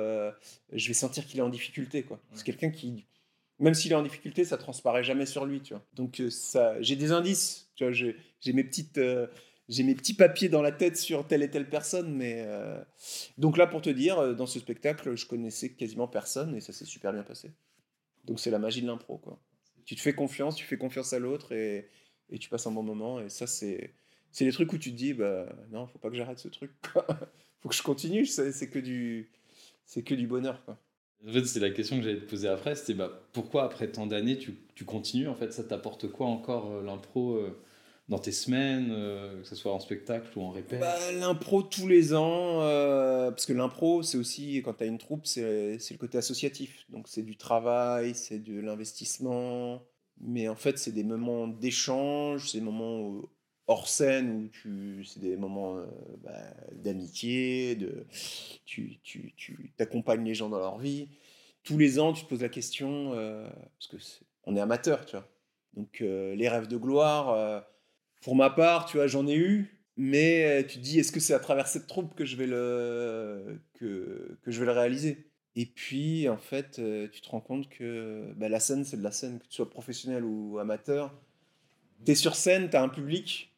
je 0.72 0.88
vais 0.88 0.94
sentir 0.94 1.26
qu'il 1.26 1.38
est 1.38 1.42
en 1.42 1.48
difficulté. 1.48 2.02
quoi. 2.02 2.20
C'est 2.32 2.44
quelqu'un 2.44 2.70
qui, 2.70 3.04
même 3.58 3.74
s'il 3.74 3.92
est 3.92 3.96
en 3.96 4.02
difficulté, 4.02 4.44
ça 4.44 4.56
transparaît 4.56 5.04
jamais 5.04 5.26
sur 5.26 5.44
lui. 5.44 5.60
Tu 5.60 5.74
vois. 5.74 5.84
Donc, 5.94 6.22
ça, 6.30 6.80
j'ai 6.80 6.96
des 6.96 7.12
indices. 7.12 7.70
Tu 7.76 7.84
vois, 7.84 7.92
j'ai, 7.92 8.16
j'ai 8.40 8.52
mes 8.52 8.64
petites. 8.64 8.98
J'ai 9.70 9.84
mes 9.84 9.94
petits 9.94 10.14
papiers 10.14 10.48
dans 10.48 10.62
la 10.62 10.72
tête 10.72 10.96
sur 10.96 11.26
telle 11.26 11.44
et 11.44 11.48
telle 11.48 11.68
personne, 11.68 12.12
mais 12.12 12.42
euh, 12.44 12.82
donc 13.38 13.56
là 13.56 13.68
pour 13.68 13.80
te 13.80 13.88
dire, 13.88 14.18
euh, 14.18 14.34
dans 14.34 14.46
ce 14.46 14.58
spectacle, 14.58 15.16
je 15.16 15.26
connaissais 15.26 15.70
quasiment 15.70 16.08
personne 16.08 16.56
et 16.56 16.60
ça 16.60 16.72
s'est 16.72 16.84
super 16.84 17.12
bien 17.12 17.22
passé. 17.22 17.52
Donc 18.24 18.40
c'est 18.40 18.50
la 18.50 18.58
magie 18.58 18.82
de 18.82 18.88
l'impro, 18.88 19.16
quoi. 19.16 19.40
Tu 19.84 19.94
te 19.94 20.00
fais 20.00 20.12
confiance, 20.12 20.56
tu 20.56 20.66
fais 20.66 20.76
confiance 20.76 21.12
à 21.12 21.20
l'autre 21.20 21.52
et, 21.52 21.88
tu 22.38 22.48
passes 22.48 22.66
un 22.66 22.72
bon 22.72 22.82
moment. 22.82 23.20
Et 23.20 23.28
ça, 23.28 23.46
c'est 23.46 23.94
c'est 24.32 24.44
les 24.44 24.52
trucs 24.52 24.72
où 24.72 24.78
tu 24.78 24.90
te 24.90 24.96
dis, 24.96 25.14
bah 25.14 25.46
non, 25.70 25.86
faut 25.86 25.98
pas 25.98 26.10
que 26.10 26.16
j'arrête 26.16 26.38
ce 26.38 26.48
truc. 26.48 26.72
quoi. 26.92 27.06
faut 27.60 27.68
que 27.68 27.74
je 27.74 27.82
continue. 27.82 28.26
C'est 28.26 28.70
que 28.70 28.78
du 28.78 29.30
c'est 29.84 30.02
que 30.02 30.14
du 30.14 30.26
bonheur, 30.26 30.64
quoi. 30.64 30.78
En 31.28 31.32
fait, 31.32 31.44
c'est 31.44 31.60
la 31.60 31.70
question 31.70 31.96
que 31.96 32.02
j'allais 32.02 32.20
te 32.20 32.28
poser 32.28 32.48
après. 32.48 32.74
C'était 32.74 32.94
bah, 32.94 33.28
pourquoi, 33.32 33.64
après 33.64 33.90
tant 33.90 34.06
d'années, 34.06 34.38
tu, 34.38 34.84
continues 34.84 35.28
En 35.28 35.34
fait, 35.34 35.52
ça 35.52 35.62
t'apporte 35.62 36.08
quoi 36.08 36.26
encore 36.26 36.72
euh, 36.72 36.82
l'impro 36.82 37.36
dans 38.10 38.18
tes 38.18 38.32
semaines, 38.32 38.88
euh, 38.90 39.40
que 39.40 39.46
ce 39.46 39.54
soit 39.54 39.72
en 39.72 39.78
spectacle 39.78 40.36
ou 40.36 40.42
en 40.42 40.50
répète 40.50 40.80
Bah, 40.80 41.12
l'impro 41.12 41.62
tous 41.62 41.86
les 41.86 42.12
ans, 42.12 42.60
euh, 42.60 43.30
parce 43.30 43.46
que 43.46 43.52
l'impro, 43.52 44.02
c'est 44.02 44.18
aussi, 44.18 44.60
quand 44.64 44.74
tu 44.74 44.82
as 44.82 44.86
une 44.88 44.98
troupe, 44.98 45.26
c'est 45.26 45.78
le 45.78 45.96
côté 45.96 46.18
associatif. 46.18 46.84
Donc 46.90 47.06
c'est 47.06 47.22
du 47.22 47.36
travail, 47.36 48.16
c'est 48.16 48.40
de 48.40 48.58
l'investissement. 48.60 49.80
Mais 50.20 50.48
en 50.48 50.56
fait, 50.56 50.76
c'est 50.76 50.90
des 50.90 51.04
moments 51.04 51.46
d'échange, 51.46 52.50
c'est 52.50 52.58
des 52.58 52.64
moments 52.64 53.22
hors 53.68 53.86
scène 53.88 54.42
où 54.42 54.48
tu, 54.48 55.04
c'est 55.04 55.20
des 55.20 55.36
moments 55.36 55.76
euh, 55.78 55.86
bah, 56.24 56.32
d'amitié, 56.72 57.76
de, 57.76 58.04
tu, 58.66 58.98
tu, 59.04 59.32
tu 59.36 59.72
t'accompagnes 59.76 60.24
les 60.24 60.34
gens 60.34 60.48
dans 60.48 60.58
leur 60.58 60.78
vie. 60.78 61.08
Tous 61.62 61.78
les 61.78 62.00
ans, 62.00 62.12
tu 62.12 62.24
te 62.24 62.28
poses 62.28 62.42
la 62.42 62.48
question, 62.48 63.10
parce 63.12 63.86
que 63.88 63.98
c'est- 63.98 64.24
on 64.44 64.56
est 64.56 64.60
amateur, 64.60 65.06
tu 65.06 65.14
vois. 65.14 65.28
Donc 65.74 66.00
les 66.00 66.48
rêves 66.48 66.66
de 66.66 66.76
gloire, 66.76 67.64
pour 68.20 68.36
ma 68.36 68.50
part, 68.50 68.86
tu 68.86 68.96
vois, 68.96 69.06
j'en 69.06 69.26
ai 69.26 69.36
eu, 69.36 69.80
mais 69.96 70.44
euh, 70.44 70.66
tu 70.66 70.78
te 70.78 70.82
dis, 70.82 70.98
est-ce 70.98 71.12
que 71.12 71.20
c'est 71.20 71.34
à 71.34 71.38
travers 71.38 71.66
cette 71.66 71.86
troupe 71.86 72.14
que 72.14 72.24
je 72.24 72.36
vais 72.36 72.46
le, 72.46 73.60
que, 73.74 74.38
que 74.42 74.50
je 74.50 74.60
vais 74.60 74.66
le 74.66 74.72
réaliser? 74.72 75.30
Et 75.56 75.66
puis, 75.66 76.28
en 76.28 76.36
fait, 76.38 76.78
euh, 76.78 77.08
tu 77.10 77.20
te 77.20 77.28
rends 77.28 77.40
compte 77.40 77.68
que 77.68 78.32
bah, 78.36 78.48
la 78.48 78.60
scène, 78.60 78.84
c'est 78.84 78.96
de 78.96 79.02
la 79.02 79.10
scène, 79.10 79.38
que 79.40 79.44
tu 79.46 79.54
sois 79.56 79.68
professionnel 79.68 80.24
ou 80.24 80.58
amateur. 80.58 81.12
Tu 82.04 82.12
es 82.12 82.14
sur 82.14 82.34
scène, 82.36 82.70
tu 82.70 82.76
as 82.76 82.82
un 82.82 82.88
public, 82.88 83.54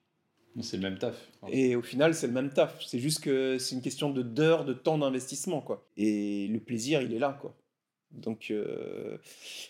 C'est 0.61 0.77
le 0.79 0.83
même 0.83 0.99
taf. 0.99 1.17
et 1.49 1.77
au 1.77 1.83
final, 1.83 2.15
c'est 2.15 2.27
le 2.27 2.33
même 2.33 2.51
taf. 2.51 2.83
C'est 2.85 2.99
juste 2.99 3.21
que 3.21 3.59
c'est 3.59 3.75
une 3.75 3.83
question 3.83 4.11
de 4.11 4.23
d'heures, 4.23 4.65
de 4.65 4.73
temps 4.73 4.99
d'investissement, 4.99 5.61
quoi. 5.61 5.87
Et 5.97 6.49
le 6.49 6.61
plaisir, 6.61 7.03
il 7.03 7.13
est 7.15 7.19
là, 7.19 7.39
quoi. 7.41 7.57
Donc, 8.13 8.51
euh, 8.51 9.19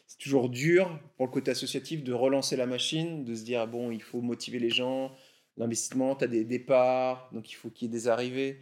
c'est 0.07 0.19
toujours 0.19 0.49
dur 0.49 0.99
pour 1.17 1.27
le 1.27 1.33
côté 1.33 1.51
associatif 1.51 2.03
de 2.03 2.13
relancer 2.13 2.57
la 2.57 2.67
machine, 2.67 3.25
de 3.25 3.35
se 3.35 3.45
dire, 3.45 3.61
ah 3.61 3.67
bon, 3.67 3.91
il 3.91 4.03
faut 4.03 4.21
motiver 4.21 4.59
les 4.59 4.71
gens, 4.71 5.13
l'investissement, 5.57 6.17
tu 6.17 6.25
as 6.25 6.29
des 6.29 6.45
départs, 6.45 7.31
donc 7.33 7.51
il 7.51 7.55
faut 7.55 7.71
qu'il 7.71 7.89
y 7.89 7.91
ait 7.91 7.93
des 7.93 8.09
arrivées. 8.09 8.59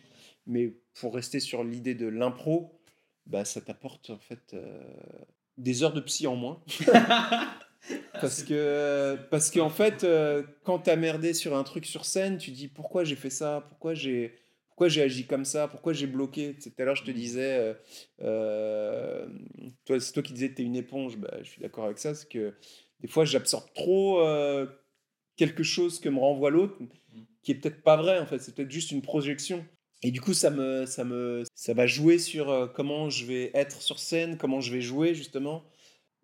Mais 0.47 0.75
pour 0.95 1.15
rester 1.15 1.41
sur 1.41 1.65
l'idée 1.65 1.95
de 1.95 2.07
l'impro, 2.07 2.81
bah, 3.27 3.45
ça 3.45 3.61
t'apporte 3.61 4.11
en 4.11 4.19
fait 4.19 4.55
euh, 4.55 4.83
des 5.57 5.83
heures 5.83 5.93
de 5.93 6.01
psy 6.01 6.27
en 6.27 6.37
moins. 6.37 6.63
parce 8.21 8.43
que, 8.43 9.17
parce 9.31 9.51
qu'en 9.51 9.71
fait, 9.71 10.05
euh, 10.05 10.43
quand 10.65 10.81
t'as 10.81 10.97
merdé 10.97 11.33
sur 11.33 11.57
un 11.57 11.63
truc 11.63 11.87
sur 11.87 12.05
scène, 12.05 12.39
tu 12.39 12.51
dis 12.51 12.69
pourquoi 12.69 13.05
j'ai 13.05 13.17
fait 13.17 13.31
ça, 13.31 13.65
pourquoi 13.69 13.95
j'ai, 13.95 14.35
pourquoi 14.81 14.95
j'ai 14.95 15.03
agi 15.03 15.27
comme 15.27 15.45
ça, 15.45 15.69
pourquoi 15.69 15.93
j'ai 15.93 16.07
bloqué. 16.07 16.57
Tu 16.59 16.71
Tout 16.71 16.81
à 16.81 16.87
l'heure, 16.87 16.97
je 16.97 17.05
te 17.05 17.11
disais, 17.11 17.59
euh, 17.59 17.75
euh, 18.23 19.29
toi, 19.85 20.01
c'est 20.01 20.11
toi 20.13 20.23
qui 20.23 20.33
disais 20.33 20.49
que 20.49 20.55
t'es 20.55 20.63
une 20.63 20.75
éponge. 20.75 21.19
Bah, 21.19 21.37
je 21.43 21.51
suis 21.51 21.61
d'accord 21.61 21.85
avec 21.85 21.99
ça, 21.99 22.15
c'est 22.15 22.31
que 22.31 22.55
des 23.01 23.07
fois, 23.07 23.27
j'absorbe 23.27 23.71
trop 23.75 24.23
euh, 24.23 24.65
quelque 25.37 25.63
chose 25.63 26.01
que 26.01 26.09
me 26.09 26.19
renvoie 26.19 26.49
l'autre, 26.49 26.79
qui 27.43 27.53
est 27.53 27.57
peut-être 27.57 27.83
pas 27.83 27.99
vrai 27.99 28.21
en 28.21 28.25
fait. 28.25 28.39
C'est 28.39 28.55
peut-être 28.55 28.71
juste 28.71 28.91
une 28.91 29.03
projection. 29.03 29.67
Et 30.03 30.11
du 30.13 30.23
coup, 30.23 30.33
ça 30.33 30.49
me, 30.49 30.87
ça 30.87 31.05
me, 31.05 31.45
ça 31.55 31.75
va 31.75 31.87
jouer 31.87 32.19
sur 32.19 32.73
comment 32.75 33.11
je 33.11 33.27
vais 33.27 33.51
être 33.53 33.83
sur 33.83 33.99
scène, 33.99 34.39
comment 34.39 34.63
je 34.63 34.73
vais 34.73 34.81
jouer 34.81 35.15
justement. 35.15 35.63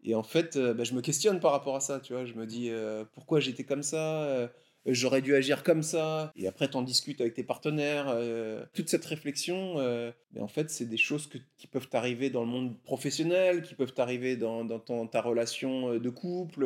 Et 0.03 0.15
en 0.15 0.23
fait, 0.23 0.57
bah, 0.57 0.83
je 0.83 0.95
me 0.95 1.03
questionne 1.03 1.41
par 1.41 1.53
rapport 1.53 1.77
à 1.77 1.81
ça, 1.81 2.01
tu 2.01 2.15
vois. 2.15 2.25
Je 2.25 2.33
me 2.33 2.47
dis 2.47 2.71
pourquoi 3.13 3.39
j'étais 3.39 3.65
comme 3.65 3.83
ça, 3.83 4.51
j'aurais 4.95 5.23
dû 5.23 5.35
agir 5.35 5.63
comme 5.63 5.83
ça. 5.83 6.33
Et 6.37 6.47
après, 6.47 6.69
tu 6.69 6.77
en 6.77 6.83
discutes 6.83 7.21
avec 7.21 7.35
tes 7.35 7.43
partenaires. 7.45 8.07
euh, 8.09 8.65
toute 8.75 8.89
cette 8.89 9.05
réflexion, 9.05 9.79
euh, 9.79 10.11
mais 10.33 10.41
en 10.41 10.49
fait, 10.49 10.71
c'est 10.71 10.85
des 10.87 10.97
choses 10.97 11.27
que- 11.27 11.39
qui 11.59 11.67
peuvent 11.67 11.89
t'arriver 11.89 12.31
dans 12.31 12.41
le 12.43 12.47
monde 12.49 12.81
professionnel, 12.83 13.63
qui 13.63 13.75
peuvent 13.75 13.93
t'arriver 13.95 14.37
dans, 14.37 14.65
dans 14.65 14.79
ton- 14.79 15.07
ta 15.07 15.21
relation 15.21 15.93
euh, 15.93 15.99
de 15.99 16.11
couple. 16.11 16.65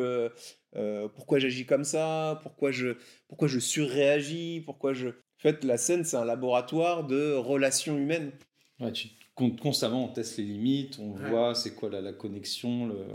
euh, 0.77 1.09
pourquoi 1.17 1.39
j'agis 1.41 1.67
comme 1.67 1.85
ça 1.85 2.39
Pourquoi 2.43 2.71
je, 2.71 2.97
pourquoi 3.29 3.49
je 3.49 3.59
surréagis 3.59 4.63
Pourquoi 4.65 4.93
je... 4.93 5.09
En 5.09 5.43
fait, 5.43 5.65
la 5.65 5.77
scène, 5.79 6.05
c'est 6.05 6.17
un 6.17 6.25
laboratoire 6.25 7.05
de 7.07 7.33
relations 7.35 7.97
humaines. 7.97 8.31
Ouais, 8.79 8.93
tu, 8.93 9.09
con- 9.35 9.57
constamment, 9.57 10.05
on 10.05 10.09
teste 10.09 10.37
les 10.39 10.45
limites, 10.45 10.99
on 11.01 11.13
Ouais. 11.13 11.31
voit 11.31 11.55
c'est 11.55 11.75
quoi 11.75 11.89
la, 11.91 12.01
la 12.01 12.13
connexion, 12.13 12.87
le- 12.87 13.07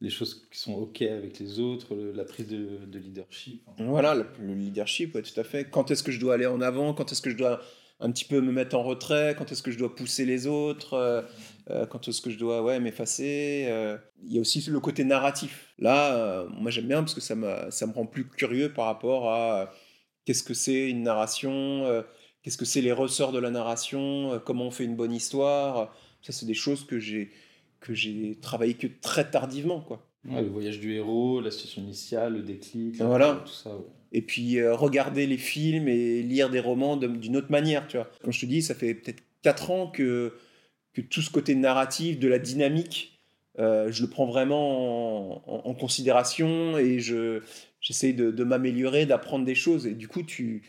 les 0.00 0.10
choses 0.10 0.46
qui 0.50 0.58
sont 0.58 0.74
OK 0.74 1.02
avec 1.02 1.38
les 1.38 1.58
autres, 1.58 1.94
la 1.94 2.24
prise 2.24 2.46
de, 2.48 2.84
de 2.86 2.98
leadership. 2.98 3.62
Voilà, 3.78 4.14
le, 4.14 4.26
le 4.40 4.54
leadership, 4.54 5.14
ouais, 5.14 5.22
tout 5.22 5.40
à 5.40 5.44
fait. 5.44 5.70
Quand 5.70 5.90
est-ce 5.90 6.02
que 6.02 6.12
je 6.12 6.20
dois 6.20 6.34
aller 6.34 6.46
en 6.46 6.60
avant? 6.60 6.92
Quand 6.92 7.10
est-ce 7.12 7.22
que 7.22 7.30
je 7.30 7.36
dois 7.36 7.60
un 7.98 8.10
petit 8.10 8.26
peu 8.26 8.42
me 8.42 8.52
mettre 8.52 8.76
en 8.76 8.82
retrait? 8.82 9.34
Quand 9.38 9.50
est-ce 9.50 9.62
que 9.62 9.70
je 9.70 9.78
dois 9.78 9.94
pousser 9.94 10.26
les 10.26 10.46
autres? 10.46 10.92
Euh, 10.92 11.22
euh, 11.70 11.86
Quand 11.86 12.06
est-ce 12.08 12.20
que 12.20 12.28
je 12.28 12.38
dois 12.38 12.62
ouais, 12.62 12.78
m'effacer? 12.78 13.64
Euh, 13.68 13.96
Il 14.22 14.34
y 14.34 14.38
a 14.38 14.40
aussi 14.42 14.62
le 14.68 14.80
côté 14.80 15.02
narratif. 15.02 15.72
Là, 15.78 16.44
moi 16.50 16.70
j'aime 16.70 16.88
bien 16.88 17.02
parce 17.02 17.14
que 17.14 17.22
ça, 17.22 17.34
ça 17.70 17.86
me 17.86 17.92
rend 17.92 18.04
plus 18.06 18.28
curieux 18.28 18.70
par 18.72 18.84
rapport 18.84 19.30
à 19.30 19.72
qu'est-ce 20.26 20.42
que 20.42 20.52
c'est 20.54 20.90
une 20.90 21.04
narration? 21.04 22.04
Qu'est-ce 22.42 22.58
que 22.58 22.66
c'est 22.66 22.82
les 22.82 22.92
ressorts 22.92 23.32
de 23.32 23.38
la 23.38 23.50
narration? 23.50 24.40
Comment 24.44 24.66
on 24.66 24.70
fait 24.70 24.84
une 24.84 24.96
bonne 24.96 25.12
histoire? 25.12 25.94
Ça, 26.20 26.32
c'est 26.32 26.46
des 26.46 26.54
choses 26.54 26.84
que 26.86 26.98
j'ai 26.98 27.30
que 27.86 27.94
j'ai 27.94 28.36
travaillé 28.40 28.74
que 28.74 28.86
très 29.00 29.30
tardivement, 29.30 29.80
quoi. 29.80 30.06
Ouais, 30.28 30.42
le 30.42 30.48
voyage 30.48 30.80
du 30.80 30.94
héros, 30.94 31.40
la 31.40 31.50
situation 31.52 31.82
initiale, 31.82 32.34
le 32.34 32.42
déclic, 32.42 32.96
Voilà. 33.00 33.42
tout 33.46 33.52
ça. 33.52 33.70
ouais. 33.70 33.82
et 34.12 34.22
puis 34.22 34.58
euh, 34.58 34.74
regarder 34.74 35.26
les 35.26 35.36
films 35.36 35.86
et 35.88 36.22
lire 36.22 36.50
des 36.50 36.58
romans 36.60 36.96
d'une 36.96 37.36
autre 37.36 37.50
manière, 37.50 37.86
tu 37.86 37.96
vois. 37.96 38.10
Quand 38.24 38.32
je 38.32 38.40
te 38.40 38.46
dis, 38.46 38.60
ça 38.62 38.74
fait 38.74 38.94
peut-être 38.94 39.22
4 39.42 39.70
ans 39.70 39.86
que, 39.88 40.34
que 40.94 41.00
tout 41.00 41.22
ce 41.22 41.30
côté 41.30 41.54
narratif, 41.54 42.18
de 42.18 42.26
la 42.26 42.40
dynamique, 42.40 43.20
euh, 43.60 43.90
je 43.92 44.02
le 44.02 44.10
prends 44.10 44.26
vraiment 44.26 45.36
en, 45.36 45.42
en- 45.46 45.62
en 45.70 45.74
considération 45.74 46.76
et 46.76 46.98
je 46.98 47.40
j'essaye 47.80 48.12
de, 48.14 48.32
de 48.32 48.44
m'améliorer, 48.44 49.06
d'apprendre 49.06 49.44
des 49.44 49.54
choses. 49.54 49.86
Et 49.86 49.92
du 49.94 50.08
coup, 50.08 50.22
tu... 50.24 50.62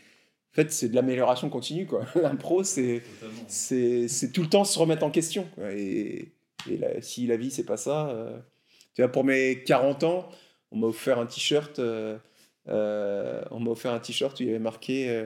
En 0.52 0.54
fait, 0.62 0.70
c'est 0.72 0.88
de 0.88 0.94
l'amélioration 0.94 1.50
continue, 1.50 1.86
quoi. 1.86 2.06
L'impro, 2.22 2.62
c'est 2.62 3.02
c'est 3.48 4.08
c'est 4.08 4.30
tout 4.32 4.42
le 4.42 4.48
temps 4.48 4.64
se 4.64 4.78
remettre 4.78 5.04
en 5.04 5.10
question. 5.10 5.46
quoi. 5.56 5.72
Et, 5.72 6.32
et 6.72 7.02
si 7.02 7.26
la 7.26 7.36
vie, 7.36 7.50
c'est 7.50 7.64
pas 7.64 7.76
ça. 7.76 8.08
euh, 8.10 8.38
Tu 8.94 9.02
vois, 9.02 9.10
pour 9.10 9.24
mes 9.24 9.62
40 9.64 10.04
ans, 10.04 10.28
on 10.70 10.78
m'a 10.78 10.86
offert 10.88 11.18
un 11.18 11.26
t-shirt. 11.26 11.78
euh, 11.78 12.18
euh, 12.68 13.42
on 13.50 13.60
m'a 13.60 13.70
offert 13.70 13.92
un 13.92 13.98
t-shirt 14.00 14.38
où 14.38 14.42
il 14.42 14.46
y 14.46 14.50
avait 14.50 14.58
marqué 14.58 15.24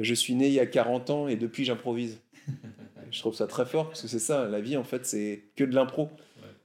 Je 0.00 0.14
suis 0.14 0.34
né 0.34 0.46
il 0.48 0.52
y 0.54 0.60
a 0.60 0.66
40 0.66 1.10
ans 1.10 1.28
et 1.28 1.36
depuis 1.36 1.64
j'improvise. 1.64 2.20
Je 3.10 3.20
trouve 3.20 3.34
ça 3.34 3.46
très 3.46 3.64
fort 3.66 3.88
parce 3.88 4.02
que 4.02 4.08
c'est 4.08 4.18
ça, 4.18 4.46
la 4.48 4.60
vie 4.60 4.76
en 4.76 4.84
fait, 4.84 5.06
c'est 5.06 5.44
que 5.56 5.64
de 5.64 5.74
l'impro. 5.74 6.10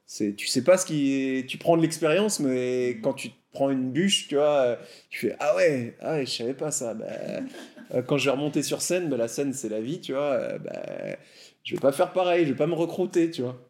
C'est, 0.06 0.34
tu 0.36 0.48
sais 0.48 0.64
pas 0.64 0.78
ce 0.78 0.86
qui. 0.88 1.46
Tu 1.48 1.58
prends 1.60 1.78
de 1.78 1.84
l'expérience, 1.84 2.40
mais 2.40 2.98
quand 3.04 3.14
tu 3.14 3.30
prends 3.52 3.70
une 3.70 3.92
bûche, 3.92 4.28
tu 4.28 4.36
vois, 4.36 4.80
tu 5.12 5.20
fais 5.28 5.36
ah 5.40 5.56
ouais, 5.56 5.96
ah 6.00 6.24
je 6.24 6.30
savais 6.32 6.56
pas 6.56 6.72
ça. 6.72 6.96
Bah, 6.96 8.02
quand 8.08 8.18
je 8.18 8.26
vais 8.26 8.32
remonter 8.32 8.64
sur 8.64 8.82
scène, 8.82 9.10
bah, 9.10 9.18
la 9.18 9.28
scène 9.28 9.54
c'est 9.54 9.70
la 9.70 9.82
vie, 9.82 10.02
tu 10.02 10.14
vois. 10.14 10.58
bah, 10.58 11.16
je 11.64 11.76
vais 11.76 11.80
pas 11.82 11.92
faire 11.92 12.12
pareil, 12.14 12.46
je 12.46 12.52
vais 12.52 12.58
pas 12.58 12.66
me 12.68 12.74
recruter, 12.74 13.30
tu 13.30 13.44
vois. 13.44 13.69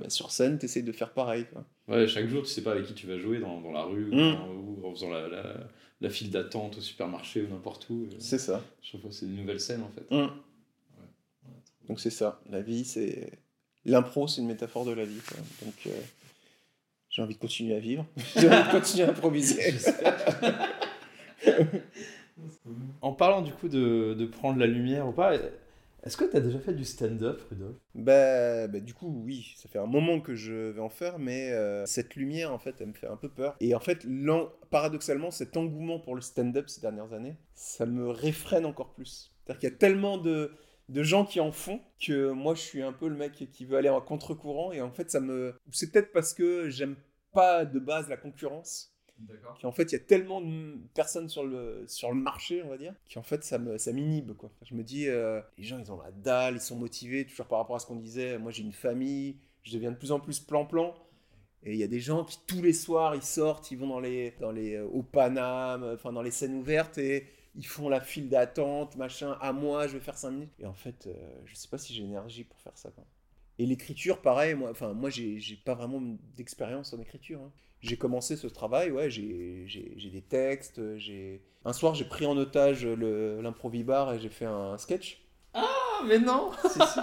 Bah, 0.00 0.08
sur 0.10 0.30
scène, 0.30 0.58
t'essayes 0.58 0.82
de 0.82 0.92
faire 0.92 1.10
pareil. 1.12 1.46
Quoi. 1.52 1.64
Ouais, 1.88 2.06
chaque 2.08 2.26
jour, 2.28 2.42
tu 2.42 2.48
sais 2.48 2.62
pas 2.62 2.72
avec 2.72 2.84
qui 2.86 2.94
tu 2.94 3.06
vas 3.06 3.18
jouer 3.18 3.38
dans, 3.38 3.60
dans 3.60 3.72
la 3.72 3.82
rue 3.84 4.10
ou, 4.10 4.14
Mm. 4.14 4.80
ou 4.82 4.86
en 4.86 4.90
faisant 4.94 5.10
la, 5.10 5.28
la, 5.28 5.56
la 6.00 6.10
file 6.10 6.30
d'attente 6.30 6.78
au 6.78 6.80
supermarché 6.80 7.42
ou 7.42 7.48
n'importe 7.48 7.88
où. 7.90 8.04
Euh, 8.10 8.16
C'est 8.18 8.38
ça. 8.38 8.62
Chaque 8.82 9.00
fois, 9.00 9.10
c'est 9.12 9.26
une 9.26 9.36
nouvelle 9.36 9.60
scène 9.60 9.82
en 9.82 9.90
fait. 9.90 10.14
Mm. 10.14 10.28
Donc 11.88 12.00
c'est 12.00 12.10
ça. 12.10 12.40
La 12.50 12.60
vie, 12.60 12.84
c'est 12.84 13.30
l'impro, 13.84 14.26
c'est 14.28 14.40
une 14.40 14.48
métaphore 14.48 14.84
de 14.84 14.92
la 14.92 15.04
vie. 15.04 15.20
quoi. 15.28 15.36
Donc 15.64 15.74
euh, 15.86 15.90
j'ai 17.08 17.22
envie 17.22 17.34
de 17.34 17.40
continuer 17.40 17.74
à 17.76 17.78
vivre. 17.80 18.04
j'ai 18.36 18.48
envie 18.50 18.66
de 18.66 18.70
continuer 18.72 19.04
à 19.04 19.10
improviser. 19.10 19.74
En 23.00 23.12
parlant 23.12 23.40
du 23.40 23.52
coup 23.52 23.68
de, 23.68 24.14
de 24.18 24.26
prendre 24.26 24.58
la 24.58 24.66
lumière 24.66 25.08
ou 25.08 25.12
pas, 25.12 25.32
est-ce 26.06 26.16
que 26.16 26.24
tu 26.24 26.36
as 26.36 26.40
déjà 26.40 26.60
fait 26.60 26.72
du 26.72 26.84
stand-up, 26.84 27.42
Rudolf 27.50 27.76
Bah, 27.96 28.68
bah, 28.68 28.78
du 28.78 28.94
coup, 28.94 29.22
oui, 29.24 29.54
ça 29.56 29.68
fait 29.68 29.80
un 29.80 29.86
moment 29.86 30.20
que 30.20 30.36
je 30.36 30.70
vais 30.70 30.80
en 30.80 30.88
faire, 30.88 31.18
mais 31.18 31.50
euh, 31.50 31.84
cette 31.84 32.14
lumière, 32.14 32.52
en 32.52 32.58
fait, 32.58 32.76
elle 32.80 32.88
me 32.88 32.92
fait 32.92 33.08
un 33.08 33.16
peu 33.16 33.28
peur. 33.28 33.56
Et 33.58 33.74
en 33.74 33.80
fait, 33.80 34.06
paradoxalement, 34.70 35.32
cet 35.32 35.56
engouement 35.56 35.98
pour 35.98 36.14
le 36.14 36.20
stand-up 36.20 36.68
ces 36.68 36.80
dernières 36.80 37.12
années, 37.12 37.36
ça 37.54 37.86
me 37.86 38.08
réfrène 38.08 38.66
encore 38.66 38.94
plus. 38.94 39.32
C'est-à-dire 39.44 39.58
qu'il 39.58 39.68
y 39.68 39.72
a 39.72 39.76
tellement 39.76 40.16
de, 40.16 40.52
de 40.88 41.02
gens 41.02 41.24
qui 41.24 41.40
en 41.40 41.50
font 41.50 41.80
que 42.00 42.30
moi, 42.30 42.54
je 42.54 42.60
suis 42.60 42.82
un 42.82 42.92
peu 42.92 43.08
le 43.08 43.16
mec 43.16 43.32
qui 43.50 43.64
veut 43.64 43.76
aller 43.76 43.88
en 43.88 44.00
contre-courant. 44.00 44.70
Et 44.70 44.80
en 44.80 44.92
fait, 44.92 45.10
ça 45.10 45.18
me... 45.18 45.54
C'est 45.72 45.90
peut-être 45.90 46.12
parce 46.12 46.34
que 46.34 46.68
j'aime 46.68 46.94
pas 47.32 47.64
de 47.64 47.80
base 47.80 48.08
la 48.08 48.16
concurrence. 48.16 48.95
D'accord. 49.18 49.56
Qu'en 49.60 49.72
fait, 49.72 49.84
il 49.84 49.92
y 49.92 49.96
a 49.96 50.00
tellement 50.00 50.42
de 50.42 50.76
personnes 50.94 51.28
sur 51.30 51.42
le, 51.44 51.84
sur 51.88 52.10
le 52.10 52.16
marché, 52.20 52.62
on 52.62 52.68
va 52.68 52.76
dire, 52.76 52.94
qu'en 53.12 53.22
fait, 53.22 53.42
ça 53.44 53.58
me- 53.58 53.78
ça 53.78 53.92
m'inhibe, 53.92 54.32
quoi. 54.34 54.50
Je 54.62 54.74
me 54.74 54.82
dis, 54.84 55.08
euh, 55.08 55.40
les 55.56 55.64
gens, 55.64 55.78
ils 55.78 55.90
ont 55.90 55.96
la 56.02 56.10
dalle, 56.12 56.56
ils 56.56 56.60
sont 56.60 56.76
motivés, 56.76 57.24
toujours 57.26 57.46
par 57.46 57.58
rapport 57.60 57.76
à 57.76 57.78
ce 57.78 57.86
qu'on 57.86 57.96
disait. 57.96 58.38
Moi, 58.38 58.52
j'ai 58.52 58.62
une 58.62 58.72
famille, 58.74 59.36
je 59.62 59.72
deviens 59.72 59.90
de 59.90 59.96
plus 59.96 60.12
en 60.12 60.20
plus 60.20 60.38
plan-plan. 60.40 60.94
Et 61.64 61.72
il 61.72 61.78
y 61.78 61.82
a 61.84 61.88
des 61.88 62.00
gens 62.00 62.24
qui, 62.24 62.38
tous 62.46 62.62
les 62.62 62.72
soirs, 62.74 63.14
ils 63.16 63.22
sortent, 63.22 63.70
ils 63.70 63.78
vont 63.78 63.88
dans 63.88 64.00
les, 64.00 64.34
dans 64.40 64.52
les, 64.52 64.74
euh, 64.76 64.86
au 64.86 65.02
Paname, 65.02 65.84
enfin, 65.94 66.12
dans 66.12 66.22
les 66.22 66.30
scènes 66.30 66.54
ouvertes, 66.54 66.98
et 66.98 67.26
ils 67.56 67.66
font 67.66 67.88
la 67.88 68.00
file 68.00 68.28
d'attente, 68.28 68.96
machin, 68.96 69.36
à 69.40 69.52
moi, 69.52 69.86
je 69.88 69.94
vais 69.94 70.00
faire 70.00 70.18
5 70.18 70.32
minutes. 70.32 70.52
Et 70.60 70.66
en 70.66 70.74
fait, 70.74 71.06
euh, 71.08 71.12
je 71.46 71.54
sais 71.56 71.68
pas 71.68 71.78
si 71.78 71.94
j'ai 71.94 72.02
l'énergie 72.02 72.44
pour 72.44 72.60
faire 72.60 72.76
ça. 72.78 72.90
Et 73.58 73.66
l'écriture, 73.66 74.20
pareil, 74.20 74.54
moi, 74.54 74.70
enfin, 74.70 74.92
moi, 74.92 75.10
j'ai 75.10 75.38
pas 75.64 75.74
vraiment 75.74 76.00
d'expérience 76.36 76.92
en 76.92 77.00
écriture. 77.00 77.40
hein. 77.40 77.52
J'ai 77.86 77.96
commencé 77.96 78.36
ce 78.36 78.46
travail, 78.46 78.90
ouais, 78.90 79.10
j'ai 79.10 80.10
des 80.12 80.22
textes, 80.22 80.80
j'ai... 80.98 81.42
Un 81.64 81.72
soir, 81.72 81.94
j'ai 81.94 82.04
pris 82.04 82.26
en 82.26 82.36
otage 82.36 82.86
l'improvibar 82.86 84.14
et 84.14 84.20
j'ai 84.20 84.28
fait 84.28 84.44
un 84.44 84.78
sketch. 84.78 85.22
Ah, 85.52 85.64
mais 86.06 86.18
non 86.18 86.50
Si, 86.70 86.78
si. 86.78 87.00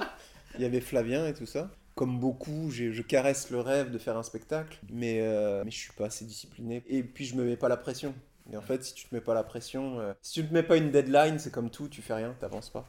Il 0.55 0.61
y 0.61 0.65
avait 0.65 0.81
Flavien 0.81 1.27
et 1.27 1.33
tout 1.33 1.45
ça. 1.45 1.69
Comme 1.95 2.19
beaucoup, 2.19 2.69
je 2.71 3.01
caresse 3.01 3.49
le 3.49 3.59
rêve 3.59 3.91
de 3.91 3.97
faire 3.97 4.17
un 4.17 4.23
spectacle, 4.23 4.79
mais, 4.91 5.19
euh, 5.21 5.63
mais 5.63 5.71
je 5.71 5.77
suis 5.77 5.93
pas 5.93 6.05
assez 6.05 6.25
discipliné. 6.25 6.83
Et 6.87 7.03
puis, 7.03 7.25
je 7.25 7.35
me 7.35 7.43
mets 7.43 7.57
pas 7.57 7.69
la 7.69 7.77
pression. 7.77 8.15
Et 8.51 8.57
en 8.57 8.61
fait, 8.61 8.83
si 8.83 8.93
tu 8.93 9.07
te 9.07 9.15
mets 9.15 9.21
pas 9.21 9.33
la 9.33 9.43
pression, 9.43 9.99
euh, 9.99 10.13
si 10.21 10.41
tu 10.41 10.47
te 10.47 10.53
mets 10.53 10.63
pas 10.63 10.77
une 10.77 10.91
deadline, 10.91 11.39
c'est 11.39 11.51
comme 11.51 11.69
tout, 11.69 11.87
tu 11.87 12.01
fais 12.01 12.13
rien, 12.13 12.35
t'avances 12.39 12.69
pas. 12.69 12.85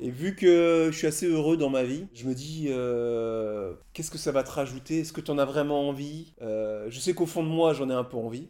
Et 0.00 0.10
vu 0.10 0.34
que 0.34 0.88
je 0.90 0.96
suis 0.96 1.06
assez 1.06 1.26
heureux 1.28 1.56
dans 1.56 1.68
ma 1.70 1.84
vie, 1.84 2.06
je 2.14 2.26
me 2.26 2.34
dis, 2.34 2.66
euh, 2.70 3.74
qu'est-ce 3.92 4.10
que 4.10 4.18
ça 4.18 4.32
va 4.32 4.42
te 4.42 4.50
rajouter? 4.50 5.00
Est-ce 5.00 5.12
que 5.12 5.20
tu 5.20 5.30
en 5.30 5.38
as 5.38 5.44
vraiment 5.44 5.88
envie? 5.88 6.34
Euh, 6.42 6.90
Je 6.90 6.98
sais 6.98 7.14
qu'au 7.14 7.26
fond 7.26 7.42
de 7.42 7.48
moi, 7.48 7.72
j'en 7.74 7.88
ai 7.90 7.94
un 7.94 8.04
peu 8.04 8.16
envie, 8.16 8.48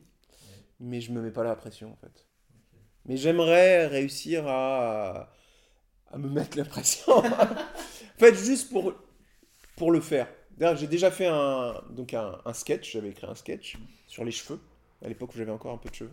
mais 0.80 1.00
je 1.00 1.12
me 1.12 1.22
mets 1.22 1.30
pas 1.32 1.44
la 1.44 1.56
pression 1.56 1.92
en 1.92 1.96
fait. 1.96 2.26
Mais 3.06 3.16
j'aimerais 3.16 3.86
réussir 3.86 4.44
à, 4.48 5.30
à 6.12 6.18
me 6.18 6.28
mettre 6.28 6.58
la 6.58 6.64
pression. 6.64 7.12
en 7.18 7.24
fait, 8.18 8.34
juste 8.34 8.70
pour, 8.70 8.94
pour 9.76 9.92
le 9.92 10.00
faire. 10.00 10.28
D'ailleurs, 10.58 10.76
j'ai 10.76 10.86
déjà 10.88 11.10
fait 11.10 11.26
un, 11.26 11.82
donc 11.90 12.14
un, 12.14 12.38
un 12.44 12.52
sketch, 12.54 12.92
j'avais 12.92 13.10
écrit 13.10 13.26
un 13.26 13.34
sketch 13.34 13.76
sur 14.06 14.24
les 14.24 14.32
cheveux, 14.32 14.60
à 15.04 15.08
l'époque 15.08 15.34
où 15.34 15.38
j'avais 15.38 15.50
encore 15.52 15.72
un 15.72 15.78
peu 15.78 15.88
de 15.88 15.94
cheveux. 15.94 16.10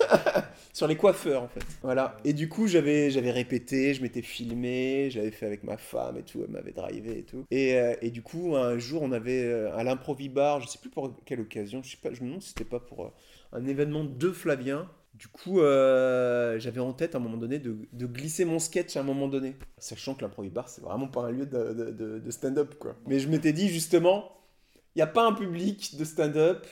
sur 0.72 0.86
les 0.86 0.96
coiffeurs 0.96 1.42
en 1.42 1.48
fait. 1.48 1.64
Voilà. 1.82 2.16
Et 2.24 2.32
du 2.32 2.48
coup, 2.48 2.66
j'avais 2.66 3.10
j'avais 3.10 3.30
répété, 3.30 3.94
je 3.94 4.02
m'étais 4.02 4.22
filmé, 4.22 5.08
j'avais 5.10 5.30
fait 5.30 5.46
avec 5.46 5.64
ma 5.64 5.76
femme 5.76 6.16
et 6.18 6.22
tout, 6.22 6.42
elle 6.44 6.50
m'avait 6.50 6.72
drivé 6.72 7.18
et 7.18 7.22
tout. 7.24 7.44
Et, 7.50 7.76
euh, 7.78 7.94
et 8.02 8.10
du 8.10 8.22
coup, 8.22 8.56
un 8.56 8.78
jour, 8.78 9.02
on 9.02 9.12
avait 9.12 9.42
euh, 9.44 9.74
à 9.76 9.84
l'improvibar, 9.84 10.60
je 10.60 10.68
sais 10.68 10.78
plus 10.78 10.90
pour 10.90 11.14
quelle 11.24 11.40
occasion, 11.40 11.82
je 11.82 11.90
sais 11.90 11.96
pas, 12.02 12.12
je 12.12 12.20
me 12.22 12.26
demande 12.26 12.42
si 12.42 12.50
c'était 12.50 12.64
pas 12.64 12.80
pour 12.80 13.04
euh, 13.06 13.10
un 13.52 13.66
événement 13.66 14.04
de 14.04 14.30
Flavien. 14.30 14.88
Du 15.14 15.28
coup, 15.28 15.60
euh, 15.60 16.58
j'avais 16.58 16.80
en 16.80 16.92
tête 16.92 17.14
à 17.14 17.18
un 17.18 17.22
moment 17.22 17.38
donné 17.38 17.58
de, 17.58 17.74
de 17.94 18.06
glisser 18.06 18.44
mon 18.44 18.58
sketch 18.58 18.98
à 18.98 19.00
un 19.00 19.02
moment 19.02 19.28
donné. 19.28 19.56
Sachant 19.78 20.14
que 20.14 20.20
l'improvibar, 20.20 20.68
c'est 20.68 20.82
vraiment 20.82 21.08
pas 21.08 21.22
un 21.22 21.30
lieu 21.30 21.46
de, 21.46 21.72
de- 21.72 21.90
de- 21.90 22.18
de 22.18 22.30
stand-up, 22.30 22.74
quoi. 22.78 22.96
Mais 23.06 23.18
je 23.18 23.26
m'étais 23.30 23.54
dit 23.54 23.70
justement, 23.70 24.30
il 24.96 25.00
n'y 25.00 25.02
a 25.02 25.06
pas 25.06 25.26
un 25.26 25.34
public 25.34 25.96
de 25.98 26.04
stand-up, 26.04 26.66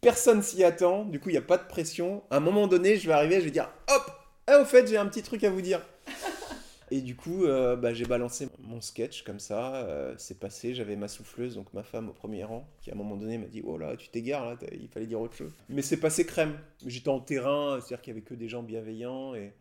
personne 0.00 0.42
s'y 0.42 0.64
attend, 0.64 1.04
du 1.04 1.20
coup, 1.20 1.28
il 1.28 1.32
n'y 1.32 1.38
a 1.38 1.42
pas 1.42 1.56
de 1.56 1.66
pression. 1.68 2.22
À 2.30 2.38
un 2.38 2.40
moment 2.40 2.66
donné, 2.66 2.96
je 2.96 3.06
vais 3.06 3.12
arriver, 3.14 3.36
je 3.40 3.44
vais 3.44 3.50
dire, 3.52 3.70
hop, 3.88 4.10
ah, 4.48 4.60
au 4.60 4.64
fait, 4.64 4.88
j'ai 4.88 4.96
un 4.96 5.06
petit 5.06 5.22
truc 5.22 5.44
à 5.44 5.50
vous 5.50 5.60
dire. 5.62 5.80
Et 6.92 7.00
du 7.00 7.14
coup, 7.14 7.44
euh, 7.44 7.76
bah, 7.76 7.94
j'ai 7.94 8.04
balancé 8.04 8.48
mon 8.58 8.80
sketch 8.80 9.22
comme 9.22 9.38
ça. 9.38 9.76
euh, 9.84 10.12
c'est 10.18 10.40
passé. 10.40 10.74
J'avais 10.74 10.96
ma 10.96 11.06
souffleuse, 11.06 11.54
donc 11.54 11.72
ma 11.72 11.84
femme 11.84 12.08
au 12.08 12.12
premier 12.12 12.42
rang, 12.42 12.68
qui 12.82 12.90
à 12.90 12.94
un 12.94 12.96
moment 12.96 13.16
donné 13.16 13.38
m'a 13.38 13.46
dit 13.46 13.62
Oh 13.64 13.78
là, 13.78 13.96
tu 13.96 14.08
t'égares 14.08 14.44
là, 14.44 14.56
il 14.72 14.88
fallait 14.88 15.06
dire 15.06 15.20
autre 15.20 15.36
chose. 15.36 15.52
Mais 15.68 15.82
c'est 15.82 15.98
passé 15.98 16.26
crème. 16.26 16.58
J'étais 16.84 17.08
en 17.08 17.20
terrain, 17.20 17.78
c'est-à-dire 17.78 18.00
qu'il 18.00 18.10
y 18.12 18.16
avait 18.16 18.24
que 18.26 18.34
des 18.34 18.48
gens 18.48 18.64
bienveillants. 18.64 19.36
Et 19.36 19.52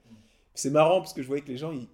c'est 0.55 0.71
marrant 0.71 1.01
parce 1.01 1.13
que 1.13 1.21
je 1.21 1.27
voyais 1.27 1.43
que 1.43 1.49
les 1.49 1.57
gens, 1.57 1.71
ils 1.71 1.87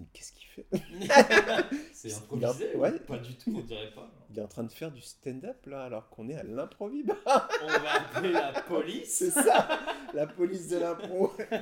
Mais 0.00 0.06
qu'est-ce 0.12 0.32
qu'il 0.32 0.48
fait? 0.48 0.66
C'est 1.92 2.08
Il 2.34 2.44
improvisé 2.44 2.74
a- 2.74 2.76
ouais. 2.78 2.98
Pas 2.98 3.18
du 3.18 3.34
tout, 3.36 3.52
on 3.56 3.60
dirait 3.60 3.92
pas. 3.94 4.10
Il 4.32 4.38
est 4.38 4.42
en 4.42 4.48
train 4.48 4.64
de 4.64 4.72
faire 4.72 4.90
du 4.90 5.02
stand-up 5.02 5.66
là, 5.66 5.84
alors 5.84 6.08
qu'on 6.08 6.26
est 6.30 6.36
à 6.36 6.42
l'improvib. 6.42 7.10
On 7.26 7.66
va 7.66 7.92
appeler 7.96 8.32
la 8.32 8.52
police 8.62 9.10
C'est 9.18 9.30
ça, 9.30 9.68
la 10.14 10.26
police 10.26 10.68
de 10.68 10.78
l'impro. 10.78 11.32
mais 11.50 11.58
non, 11.58 11.60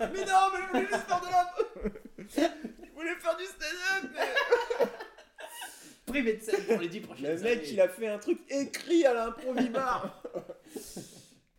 mais 0.00 0.60
je 0.62 0.68
voulais 0.68 0.86
juste 0.86 1.06
faire 1.06 1.20
de 1.20 1.26
l'impro. 1.26 1.62
Je 2.16 2.94
voulais 2.94 3.14
faire 3.18 3.36
du 3.36 3.44
stand-up. 3.44 4.10
mais- 4.14 4.86
Privé 6.06 6.34
de 6.34 6.42
scène 6.42 6.64
pour 6.66 6.78
les 6.80 6.88
10 6.88 7.00
prochaines 7.00 7.36
Le 7.36 7.42
mec, 7.42 7.68
il 7.70 7.80
a 7.80 7.88
fait 7.88 8.08
un 8.08 8.18
truc 8.18 8.38
écrit 8.48 9.04
à 9.04 9.12
l'improvibar. 9.12 10.22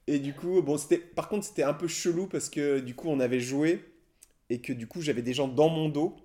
Et 0.08 0.20
du 0.20 0.34
coup, 0.34 0.62
bon, 0.62 0.78
c'était. 0.78 0.98
Par 0.98 1.28
contre, 1.28 1.46
c'était 1.46 1.64
un 1.64 1.74
peu 1.74 1.88
chelou 1.90 2.28
parce 2.28 2.50
que 2.50 2.80
du 2.80 2.96
coup, 2.96 3.10
on 3.10 3.20
avait 3.20 3.42
joué 3.42 3.86
et 4.50 4.62
que 4.62 4.72
du 4.74 4.88
coup, 4.88 5.02
j'avais 5.02 5.22
des 5.22 5.34
gens 5.34 5.50
dans 5.50 5.68
mon 5.70 5.90
dos 5.90 6.16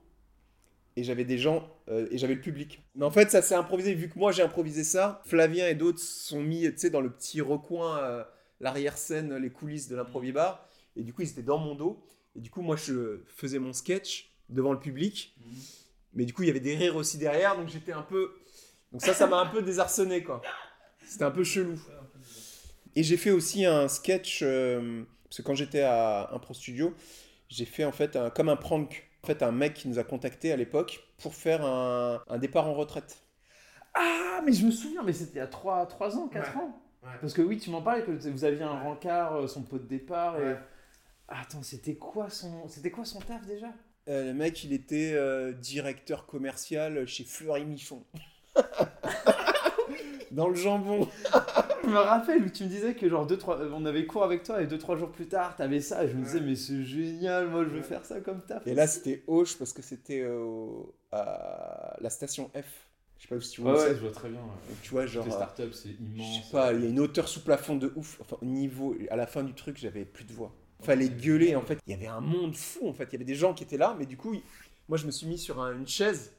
et 0.96 1.04
j'avais 1.04 1.24
des 1.24 1.38
gens 1.38 1.68
euh, 1.88 2.06
et 2.10 2.18
j'avais 2.18 2.34
le 2.34 2.40
public. 2.40 2.82
Mais 2.94 3.04
en 3.04 3.10
fait, 3.10 3.30
ça 3.30 3.42
s'est 3.42 3.54
improvisé. 3.54 3.94
Vu 3.94 4.08
que 4.08 4.18
moi, 4.18 4.32
j'ai 4.32 4.42
improvisé 4.42 4.84
ça, 4.84 5.22
Flavien 5.24 5.68
et 5.68 5.74
d'autres 5.74 5.98
sont 6.00 6.40
mis, 6.42 6.62
tu 6.72 6.78
sais, 6.78 6.90
dans 6.90 7.00
le 7.00 7.10
petit 7.10 7.40
recoin, 7.40 7.98
euh, 7.98 8.24
l'arrière-scène, 8.60 9.36
les 9.36 9.50
coulisses 9.50 9.88
de 9.88 9.96
l'improvibar. 9.96 10.68
Et 10.96 11.02
du 11.02 11.12
coup, 11.12 11.22
ils 11.22 11.30
étaient 11.30 11.42
dans 11.42 11.58
mon 11.58 11.74
dos. 11.74 12.04
Et 12.36 12.40
du 12.40 12.50
coup, 12.50 12.62
moi, 12.62 12.76
je 12.76 13.20
faisais 13.26 13.58
mon 13.58 13.72
sketch 13.72 14.30
devant 14.48 14.72
le 14.72 14.78
public. 14.80 15.34
Mais 16.14 16.24
du 16.26 16.32
coup, 16.34 16.42
il 16.42 16.46
y 16.46 16.50
avait 16.50 16.60
des 16.60 16.76
rires 16.76 16.96
aussi 16.96 17.16
derrière, 17.18 17.56
donc 17.56 17.68
j'étais 17.68 17.92
un 17.92 18.02
peu. 18.02 18.32
Donc 18.92 19.00
ça, 19.00 19.14
ça 19.14 19.26
m'a 19.26 19.38
un 19.40 19.46
peu 19.46 19.62
désarçonné, 19.62 20.22
quoi. 20.22 20.42
C'était 21.06 21.24
un 21.24 21.30
peu 21.30 21.44
chelou. 21.44 21.80
Et 22.94 23.02
j'ai 23.02 23.16
fait 23.16 23.30
aussi 23.30 23.64
un 23.64 23.88
sketch, 23.88 24.40
euh, 24.42 25.04
parce 25.24 25.38
que 25.38 25.42
quand 25.42 25.54
j'étais 25.54 25.80
à 25.80 26.28
Impro 26.34 26.52
Studio, 26.52 26.94
j'ai 27.48 27.64
fait 27.64 27.84
en 27.86 27.92
fait 27.92 28.16
un- 28.16 28.28
comme 28.28 28.50
un 28.50 28.56
prank. 28.56 29.08
En 29.24 29.28
fait, 29.28 29.42
un 29.42 29.52
mec 29.52 29.74
qui 29.74 29.88
nous 29.88 30.00
a 30.00 30.04
contacté 30.04 30.52
à 30.52 30.56
l'époque 30.56 31.00
pour 31.18 31.34
faire 31.34 31.64
un, 31.64 32.22
un 32.28 32.38
départ 32.38 32.66
en 32.66 32.74
retraite. 32.74 33.22
Ah, 33.94 34.40
mais 34.44 34.52
je 34.52 34.66
me 34.66 34.70
souviens, 34.70 35.02
mais 35.04 35.12
c'était 35.12 35.34
il 35.34 35.38
y 35.38 35.40
a 35.40 35.46
3, 35.46 35.86
ans, 36.16 36.28
4 36.28 36.56
ans. 36.56 36.82
Ouais. 37.02 37.10
Parce 37.20 37.32
que 37.32 37.42
oui, 37.42 37.58
tu 37.58 37.70
m'en 37.70 37.82
parlais, 37.82 38.02
que 38.04 38.10
vous 38.10 38.44
aviez 38.44 38.62
un 38.62 38.80
Ouais. 38.80 38.88
rencard, 38.88 39.36
euh, 39.36 39.46
son 39.46 39.62
pot 39.62 39.78
de 39.78 39.86
départ. 39.86 40.40
Et... 40.40 40.56
Attends, 41.28 41.62
c'était 41.62 41.94
quoi 41.94 42.30
son, 42.30 42.66
c'était 42.68 42.90
quoi 42.90 43.04
son 43.04 43.20
taf 43.20 43.46
déjà? 43.46 43.68
Euh, 44.08 44.24
le 44.24 44.34
mec, 44.34 44.64
il 44.64 44.72
était 44.72 45.12
euh, 45.14 45.52
directeur 45.52 46.26
commercial 46.26 47.06
chez 47.06 47.24
Fleury 47.24 47.64
Michon. 47.64 48.04
Dans 50.32 50.48
le 50.48 50.54
jambon. 50.54 51.08
Je 51.84 51.88
me 51.90 51.98
rappelle 51.98 52.42
où 52.44 52.48
tu 52.48 52.64
me 52.64 52.68
disais 52.68 52.94
que 52.94 53.08
genre 53.08 53.26
deux, 53.26 53.36
trois, 53.36 53.58
euh, 53.60 53.70
on 53.74 53.84
avait 53.84 54.06
cours 54.06 54.22
avec 54.24 54.44
toi 54.44 54.62
et 54.62 54.66
2-3 54.66 54.96
jours 54.98 55.10
plus 55.10 55.26
tard, 55.26 55.56
t'avais 55.56 55.80
ça. 55.80 56.04
Et 56.04 56.08
je 56.08 56.14
me 56.14 56.24
disais, 56.24 56.40
mais 56.40 56.54
c'est 56.54 56.84
génial, 56.84 57.48
moi 57.48 57.64
je 57.64 57.70
veux 57.70 57.82
faire 57.82 58.04
ça 58.04 58.20
comme 58.20 58.40
taf. 58.40 58.66
Et 58.66 58.74
là, 58.74 58.86
c'était 58.86 59.24
Auch 59.26 59.56
parce 59.58 59.72
que 59.72 59.82
c'était 59.82 60.20
euh, 60.20 60.68
à 61.10 61.96
la 62.00 62.08
station 62.10 62.50
F. 62.54 62.88
Je 63.18 63.28
sais 63.28 63.34
pas 63.34 63.40
si 63.40 63.50
tu 63.50 63.60
vois. 63.60 63.72
Ouais, 63.74 63.78
c'est. 63.88 63.94
je 63.96 64.00
vois 64.00 64.10
très 64.12 64.28
bien. 64.28 64.40
Donc, 64.40 64.80
tu 64.82 64.90
vois, 64.90 65.06
genre. 65.06 65.24
Les 65.26 65.32
euh, 65.32 65.36
startups, 65.36 65.72
c'est 65.72 65.88
Je 65.90 65.94
immense. 66.04 66.44
sais 66.46 66.52
pas, 66.52 66.72
il 66.72 66.82
y 66.82 66.86
a 66.86 66.88
une 66.88 67.00
hauteur 67.00 67.28
sous 67.28 67.40
plafond 67.42 67.76
de 67.76 67.92
ouf. 67.96 68.18
Enfin, 68.20 68.36
au 68.40 68.44
niveau, 68.46 68.96
à 69.10 69.16
la 69.16 69.26
fin 69.26 69.42
du 69.42 69.52
truc, 69.54 69.76
j'avais 69.78 70.04
plus 70.04 70.24
de 70.24 70.32
voix. 70.32 70.52
Fallait 70.82 71.08
gueuler, 71.08 71.54
en 71.56 71.62
fait. 71.62 71.78
Il 71.86 71.90
y 71.90 71.94
avait 71.94 72.06
un 72.08 72.20
monde 72.20 72.54
fou, 72.56 72.88
en 72.88 72.92
fait. 72.92 73.04
Il 73.10 73.12
y 73.12 73.16
avait 73.16 73.24
des 73.24 73.34
gens 73.36 73.54
qui 73.54 73.62
étaient 73.64 73.76
là, 73.76 73.94
mais 73.98 74.06
du 74.06 74.16
coup, 74.16 74.34
moi, 74.88 74.98
je 74.98 75.06
me 75.06 75.10
suis 75.12 75.26
mis 75.28 75.38
sur 75.38 75.60
un- 75.60 75.72
une 75.76 75.86
chaise. 75.86 76.32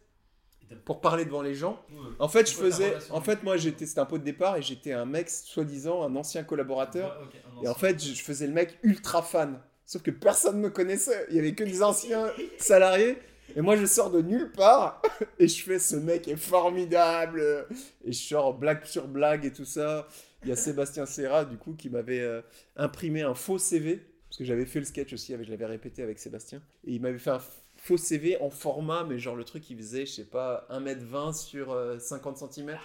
Pour 0.86 1.02
parler 1.02 1.26
devant 1.26 1.42
les 1.42 1.56
gens. 1.56 1.82
En 2.20 2.28
fait, 2.28 2.50
je 2.50 2.56
faisais. 2.56 2.96
En 3.10 3.22
fait, 3.22 3.44
moi, 3.44 3.58
j'étais, 3.58 3.86
c'était 3.86 4.00
un 4.00 4.06
pot 4.06 4.18
de 4.18 4.24
départ 4.24 4.58
et 4.58 4.62
j'étais 4.62 4.94
un 4.94 5.06
mec, 5.06 5.30
soi-disant, 5.30 6.04
un 6.04 6.16
ancien 6.16 6.44
collaborateur. 6.44 7.30
Et 7.64 7.68
en 7.68 7.76
fait, 7.76 8.04
je 8.04 8.22
faisais 8.22 8.48
le 8.48 8.54
mec 8.54 8.78
ultra 8.84 9.22
fan. 9.22 9.60
Sauf 9.86 10.02
que 10.02 10.12
personne 10.12 10.58
ne 10.58 10.64
me 10.64 10.70
connaissait. 10.70 11.26
Il 11.30 11.36
y 11.36 11.40
avait 11.40 11.54
que 11.54 11.64
des 11.64 11.84
anciens 11.84 12.32
salariés. 12.58 13.18
Et 13.56 13.62
moi, 13.62 13.76
je 13.76 13.86
sors 13.86 14.10
de 14.10 14.22
nulle 14.22 14.52
part 14.52 15.02
et 15.40 15.48
je 15.48 15.64
fais 15.64 15.78
ce 15.78 15.96
mec 15.96 16.28
est 16.28 16.38
formidable. 16.38 17.68
Et 18.04 18.12
je 18.12 18.18
sors 18.18 18.54
blague 18.54 18.86
sur 18.86 19.08
blague 19.08 19.46
et 19.46 19.52
tout 19.52 19.66
ça. 19.66 20.08
Il 20.44 20.50
y 20.50 20.52
a 20.52 20.56
Sébastien 20.56 21.06
Serra, 21.06 21.46
du 21.46 21.58
coup, 21.58 21.74
qui 21.74 21.90
m'avait 21.90 22.22
euh, 22.22 22.42
imprimé 22.76 23.22
un 23.22 23.34
faux 23.34 23.58
CV. 23.58 24.02
Parce 24.28 24.40
que 24.40 24.46
j'avais 24.46 24.66
fait 24.66 24.80
le 24.80 24.86
sketch 24.86 25.14
aussi, 25.14 25.36
je 25.40 25.52
l'avais 25.52 25.66
répété 25.68 26.02
avec 26.02 26.18
Sébastien. 26.18 26.60
Et 26.86 26.94
il 26.94 27.02
m'avait 27.02 27.20
fait 27.20 27.30
un 27.30 27.40
faux 27.84 27.98
CV 27.98 28.38
en 28.41 28.50
format, 28.50 29.04
mais 29.04 29.19
genre 29.19 29.36
le 29.36 29.43
truc, 29.43 29.69
il 29.69 29.78
faisait, 29.78 30.06
je 30.06 30.12
sais 30.13 30.26
pas, 30.26 30.65
1m20 30.69 31.34
sur 31.34 31.72
euh, 31.74 32.00
50 32.00 32.38
cm. 32.54 32.78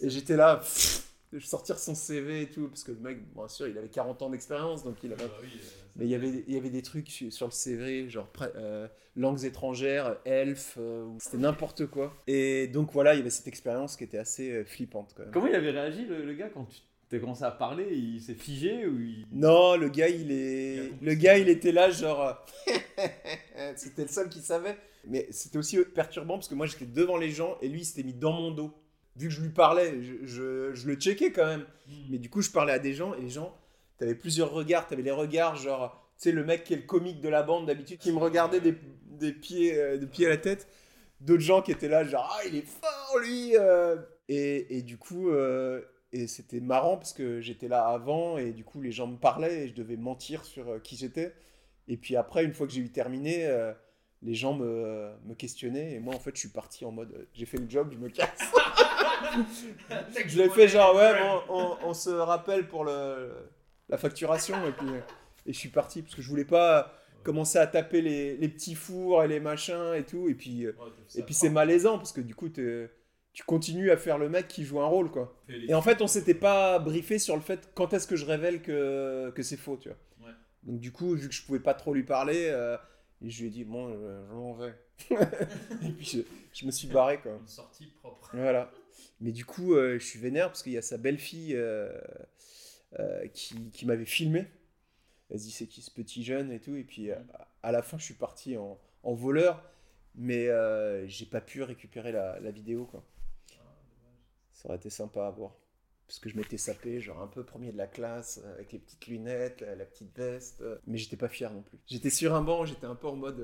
Et 0.00 0.08
j'étais 0.08 0.36
là, 0.36 0.56
pff, 0.58 1.02
de 1.32 1.40
sortir 1.40 1.78
son 1.80 1.96
CV 1.96 2.42
et 2.42 2.46
tout. 2.50 2.68
Parce 2.68 2.84
que 2.84 2.92
le 2.92 2.98
mec, 2.98 3.18
bien 3.34 3.48
sûr, 3.48 3.66
il 3.66 3.76
avait 3.76 3.88
40 3.88 4.22
ans 4.22 4.30
d'expérience, 4.30 4.84
donc 4.84 4.96
il 5.02 5.12
avait 5.12 5.24
mais 5.96 6.06
il 6.06 6.10
y 6.10 6.14
avait, 6.14 6.44
il 6.46 6.54
y 6.54 6.56
avait 6.56 6.70
des 6.70 6.82
trucs 6.82 7.08
su- 7.08 7.30
sur 7.30 7.46
le 7.46 7.52
CV, 7.52 8.08
genre 8.08 8.28
euh, 8.56 8.86
langues 9.16 9.44
étrangères, 9.44 10.16
elfes, 10.24 10.76
euh, 10.78 11.06
c'était 11.18 11.38
n'importe 11.38 11.86
quoi. 11.86 12.12
Et 12.26 12.66
donc 12.68 12.92
voilà, 12.92 13.14
il 13.14 13.18
y 13.18 13.20
avait 13.20 13.30
cette 13.30 13.46
expérience 13.48 13.96
qui 13.96 14.04
était 14.04 14.18
assez 14.18 14.50
euh, 14.50 14.64
flippante 14.64 15.12
quand 15.16 15.22
même. 15.24 15.32
Comment 15.32 15.46
il 15.48 15.54
avait 15.54 15.70
réagi 15.70 16.04
le, 16.04 16.24
le 16.24 16.34
gars 16.34 16.48
quand 16.50 16.64
tu 16.66 16.80
t'as 17.08 17.18
commencé 17.18 17.44
à 17.44 17.50
parler 17.50 17.88
Il 17.92 18.20
s'est 18.20 18.34
figé 18.34 18.86
ou 18.86 19.00
il... 19.00 19.26
Non, 19.32 19.76
le 19.76 19.88
gars, 19.88 20.08
il 20.08 20.32
est, 20.32 20.92
le 21.00 21.14
gars, 21.14 21.38
il 21.38 21.48
était 21.48 21.72
là, 21.72 21.90
genre, 21.90 22.20
euh, 22.68 22.72
c'était 23.76 24.02
le 24.02 24.08
seul 24.08 24.28
qui 24.28 24.40
savait. 24.40 24.76
Mais 25.06 25.26
c'était 25.30 25.58
aussi 25.58 25.78
perturbant 25.94 26.34
parce 26.34 26.48
que 26.48 26.54
moi, 26.54 26.66
j'étais 26.66 26.86
devant 26.86 27.16
les 27.16 27.30
gens 27.30 27.58
et 27.60 27.68
lui, 27.68 27.80
il 27.80 27.84
s'était 27.84 28.02
mis 28.02 28.14
dans 28.14 28.32
mon 28.32 28.50
dos. 28.50 28.72
Vu 29.16 29.28
que 29.28 29.34
je 29.34 29.42
lui 29.42 29.50
parlais, 29.50 30.02
je, 30.02 30.26
je, 30.26 30.74
je 30.74 30.86
le 30.88 30.94
checkais 30.96 31.30
quand 31.30 31.46
même. 31.46 31.66
Mais 32.10 32.18
du 32.18 32.30
coup, 32.30 32.42
je 32.42 32.50
parlais 32.50 32.72
à 32.72 32.78
des 32.78 32.94
gens 32.94 33.14
et 33.14 33.20
les 33.20 33.28
gens, 33.28 33.54
t'avais 33.98 34.14
plusieurs 34.14 34.50
regards. 34.50 34.88
T'avais 34.88 35.02
les 35.02 35.10
regards, 35.10 35.56
genre, 35.56 36.10
tu 36.18 36.30
sais, 36.30 36.32
le 36.32 36.44
mec 36.44 36.64
qui 36.64 36.72
est 36.72 36.76
le 36.76 36.82
comique 36.82 37.20
de 37.20 37.28
la 37.28 37.42
bande 37.42 37.66
d'habitude, 37.66 37.98
qui 37.98 38.12
me 38.12 38.18
regardait 38.18 38.60
des, 38.60 38.74
des 39.04 39.32
pieds, 39.32 39.78
euh, 39.78 39.98
des 39.98 40.06
pieds 40.06 40.26
à 40.26 40.30
la 40.30 40.36
tête. 40.36 40.66
D'autres 41.20 41.42
gens 41.42 41.62
qui 41.62 41.70
étaient 41.70 41.88
là, 41.88 42.04
genre, 42.04 42.28
ah, 42.36 42.46
il 42.46 42.56
est 42.56 42.66
fort, 42.66 43.18
lui 43.20 43.56
euh. 43.56 43.96
et, 44.28 44.78
et 44.78 44.82
du 44.82 44.98
coup, 44.98 45.30
euh, 45.30 45.80
et 46.14 46.26
c'était 46.28 46.60
marrant 46.60 46.96
parce 46.96 47.12
que 47.12 47.40
j'étais 47.40 47.68
là 47.68 47.86
avant 47.88 48.38
et 48.38 48.52
du 48.52 48.64
coup, 48.64 48.80
les 48.80 48.92
gens 48.92 49.06
me 49.06 49.16
parlaient 49.16 49.64
et 49.64 49.68
je 49.68 49.74
devais 49.74 49.96
mentir 49.96 50.44
sur 50.44 50.68
euh, 50.68 50.78
qui 50.78 50.96
j'étais. 50.96 51.34
Et 51.88 51.96
puis 51.96 52.16
après, 52.16 52.44
une 52.44 52.54
fois 52.54 52.66
que 52.66 52.72
j'ai 52.72 52.80
eu 52.80 52.90
terminé, 52.90 53.46
euh, 53.46 53.72
les 54.22 54.34
gens 54.34 54.54
me, 54.54 55.10
me 55.26 55.34
questionnaient 55.34 55.92
et 55.92 55.98
moi, 55.98 56.14
en 56.14 56.18
fait, 56.20 56.30
je 56.34 56.40
suis 56.40 56.48
parti 56.48 56.84
en 56.84 56.92
mode, 56.92 57.12
euh, 57.12 57.24
j'ai 57.34 57.46
fait 57.46 57.58
le 57.58 57.68
job, 57.68 57.90
je 57.92 57.98
me 57.98 58.08
casse. 58.08 58.28
Je 60.26 60.38
l'ai 60.38 60.48
fait 60.48 60.68
genre, 60.68 60.94
ouais, 60.94 61.12
bon, 61.18 61.40
on, 61.48 61.88
on 61.88 61.94
se 61.94 62.10
rappelle 62.10 62.68
pour 62.68 62.84
le, 62.84 63.32
la 63.88 63.96
facturation. 63.98 64.54
Et 64.68 64.72
puis, 64.72 64.86
et 65.46 65.52
je 65.52 65.58
suis 65.58 65.68
parti 65.70 66.02
parce 66.02 66.14
que 66.14 66.22
je 66.22 66.28
voulais 66.28 66.44
pas 66.44 66.92
commencer 67.22 67.58
à 67.58 67.66
taper 67.66 68.00
les, 68.00 68.36
les 68.36 68.48
petits 68.48 68.74
fours 68.74 69.22
et 69.24 69.28
les 69.28 69.40
machins 69.40 69.94
et 69.96 70.04
tout. 70.04 70.28
Et 70.28 70.34
puis, 70.34 70.66
et 71.16 71.22
puis 71.22 71.34
c'est 71.34 71.48
malaisant 71.50 71.96
parce 71.98 72.12
que 72.12 72.20
du 72.20 72.34
coup, 72.34 72.48
t'es- 72.48 72.88
tu 73.34 73.42
continues 73.42 73.90
à 73.90 73.96
faire 73.98 74.16
le 74.16 74.30
mec 74.30 74.48
qui 74.48 74.64
joue 74.64 74.80
un 74.80 74.86
rôle, 74.86 75.10
quoi. 75.10 75.36
Et 75.48 75.74
en 75.74 75.82
fait, 75.82 76.00
on 76.00 76.06
s'était 76.06 76.34
pas 76.34 76.78
briefé 76.78 77.18
sur 77.18 77.34
le 77.36 77.42
fait 77.42 77.68
quand 77.74 77.92
est-ce 77.92 78.06
que 78.06 78.16
je 78.16 78.24
révèle 78.24 78.62
que, 78.62 79.30
que 79.34 79.42
c'est 79.42 79.56
faux, 79.58 79.76
tu 79.76 79.88
vois. 79.90 79.98
Ouais. 80.28 80.34
Donc 80.62 80.80
du 80.80 80.92
coup, 80.92 81.14
vu 81.14 81.28
que 81.28 81.34
je 81.34 81.44
pouvais 81.44 81.60
pas 81.60 81.74
trop 81.74 81.92
lui 81.92 82.04
parler, 82.04 82.46
euh, 82.46 82.76
je 83.20 83.40
lui 83.40 83.48
ai 83.48 83.50
dit, 83.50 83.64
bon, 83.64 83.92
je, 83.92 84.28
je 84.28 84.34
m'en 84.34 84.54
vais. 84.54 84.74
et 85.10 85.90
puis 85.92 86.06
je, 86.06 86.20
je 86.52 86.64
me 86.64 86.70
suis 86.70 86.86
barré, 86.88 87.18
quoi. 87.18 87.32
Une 87.40 87.48
sortie 87.48 87.88
propre. 88.00 88.30
Voilà. 88.34 88.70
Mais 89.20 89.32
du 89.32 89.44
coup, 89.44 89.74
euh, 89.74 89.98
je 89.98 90.04
suis 90.04 90.18
vénère 90.20 90.46
parce 90.46 90.62
qu'il 90.62 90.72
y 90.72 90.78
a 90.78 90.82
sa 90.82 90.96
belle-fille 90.96 91.56
euh, 91.56 91.92
euh, 93.00 93.26
qui, 93.28 93.70
qui 93.72 93.84
m'avait 93.86 94.04
filmé. 94.04 94.46
Elle 95.30 95.40
se 95.40 95.44
dit, 95.46 95.50
c'est 95.50 95.66
qui 95.66 95.82
ce 95.82 95.90
petit 95.90 96.22
jeune 96.22 96.52
et 96.52 96.60
tout. 96.60 96.76
Et 96.76 96.84
puis 96.84 97.10
euh, 97.10 97.16
à 97.64 97.72
la 97.72 97.82
fin, 97.82 97.98
je 97.98 98.04
suis 98.04 98.14
parti 98.14 98.56
en, 98.56 98.78
en 99.02 99.14
voleur, 99.14 99.60
mais 100.14 100.46
euh, 100.48 101.04
j'ai 101.08 101.26
pas 101.26 101.40
pu 101.40 101.62
récupérer 101.62 102.12
la, 102.12 102.38
la 102.38 102.50
vidéo. 102.52 102.84
Quoi. 102.84 103.04
Ça 104.64 104.68
aurait 104.70 104.78
été 104.78 104.90
sympa 104.90 105.26
à 105.26 105.30
voir. 105.30 105.52
Parce 106.06 106.18
que 106.18 106.28
je 106.28 106.36
m'étais 106.36 106.58
sapé, 106.58 107.00
genre 107.00 107.20
un 107.22 107.26
peu 107.26 107.44
premier 107.44 107.70
de 107.72 107.78
la 107.78 107.86
classe, 107.86 108.40
euh, 108.44 108.54
avec 108.54 108.72
les 108.72 108.78
petites 108.78 109.06
lunettes, 109.06 109.62
la, 109.62 109.84
petite 109.86 110.14
veste. 110.16 110.60
euh, 110.60 110.76
Mais 110.86 110.98
j'étais 110.98 111.16
pas 111.16 111.28
fier 111.28 111.50
non 111.52 111.62
plus. 111.62 111.78
J'étais 111.86 112.10
sur 112.10 112.34
un 112.34 112.42
banc, 112.42 112.64
j'étais 112.66 112.84
un 112.86 112.94
peu 112.94 113.06
en 113.08 113.16
mode. 113.16 113.40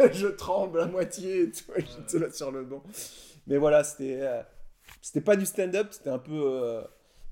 euh, 0.00 0.08
je 0.12 0.26
tremble 0.26 0.80
à 0.80 0.86
moitié 0.86 1.42
et 1.44 1.50
tout. 1.50 1.72
J'étais 1.76 2.18
là 2.18 2.30
sur 2.30 2.50
le 2.50 2.64
banc. 2.64 2.82
Mais 3.46 3.56
voilà, 3.56 3.84
c'était. 3.84 4.18
euh, 4.20 4.42
c'était 5.00 5.20
pas 5.22 5.36
du 5.36 5.46
stand-up, 5.46 5.88
c'était 5.92 6.10
un 6.10 6.18
peu. 6.18 6.32
euh, 6.34 6.82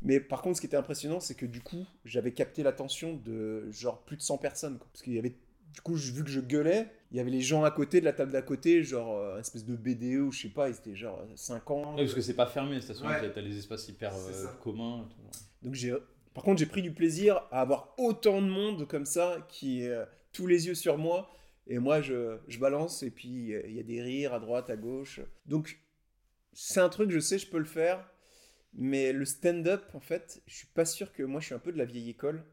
Mais 0.03 0.19
par 0.21 0.41
contre, 0.43 0.57
ce 0.57 0.61
qui 0.63 0.67
était 0.67 0.77
impressionnant, 0.79 1.21
c'est 1.21 1.35
que 1.35 1.47
du 1.47 1.61
coup, 1.61 1.87
j'avais 2.07 2.33
capté 2.33 2.63
l'attention 2.63 3.15
de 3.17 3.71
genre 3.71 4.03
plus 4.05 4.17
de 4.17 4.23
100 4.23 4.39
personnes. 4.39 4.79
quoi. 4.79 4.89
Parce 4.93 5.03
qu'il 5.03 5.13
y 5.15 5.19
avait. 5.19 5.37
Du 5.75 5.81
coup, 5.83 5.95
vu 5.95 6.23
que 6.25 6.31
je 6.31 6.41
gueulais, 6.41 6.87
il 7.15 7.19
y 7.19 7.21
avait 7.21 7.31
les 7.31 7.43
gens 7.43 7.63
à 7.63 7.71
côté, 7.71 8.01
de 8.01 8.05
la 8.05 8.13
table 8.13 8.33
d'à 8.33 8.43
côté, 8.43 8.83
genre 8.83 9.17
euh, 9.17 9.35
une 9.35 9.41
espèce 9.41 9.65
de 9.65 9.77
BDE 9.77 10.19
ou 10.21 10.33
je 10.33 10.43
sais 10.43 10.49
pas, 10.49 10.69
ils 10.69 10.75
étaient 10.75 10.97
genre 10.97 11.25
5 11.37 11.71
ans. 11.71 11.95
parce 11.97 12.13
que 12.13 12.21
c'est 12.21 12.35
pas 12.35 12.47
fermé, 12.47 12.75
cette 12.81 12.97
station, 12.97 13.07
Ouais. 13.07 13.31
t'as- 13.33 13.41
les 13.41 13.57
espaces 13.57 13.89
hyper 13.89 14.13
C'est 14.13 14.47
euh, 14.47 14.49
communs. 14.63 15.09
Donc 15.63 15.75
j'ai. 15.75 15.95
Par 16.35 16.43
contre, 16.43 16.59
j'ai 16.59 16.67
pris 16.67 16.83
du 16.83 16.91
plaisir 16.93 17.37
à 17.53 17.61
avoir 17.61 17.95
autant 17.99 18.43
de 18.43 18.49
monde 18.49 18.89
comme 18.89 19.05
ça 19.05 19.47
qui 19.49 19.83
est 19.83 19.91
euh, 19.91 20.05
tous 20.33 20.49
les 20.49 20.67
yeux 20.67 20.75
sur 20.75 20.99
moi. 20.99 21.31
Et 21.69 21.79
moi, 21.79 22.03
je, 22.03 22.37
je 22.49 22.59
balance 22.59 23.05
et 23.05 23.11
puis 23.13 23.55
euh, 23.55 23.63
il 23.69 23.77
y 23.77 23.81
a 23.81 23.85
des 23.85 24.03
rires 24.03 24.35
à 24.35 24.41
droite, 24.41 24.69
à 24.69 24.77
gauche. 24.77 25.21
Donc, 25.47 25.79
c'est 26.53 26.81
un 26.81 26.89
truc, 26.89 27.11
je 27.13 27.21
sais, 27.21 27.39
je 27.39 27.47
peux 27.49 27.59
le 27.59 27.65
faire. 27.65 28.05
Mais 28.77 29.13
le 29.13 29.25
stand-up, 29.25 29.85
en 29.95 30.01
fait, 30.01 30.43
je 30.49 30.57
suis 30.57 30.67
pas 30.67 30.85
sûr 30.85 31.13
que 31.13 31.23
moi, 31.23 31.41
je 31.41 31.47
suis 31.47 31.55
un 31.55 31.61
peu 31.61 31.71
de 31.71 31.79
la 31.79 31.85
vieille 31.85 32.11
école. 32.11 32.45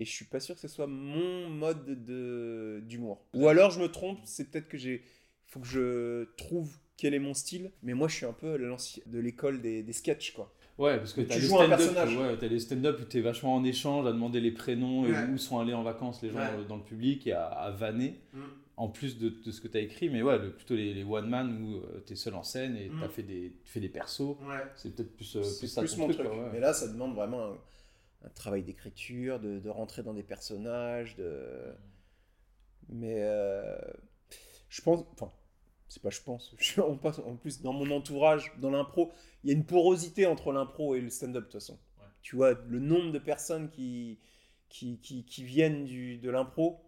Et 0.00 0.04
je 0.04 0.10
suis 0.10 0.24
pas 0.24 0.40
sûr 0.40 0.54
que 0.56 0.60
ce 0.60 0.68
soit 0.68 0.86
mon 0.88 1.48
mode 1.50 2.04
de 2.04 2.82
d'humour. 2.86 3.24
Ou 3.34 3.48
alors, 3.48 3.70
je 3.70 3.80
me 3.80 3.88
trompe, 3.88 4.18
c'est 4.24 4.50
peut-être 4.50 4.68
que 4.68 4.76
j'ai. 4.76 5.02
faut 5.46 5.60
que 5.60 5.66
je 5.66 6.24
trouve 6.36 6.76
quel 6.96 7.14
est 7.14 7.18
mon 7.20 7.34
style. 7.34 7.70
Mais 7.82 7.94
moi, 7.94 8.08
je 8.08 8.16
suis 8.16 8.26
un 8.26 8.32
peu 8.32 8.58
de 8.58 9.18
l'école 9.18 9.60
des, 9.60 9.82
des 9.82 9.92
sketchs, 9.92 10.32
quoi. 10.32 10.52
Ouais, 10.78 10.96
parce 10.96 11.12
que 11.12 11.20
Tu 11.20 11.38
joues 11.40 11.60
un 11.60 11.68
personnage. 11.68 12.16
ouais, 12.16 12.36
t'as 12.36 12.48
les 12.48 12.58
stand-up 12.58 12.98
où 13.00 13.04
t'es 13.04 13.20
vachement 13.20 13.54
en 13.54 13.62
échange, 13.62 14.04
à 14.06 14.12
demander 14.12 14.40
les 14.40 14.50
prénoms 14.50 15.06
et 15.06 15.12
Ouais. 15.12 15.24
où 15.32 15.38
sont 15.38 15.60
allés 15.60 15.74
en 15.74 15.84
vacances 15.84 16.20
les 16.22 16.30
gens 16.30 16.38
Ouais. 16.40 16.64
dans 16.68 16.76
le 16.76 16.82
public 16.82 17.28
et 17.28 17.32
à, 17.32 17.44
à 17.46 17.70
vanner, 17.70 18.18
en 18.76 18.88
plus 18.88 19.16
de, 19.18 19.28
de 19.28 19.50
ce 19.52 19.60
que 19.60 19.68
t'as 19.68 19.78
écrit. 19.78 20.10
Mais 20.10 20.22
ouais, 20.22 20.36
le- 20.40 20.50
plutôt 20.52 20.74
les, 20.74 20.92
les 20.92 21.04
one-man 21.04 21.62
où 21.62 21.76
euh, 21.76 22.00
t'es 22.04 22.16
seul 22.16 22.34
en 22.34 22.42
scène 22.42 22.76
et 22.76 22.88
Mm. 22.88 22.98
t'as 23.00 23.08
fait 23.08 23.22
des, 23.22 23.52
tu 23.64 23.70
fais 23.70 23.78
des 23.78 23.88
persos. 23.88 24.20
Ouais. 24.42 24.64
C'est 24.74 24.96
peut-être 24.96 25.14
plus, 25.14 25.36
euh, 25.36 25.40
plus 25.60 25.68
ça 25.68 25.80
plus 25.82 25.96
mon 25.96 26.08
truc. 26.08 26.18
truc. 26.26 26.32
Mais 26.52 26.58
là, 26.58 26.72
ça 26.72 26.88
demande 26.88 27.14
vraiment 27.14 27.44
un, 27.52 27.56
un 28.24 28.30
travail 28.30 28.62
d'écriture, 28.62 29.40
de, 29.40 29.58
de 29.58 29.68
rentrer 29.68 30.02
dans 30.02 30.14
des 30.14 30.22
personnages, 30.22 31.16
de. 31.16 31.74
Mais 32.88 33.22
euh, 33.22 33.76
je 34.68 34.82
pense, 34.82 35.04
enfin, 35.12 35.32
c'est 35.88 36.02
pas 36.02 36.10
je 36.10 36.20
pense. 36.20 36.54
Je 36.58 36.64
suis 36.64 36.80
en, 36.80 36.96
plus 37.36 37.62
dans 37.62 37.72
mon 37.72 37.90
entourage, 37.90 38.52
dans 38.58 38.70
l'impro, 38.70 39.12
il 39.42 39.50
y 39.50 39.52
a 39.52 39.56
une 39.56 39.66
porosité 39.66 40.26
entre 40.26 40.52
l'impro 40.52 40.94
et 40.94 41.00
le 41.00 41.10
stand-up 41.10 41.44
de 41.44 41.48
toute 41.48 41.60
façon. 41.60 41.78
Ouais. 41.98 42.06
Tu 42.22 42.36
vois, 42.36 42.54
le 42.68 42.80
nombre 42.80 43.12
de 43.12 43.18
personnes 43.18 43.70
qui 43.70 44.18
qui, 44.68 44.98
qui, 44.98 45.24
qui 45.24 45.44
viennent 45.44 45.84
du, 45.84 46.18
de 46.18 46.30
l'impro, 46.30 46.80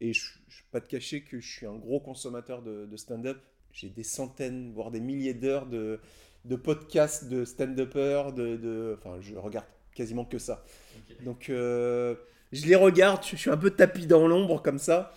et 0.00 0.12
je 0.12 0.38
ne 0.38 0.52
vais 0.52 0.64
pas 0.70 0.80
te 0.80 0.86
cacher 0.86 1.22
que 1.22 1.40
je 1.40 1.50
suis 1.50 1.66
un 1.66 1.76
gros 1.76 2.00
consommateur 2.00 2.62
de, 2.62 2.86
de 2.86 2.96
stand-up. 2.96 3.38
J'ai 3.72 3.88
des 3.88 4.02
centaines, 4.02 4.72
voire 4.72 4.90
des 4.90 5.00
milliers 5.00 5.34
d'heures 5.34 5.66
de, 5.66 6.00
de 6.44 6.56
podcasts 6.56 7.28
de 7.28 7.44
stand-uppers. 7.44 8.32
De, 8.32 8.56
de, 8.56 8.98
enfin, 8.98 9.20
je 9.20 9.36
regarde 9.36 9.66
quasiment 9.94 10.24
que 10.24 10.38
ça. 10.38 10.64
Donc, 11.24 11.50
euh, 11.50 12.14
je 12.52 12.66
les 12.66 12.74
regarde, 12.76 13.22
je 13.24 13.36
suis 13.36 13.50
un 13.50 13.56
peu 13.56 13.70
tapis 13.70 14.06
dans 14.06 14.26
l'ombre 14.26 14.62
comme 14.62 14.78
ça. 14.78 15.12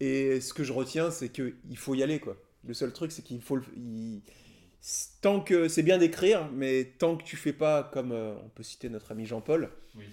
Et 0.00 0.40
ce 0.40 0.54
que 0.54 0.64
je 0.64 0.72
retiens, 0.72 1.10
c'est 1.10 1.28
qu'il 1.30 1.76
faut 1.76 1.94
y 1.94 2.02
aller. 2.02 2.18
quoi. 2.20 2.36
Le 2.66 2.74
seul 2.74 2.92
truc, 2.92 3.12
c'est 3.12 3.22
qu'il 3.22 3.40
faut 3.40 3.56
le. 3.56 3.62
il- 3.76 4.22
Tant 5.20 5.40
que 5.40 5.68
c'est 5.68 5.82
bien 5.82 5.98
d'écrire, 5.98 6.48
mais 6.54 6.84
tant 6.98 7.14
que 7.18 7.22
tu 7.22 7.36
fais 7.36 7.52
pas 7.52 7.90
comme 7.92 8.12
euh, 8.12 8.32
on 8.42 8.48
peut 8.48 8.62
citer 8.62 8.88
notre 8.88 9.12
ami 9.12 9.26
Jean-Paul, 9.26 9.68
Oui. 9.94 10.04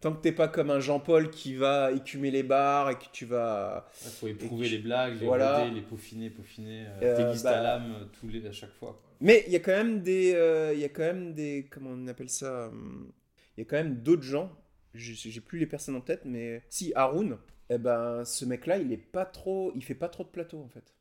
tant 0.00 0.12
que 0.12 0.20
t'es 0.20 0.32
pas 0.32 0.48
comme 0.48 0.68
un 0.72 0.80
Jean-Paul 0.80 1.30
qui 1.30 1.54
va 1.54 1.92
écumer 1.92 2.32
les 2.32 2.42
bars 2.42 2.90
et 2.90 2.96
que 2.96 3.04
tu 3.12 3.24
vas 3.24 3.88
Il 4.04 4.10
faut 4.10 4.26
éprouver 4.26 4.66
tu- 4.66 4.72
les 4.72 4.78
blagues, 4.78 5.20
les 5.20 5.26
Voilà. 5.26 5.60
roder, 5.60 5.70
les 5.76 5.80
peaufiner, 5.80 6.30
peaufiner, 6.30 6.86
euh, 6.88 6.98
Euh, 7.02 7.16
t'aiguises 7.16 7.44
bah- 7.44 7.52
ta 7.52 7.62
lame 7.62 7.94
euh, 8.00 8.04
tous 8.18 8.26
les, 8.26 8.44
à 8.48 8.50
chaque 8.50 8.72
fois. 8.72 8.98
quoi. 9.00 9.02
Mais 9.20 9.44
il 9.46 9.52
y 9.52 9.56
a 9.56 9.60
quand 9.60 9.70
même 9.76 10.02
des, 10.02 10.32
euh, 10.34 10.72
il 10.74 10.80
y 10.80 10.84
a 10.84 10.88
quand 10.88 11.04
même 11.04 11.32
des, 11.32 11.68
comment 11.70 11.90
on 11.92 12.08
appelle 12.08 12.28
ça 12.28 12.66
hum, 12.66 13.12
Il 13.56 13.60
y 13.60 13.62
a 13.62 13.64
quand 13.64 13.76
même 13.76 13.96
d'autres 14.02 14.22
gens. 14.22 14.52
Je 14.94 15.12
j'ai 15.12 15.40
plus 15.40 15.58
les 15.58 15.66
personnes 15.66 15.96
en 15.96 16.00
tête, 16.00 16.24
mais 16.24 16.62
si 16.68 16.92
Haroun, 16.94 17.38
eh 17.70 17.78
ben 17.78 18.24
ce 18.24 18.44
mec-là, 18.44 18.78
il 18.78 18.92
est 18.92 18.96
pas 18.96 19.26
trop, 19.26 19.72
il 19.74 19.84
fait 19.84 19.94
pas 19.94 20.08
trop 20.08 20.24
de 20.24 20.28
plateaux 20.28 20.60
en 20.62 20.68
fait. 20.68 20.94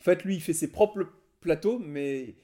En 0.00 0.04
fait, 0.04 0.24
lui, 0.24 0.36
il 0.36 0.40
fait 0.42 0.52
ses 0.52 0.70
propres 0.70 1.06
plateaux, 1.40 1.78
mais 1.78 2.36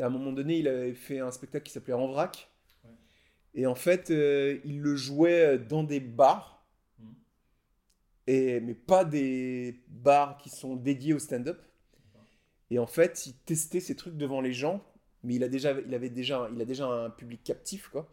à 0.00 0.06
un 0.06 0.10
moment 0.10 0.32
donné, 0.32 0.58
il 0.58 0.68
avait 0.68 0.94
fait 0.94 1.18
un 1.20 1.30
spectacle 1.30 1.64
qui 1.66 1.72
s'appelait 1.72 1.92
En 1.94 2.08
vrac. 2.08 2.48
Ouais. 2.84 2.90
Et 3.54 3.66
en 3.66 3.74
fait, 3.74 4.10
euh, 4.10 4.58
il 4.64 4.80
le 4.80 4.96
jouait 4.96 5.58
dans 5.58 5.82
des 5.84 6.00
bars, 6.00 6.64
Mhm. 6.98 7.14
et 8.26 8.60
mais 8.60 8.74
pas 8.74 9.04
des 9.04 9.80
bars 9.88 10.36
qui 10.38 10.50
sont 10.50 10.76
dédiés 10.76 11.14
au 11.14 11.18
stand-up. 11.18 11.60
Et 12.70 12.78
en 12.78 12.86
fait, 12.86 13.26
il 13.26 13.34
testait 13.34 13.80
ses 13.80 13.96
trucs 13.96 14.16
devant 14.16 14.40
les 14.40 14.52
gens, 14.52 14.84
mais 15.24 15.34
il, 15.34 15.44
a 15.44 15.48
déjà, 15.48 15.72
il, 15.80 15.92
avait 15.94 16.10
déjà, 16.10 16.48
il 16.54 16.60
a 16.60 16.64
déjà 16.64 16.86
un 16.86 17.10
public 17.10 17.42
captif, 17.42 17.88
quoi. 17.88 18.08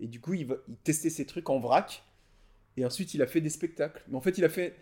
Et 0.00 0.06
du 0.06 0.20
coup, 0.20 0.34
il, 0.34 0.48
testait 0.84 1.10
ses 1.10 1.26
trucs 1.26 1.50
en 1.50 1.58
vrac. 1.58 2.02
Et 2.76 2.84
ensuite, 2.84 3.14
il 3.14 3.22
a 3.22 3.26
fait 3.26 3.40
des 3.40 3.50
spectacles. 3.50 4.02
Mais 4.08 4.16
en 4.16 4.20
fait, 4.20 4.38
il 4.38 4.44
a 4.44 4.48
fait 4.48 4.74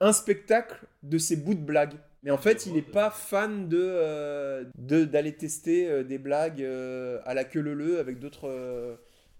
un 0.00 0.12
spectacle 0.12 0.84
de 1.02 1.18
ses 1.18 1.36
bouts 1.36 1.54
de 1.54 1.60
blagues. 1.60 1.94
Mais 2.22 2.30
en 2.30 2.38
fait, 2.38 2.66
il 2.66 2.72
n'est 2.72 2.82
pas 2.82 3.10
fan 3.10 3.68
de 3.68 3.78
euh, 3.80 4.64
d'aller 4.76 5.36
tester 5.36 5.88
euh, 5.88 6.02
des 6.02 6.18
blagues 6.18 6.62
euh, 6.62 7.20
à 7.24 7.34
la 7.34 7.44
queue 7.44 7.60
leu 7.60 7.98
avec 7.98 8.18
d'autres. 8.18 8.98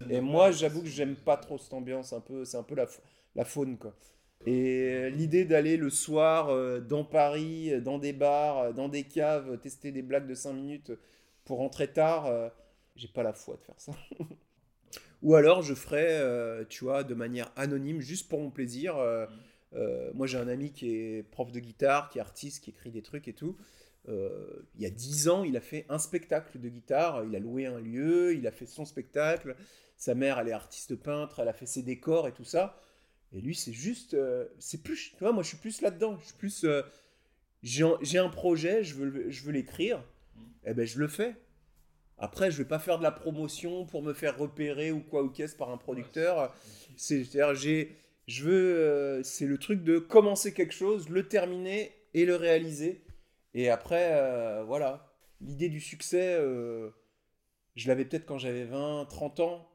Et 0.09 0.21
moi, 0.21 0.51
j'avoue 0.51 0.81
que 0.81 0.87
j'aime 0.87 1.15
pas 1.15 1.37
trop 1.37 1.57
cette 1.57 1.73
ambiance. 1.73 2.13
Un 2.13 2.21
peu, 2.21 2.45
c'est 2.45 2.57
un 2.57 2.63
peu 2.63 2.75
la, 2.75 2.85
la 3.35 3.45
faune, 3.45 3.77
quoi. 3.77 3.93
Et 4.45 5.09
l'idée 5.09 5.45
d'aller 5.45 5.75
le 5.75 5.89
soir 5.89 6.81
dans 6.81 7.03
Paris, 7.03 7.81
dans 7.81 7.97
des 7.97 8.13
bars, 8.13 8.73
dans 8.73 8.89
des 8.89 9.03
caves, 9.03 9.57
tester 9.59 9.91
des 9.91 10.03
blagues 10.03 10.27
de 10.27 10.35
5 10.35 10.53
minutes 10.53 10.91
pour 11.45 11.57
rentrer 11.57 11.87
tard, 11.87 12.51
j'ai 12.95 13.07
pas 13.07 13.23
la 13.23 13.33
foi 13.33 13.55
de 13.55 13.63
faire 13.63 13.79
ça. 13.79 13.93
Ou 15.25 15.35
alors 15.35 15.63
je 15.63 15.75
ferais, 15.75 16.19
euh, 16.21 16.65
tu 16.69 16.85
vois, 16.85 17.03
de 17.03 17.15
manière 17.15 17.51
anonyme, 17.57 18.01
juste 18.01 18.29
pour 18.29 18.41
mon 18.41 18.51
plaisir. 18.51 18.97
euh, 18.97 19.27
euh, 19.75 20.11
moi 20.15 20.27
j'ai 20.27 20.37
un 20.39 20.47
ami 20.49 20.71
qui 20.73 20.95
est 20.95 21.23
prof 21.31 21.51
de 21.51 21.59
guitare, 21.59 22.09
qui 22.09 22.19
est 22.19 22.21
artiste, 22.21 22.63
qui 22.63 22.71
écrit 22.71 22.91
des 22.91 23.03
trucs 23.03 23.27
et 23.29 23.33
tout. 23.33 23.57
Euh, 24.09 24.47
il 24.75 24.83
y 24.83 24.87
a 24.87 24.91
10 24.91 25.29
ans, 25.29 25.43
il 25.45 25.57
a 25.57 25.61
fait 25.61 25.85
un 25.89 25.99
spectacle 25.99 26.59
de 26.59 26.69
guitare, 26.69 27.25
il 27.25 27.35
a 27.35 27.39
loué 27.39 27.67
un 27.67 27.79
lieu, 27.79 28.35
il 28.35 28.47
a 28.47 28.51
fait 28.51 28.67
son 28.67 28.85
spectacle. 28.85 29.55
Sa 29.97 30.15
mère, 30.15 30.39
elle 30.39 30.49
est 30.49 30.53
artiste 30.53 30.95
peintre, 30.97 31.39
elle 31.41 31.49
a 31.49 31.53
fait 31.53 31.67
ses 31.67 31.83
décors 31.83 32.27
et 32.27 32.33
tout 32.33 32.45
ça. 32.45 32.79
Et 33.33 33.41
lui, 33.41 33.55
c'est 33.55 33.73
juste. 33.73 34.15
euh, 34.15 34.47
c'est 34.59 34.83
plus. 34.83 35.11
Tu 35.13 35.19
vois, 35.21 35.33
moi, 35.33 35.43
je 35.43 35.49
suis 35.49 35.57
plus 35.59 35.81
là-dedans. 35.83 36.17
Je 36.21 36.27
suis 36.27 36.35
plus. 36.37 36.65
euh, 36.65 36.83
j'ai 37.63 38.19
un- 38.19 38.29
projet, 38.29 38.83
je 38.83 38.95
veux, 38.95 39.29
je 39.31 39.43
veux 39.43 39.53
l'écrire. 39.53 40.03
Eh 40.65 40.73
ben, 40.75 40.85
je 40.87 40.99
le 40.99 41.07
fais. 41.09 41.35
Après, 42.17 42.49
je 42.51 42.57
vais 42.57 42.65
pas 42.67 42.79
faire 42.79 42.97
de 42.97 43.03
la 43.03 43.11
promotion 43.11 43.85
pour 43.85 44.01
me 44.01 44.13
faire 44.13 44.37
repérer 44.37 44.91
ou 44.91 45.01
quoi 45.01 45.23
ou 45.23 45.29
qu'est-ce 45.29 45.55
par 45.55 45.69
un 45.69 45.77
producteur. 45.77 46.53
C'est- 46.95 47.23
C'est-à-dire, 47.25 47.55
j'ai. 47.55 47.95
Je 48.27 48.43
veux. 48.43 48.75
euh, 48.77 49.23
c'est 49.23 49.45
le 49.45 49.57
truc 49.57 49.83
de 49.83 49.99
commencer 49.99 50.53
quelque 50.53 50.73
chose, 50.73 51.09
le 51.09 51.27
terminer 51.27 51.91
et 52.13 52.25
le 52.25 52.35
réaliser. 52.35 53.03
Et 53.53 53.69
après, 53.69 54.09
euh, 54.13 54.63
voilà. 54.65 55.11
L'idée 55.41 55.69
du 55.69 55.79
succès, 55.81 56.35
euh, 56.39 56.89
je 57.75 57.87
l'avais 57.89 58.05
peut-être 58.05 58.25
quand 58.25 58.37
j'avais 58.39 58.63
20, 58.63 59.05
30 59.09 59.41
ans. 59.41 59.69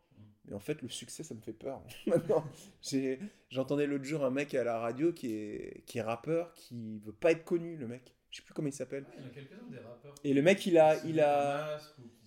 Mais 0.47 0.55
en 0.55 0.59
fait, 0.59 0.81
le 0.83 0.89
succès, 0.89 1.23
ça 1.23 1.35
me 1.35 1.41
fait 1.41 1.53
peur. 1.53 1.81
Maintenant, 2.07 2.45
j'entendais 3.51 3.87
l'autre 3.87 4.05
jour 4.05 4.25
un 4.25 4.31
mec 4.31 4.55
à 4.55 4.65
la 4.65 4.79
radio 4.79 5.13
qui 5.13 5.33
est, 5.35 5.83
qui 5.87 5.99
est 5.99 6.03
rappeur, 6.03 6.53
qui 6.55 6.99
veut 7.05 7.13
pas 7.13 7.33
être 7.33 7.45
connu, 7.45 7.77
le 7.77 7.87
mec. 7.87 8.15
Je 8.31 8.37
sais 8.39 8.43
plus 8.43 8.55
comment 8.55 8.69
il 8.69 8.73
s'appelle. 8.73 9.07
Il 9.17 9.21
y 9.21 9.25
en 9.25 9.27
a 9.27 9.31
quelques-uns 9.31 9.71
des 9.71 9.79
rappeurs. 9.79 10.15
Et 10.25 10.35
le 10.35 10.43
mec, 10.43 10.67
il 10.67 10.79
a, 10.79 10.97
il 11.05 11.21
a, 11.21 11.73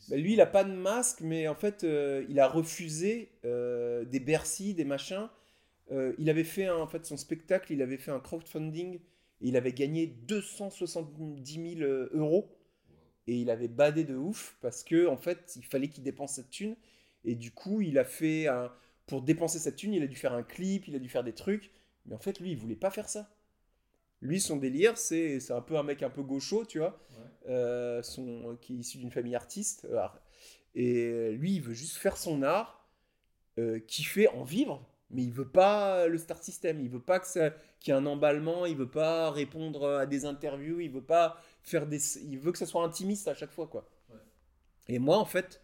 bah, 0.07 0.17
lui, 0.17 0.33
il 0.33 0.41
a 0.41 0.45
pas 0.45 0.63
de 0.63 0.71
masque, 0.73 1.21
mais 1.21 1.47
en 1.47 1.55
fait, 1.55 1.83
euh, 1.83 2.25
il 2.29 2.39
a 2.39 2.47
refusé 2.47 3.31
euh, 3.45 4.03
des 4.05 4.19
Bercy, 4.19 4.73
des 4.73 4.85
machins. 4.85 5.29
Euh, 5.91 6.13
il 6.19 6.29
avait 6.29 6.43
fait 6.45 6.65
un- 6.67 6.77
en 6.77 6.87
fait 6.87 7.05
son 7.05 7.17
spectacle, 7.17 7.73
il 7.73 7.81
avait 7.81 7.97
fait 7.97 8.11
un 8.11 8.19
crowdfunding 8.19 8.95
et 8.95 9.01
il 9.41 9.57
avait 9.57 9.73
gagné 9.73 10.07
270 10.07 11.57
000 11.57 11.81
euh, 11.83 12.09
euros 12.13 12.57
et 13.27 13.35
il 13.37 13.49
avait 13.49 13.67
badé 13.67 14.03
de 14.03 14.15
ouf 14.15 14.57
parce 14.61 14.83
que 14.83 15.07
en 15.07 15.17
fait, 15.17 15.53
il 15.55 15.65
fallait 15.65 15.89
qu'il 15.89 16.03
dépense 16.03 16.35
cette 16.35 16.49
thune 16.49 16.75
et 17.25 17.35
du 17.35 17.51
coup, 17.51 17.81
il 17.81 17.97
a 17.97 18.05
fait 18.05 18.47
un, 18.47 18.71
pour 19.07 19.21
dépenser 19.21 19.59
cette 19.59 19.77
thune, 19.77 19.93
il 19.93 20.03
a 20.03 20.07
dû 20.07 20.15
faire 20.15 20.33
un 20.33 20.43
clip, 20.43 20.87
il 20.87 20.95
a 20.95 20.99
dû 20.99 21.09
faire 21.09 21.23
des 21.23 21.33
trucs, 21.33 21.71
mais 22.05 22.15
en 22.15 22.19
fait, 22.19 22.39
lui, 22.39 22.51
il 22.51 22.57
voulait 22.57 22.75
pas 22.75 22.91
faire 22.91 23.09
ça. 23.09 23.29
Lui, 24.23 24.39
son 24.41 24.57
délire, 24.57 24.97
c'est 24.97 25.39
c'est 25.39 25.53
un 25.53 25.61
peu 25.61 25.77
un 25.77 25.83
mec 25.83 26.01
un 26.01 26.09
peu 26.09 26.23
gaucho, 26.23 26.65
tu 26.65 26.79
vois 26.79 26.99
Ouais. 27.11 27.51
euh, 27.51 28.01
son, 28.01 28.57
qui 28.61 28.73
est 28.73 28.77
issu 28.77 28.97
d'une 28.97 29.11
famille 29.11 29.35
artiste. 29.35 29.85
euh, 29.91 30.07
et 30.75 31.31
lui, 31.33 31.55
il 31.55 31.61
veut 31.61 31.73
juste 31.73 31.97
faire 31.97 32.17
son 32.17 32.41
art, 32.41 32.87
euh, 33.59 33.79
kiffer, 33.79 34.27
en 34.29 34.43
vivre, 34.43 34.83
mais 35.11 35.23
il 35.23 35.31
veut 35.31 35.47
pas 35.47 36.07
le 36.07 36.17
star 36.17 36.41
system. 36.41 36.79
Il 36.81 36.89
veut 36.89 37.01
pas 37.01 37.19
que 37.19 37.27
ça- 37.27 37.51
qu'il 37.79 37.93
y 37.93 37.95
ait 37.95 37.99
un 37.99 38.05
emballement, 38.07 38.65
il 38.65 38.75
veut 38.77 38.89
pas 38.89 39.29
répondre 39.29 39.87
à 39.99 40.05
des 40.07 40.25
interviews, 40.25 40.79
il 40.79 40.89
veut 40.89 41.03
pas 41.03 41.37
faire 41.61 41.85
des. 41.85 41.99
Il 42.23 42.39
veut 42.39 42.51
que 42.51 42.57
ça 42.57 42.65
soit 42.65 42.83
intimiste 42.83 43.27
à 43.27 43.35
chaque 43.35 43.51
fois, 43.51 43.67
quoi. 43.67 43.87
Ouais. 44.09 44.15
Et 44.87 44.97
moi, 44.99 45.17
en 45.17 45.25
fait, 45.25 45.61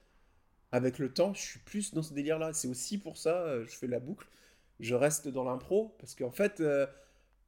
avec 0.71 0.99
le 0.99 1.11
temps, 1.11 1.33
je 1.33 1.41
suis 1.41 1.59
plus 1.61 1.93
dans 1.93 2.03
ce 2.03 2.13
délire-là. 2.13 2.53
C'est 2.53 2.67
aussi 2.67 2.97
pour 2.99 3.17
ça, 3.17 3.37
euh, 3.43 3.65
je 3.65 3.75
fais 3.75 3.87
la 3.87 3.99
boucle. 3.99 4.27
Je 4.79 4.93
reste 4.95 5.27
dans 5.27 5.43
l'impro 5.43 5.95
parce 5.99 6.13
qu'en 6.13 6.31
fait, 6.31 6.59
euh, 6.61 6.85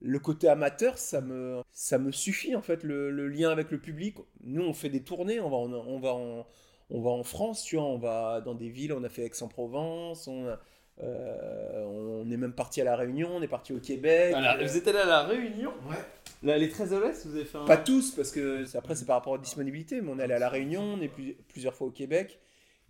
le 0.02 0.20
côté 0.20 0.48
amateur, 0.48 0.98
ça 0.98 1.22
me, 1.22 1.62
ça 1.72 1.98
me 2.00 2.12
suffit 2.12 2.56
en 2.56 2.62
fait. 2.62 2.84
Le, 2.84 3.12
le 3.12 3.28
lien 3.28 3.50
avec 3.52 3.72
le 3.72 3.80
public. 3.80 4.16
Nous, 4.44 4.64
on 4.64 4.74
fait 4.74 4.90
des 4.90 5.04
tournées, 5.04 5.40
on 5.40 5.50
va 5.50 5.58
en, 5.58 5.72
on 5.74 6.00
va 6.00 6.14
en, 6.14 6.46
on 6.90 7.02
va 7.02 7.10
en 7.12 7.24
France, 7.24 7.64
tu 7.64 7.76
vois, 7.76 7.86
on 7.86 7.98
va 7.98 8.42
dans 8.42 8.56
des 8.56 8.70
villes. 8.70 8.94
On 8.94 9.04
a 9.04 9.10
fait 9.10 9.24
Aix-en-Provence, 9.26 10.28
on, 10.28 10.48
a- 10.48 10.60
euh, 11.04 11.86
on 11.86 12.30
est 12.30 12.38
même 12.38 12.54
parti 12.54 12.82
à 12.82 12.84
la 12.84 12.96
Réunion, 12.96 13.30
on 13.36 13.42
est 13.42 13.48
parti 13.48 13.74
au 13.74 13.80
Québec. 13.80 14.34
Alors, 14.34 14.56
Euh, 14.62 14.66
vous 14.66 14.78
êtes 14.78 14.88
allé 14.88 15.00
à 15.00 15.06
la 15.06 15.24
Réunion? 15.24 15.72
Ouais. 15.90 15.96
Là, 16.44 16.58
les 16.58 16.70
13 16.70 16.94
à 16.94 17.00
l'Ouest, 17.00 17.28
vous 17.28 17.36
avez 17.36 17.46
fait 17.46 17.58
un. 17.60 17.66
Pas 17.66 17.78
tous, 17.78 18.12
parce 18.12 18.32
que 18.32 18.66
après 18.76 18.96
c'est 18.96 19.06
par 19.06 19.18
rapport 19.18 19.34
à 19.34 19.38
la 19.38 19.44
disponibilité, 19.44 20.02
mais 20.02 20.12
on 20.12 20.20
est 20.20 20.24
allé 20.24 20.34
à 20.34 20.40
La 20.40 20.50
Réunion, 20.50 20.82
on 20.82 21.02
est 21.02 21.08
plus- 21.08 21.36
plusieurs 21.48 21.74
fois 21.76 21.88
au 21.88 21.92
Québec. 21.92 22.40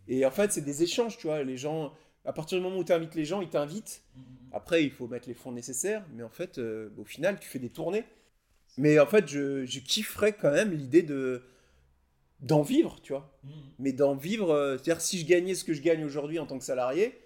Et 0.07 0.25
en 0.25 0.31
fait, 0.31 0.51
c'est 0.51 0.61
des 0.61 0.83
échanges, 0.83 1.17
tu 1.17 1.27
vois. 1.27 1.43
Les 1.43 1.57
gens, 1.57 1.93
à 2.25 2.33
partir 2.33 2.57
du 2.57 2.63
moment 2.63 2.77
où 2.77 2.83
tu 2.83 2.91
invites 2.91 3.15
les 3.15 3.25
gens, 3.25 3.41
ils 3.41 3.49
t'invitent. 3.49 4.03
Mhm. 4.15 4.23
Après, 4.53 4.83
il 4.83 4.91
faut 4.91 5.07
mettre 5.07 5.27
les 5.27 5.33
fonds 5.33 5.51
nécessaires, 5.51 6.05
mais 6.13 6.23
en 6.23 6.29
fait, 6.29 6.57
euh, 6.57 6.89
au 6.97 7.05
final, 7.05 7.39
tu 7.39 7.47
fais 7.47 7.59
des 7.59 7.69
tournées. 7.69 8.05
Mais 8.77 8.99
en 8.99 9.05
fait, 9.05 9.27
je, 9.27 9.65
je 9.65 9.79
kifferais 9.79 10.33
quand 10.33 10.51
même 10.51 10.71
l'idée 10.71 11.03
de 11.03 11.43
d'en 12.39 12.63
vivre, 12.63 12.99
tu 13.03 13.13
vois. 13.13 13.37
Mhm. 13.43 13.51
Mais 13.79 13.93
d'en 13.93 14.15
vivre, 14.15 14.51
euh, 14.51 14.77
c'est-à-dire 14.77 15.01
si 15.01 15.19
je 15.19 15.27
gagnais 15.27 15.53
ce 15.53 15.63
que 15.63 15.73
je 15.73 15.81
gagne 15.81 16.03
aujourd'hui 16.03 16.39
en 16.39 16.47
tant 16.47 16.57
que 16.57 16.63
salarié 16.63 17.19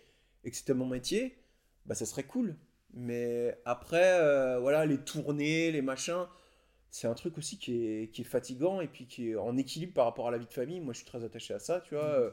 et 0.43 0.51
que 0.51 0.57
c'était 0.57 0.73
mon 0.73 0.85
métier, 0.85 1.37
bah 1.85 1.95
ça 1.95 2.05
serait 2.05 2.23
cool. 2.23 2.55
Mais 2.93 3.57
après, 3.65 4.19
euh, 4.19 4.59
voilà, 4.59 4.85
les 4.85 4.97
tournées, 4.97 5.71
les 5.71 5.81
machins, 5.81 6.25
c'est 6.91 7.07
un 7.07 7.13
truc 7.13 7.37
aussi 7.37 7.57
qui 7.57 7.85
est, 7.85 8.11
qui 8.11 8.21
est 8.21 8.25
fatigant 8.25 8.81
et 8.81 8.87
puis 8.87 9.07
qui 9.07 9.29
est 9.31 9.35
en 9.35 9.57
équilibre 9.57 9.93
par 9.93 10.05
rapport 10.05 10.27
à 10.27 10.31
la 10.31 10.37
vie 10.37 10.47
de 10.47 10.53
famille. 10.53 10.79
Moi, 10.81 10.93
je 10.93 10.99
suis 10.99 11.07
très 11.07 11.23
attaché 11.23 11.53
à 11.53 11.59
ça, 11.59 11.81
tu 11.81 11.95
vois. 11.95 12.19
Mhm. 12.19 12.31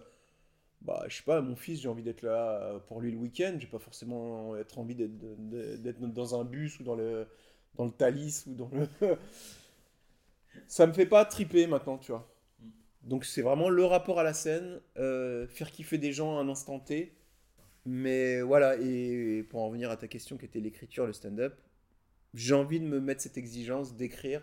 Bah, 0.84 1.04
je 1.08 1.16
sais 1.16 1.22
pas, 1.22 1.40
mon 1.40 1.54
fils, 1.54 1.80
j'ai 1.80 1.88
envie 1.88 2.02
d'être 2.02 2.22
là 2.22 2.60
euh, 2.62 2.78
pour 2.80 3.00
lui 3.00 3.12
le 3.12 3.16
week-end. 3.16 3.56
J'ai 3.58 3.68
pas 3.68 3.78
forcément 3.78 4.56
être 4.56 4.78
envie 4.78 4.96
d'être 4.96 6.00
dans 6.00 6.40
un 6.40 6.44
bus 6.44 6.80
ou 6.80 6.82
dans 6.82 6.96
le, 6.96 7.28
dans 7.76 7.84
le 7.84 7.92
Thalys 7.92 8.44
ou 8.48 8.54
dans 8.54 8.70
le. 8.72 8.88
ça 10.66 10.86
me 10.86 10.92
fait 10.92 11.06
pas 11.06 11.24
triper 11.24 11.66
maintenant, 11.66 11.98
tu 11.98 12.10
vois. 12.10 12.28
Mhm. 12.60 12.70
Donc 13.04 13.24
c'est 13.24 13.42
vraiment 13.42 13.68
le 13.68 13.84
rapport 13.84 14.18
à 14.18 14.24
la 14.24 14.34
scène, 14.34 14.80
euh, 14.98 15.46
faire 15.46 15.70
kiffer 15.70 15.98
des 15.98 16.12
gens 16.12 16.38
à 16.38 16.42
un 16.42 16.48
instant 16.48 16.80
T. 16.80 17.14
Mais 17.84 18.42
voilà, 18.42 18.76
et 18.80 19.44
pour 19.50 19.60
en 19.62 19.66
revenir 19.66 19.90
à 19.90 19.96
ta 19.96 20.08
question 20.08 20.36
qui 20.36 20.44
était 20.44 20.60
l'écriture, 20.60 21.06
le 21.06 21.12
stand-up, 21.12 21.60
j'ai 22.34 22.54
envie 22.54 22.80
de 22.80 22.86
me 22.86 23.00
mettre 23.00 23.22
cette 23.22 23.36
exigence 23.38 23.96
d'écrire, 23.96 24.42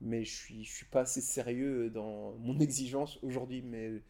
mais 0.00 0.24
je 0.24 0.32
suis, 0.34 0.64
je 0.64 0.72
suis 0.72 0.86
pas 0.86 1.02
assez 1.02 1.20
sérieux 1.20 1.90
dans 1.90 2.32
mon 2.38 2.58
exigence 2.60 3.18
aujourd'hui. 3.22 3.62
Mais 3.62 4.02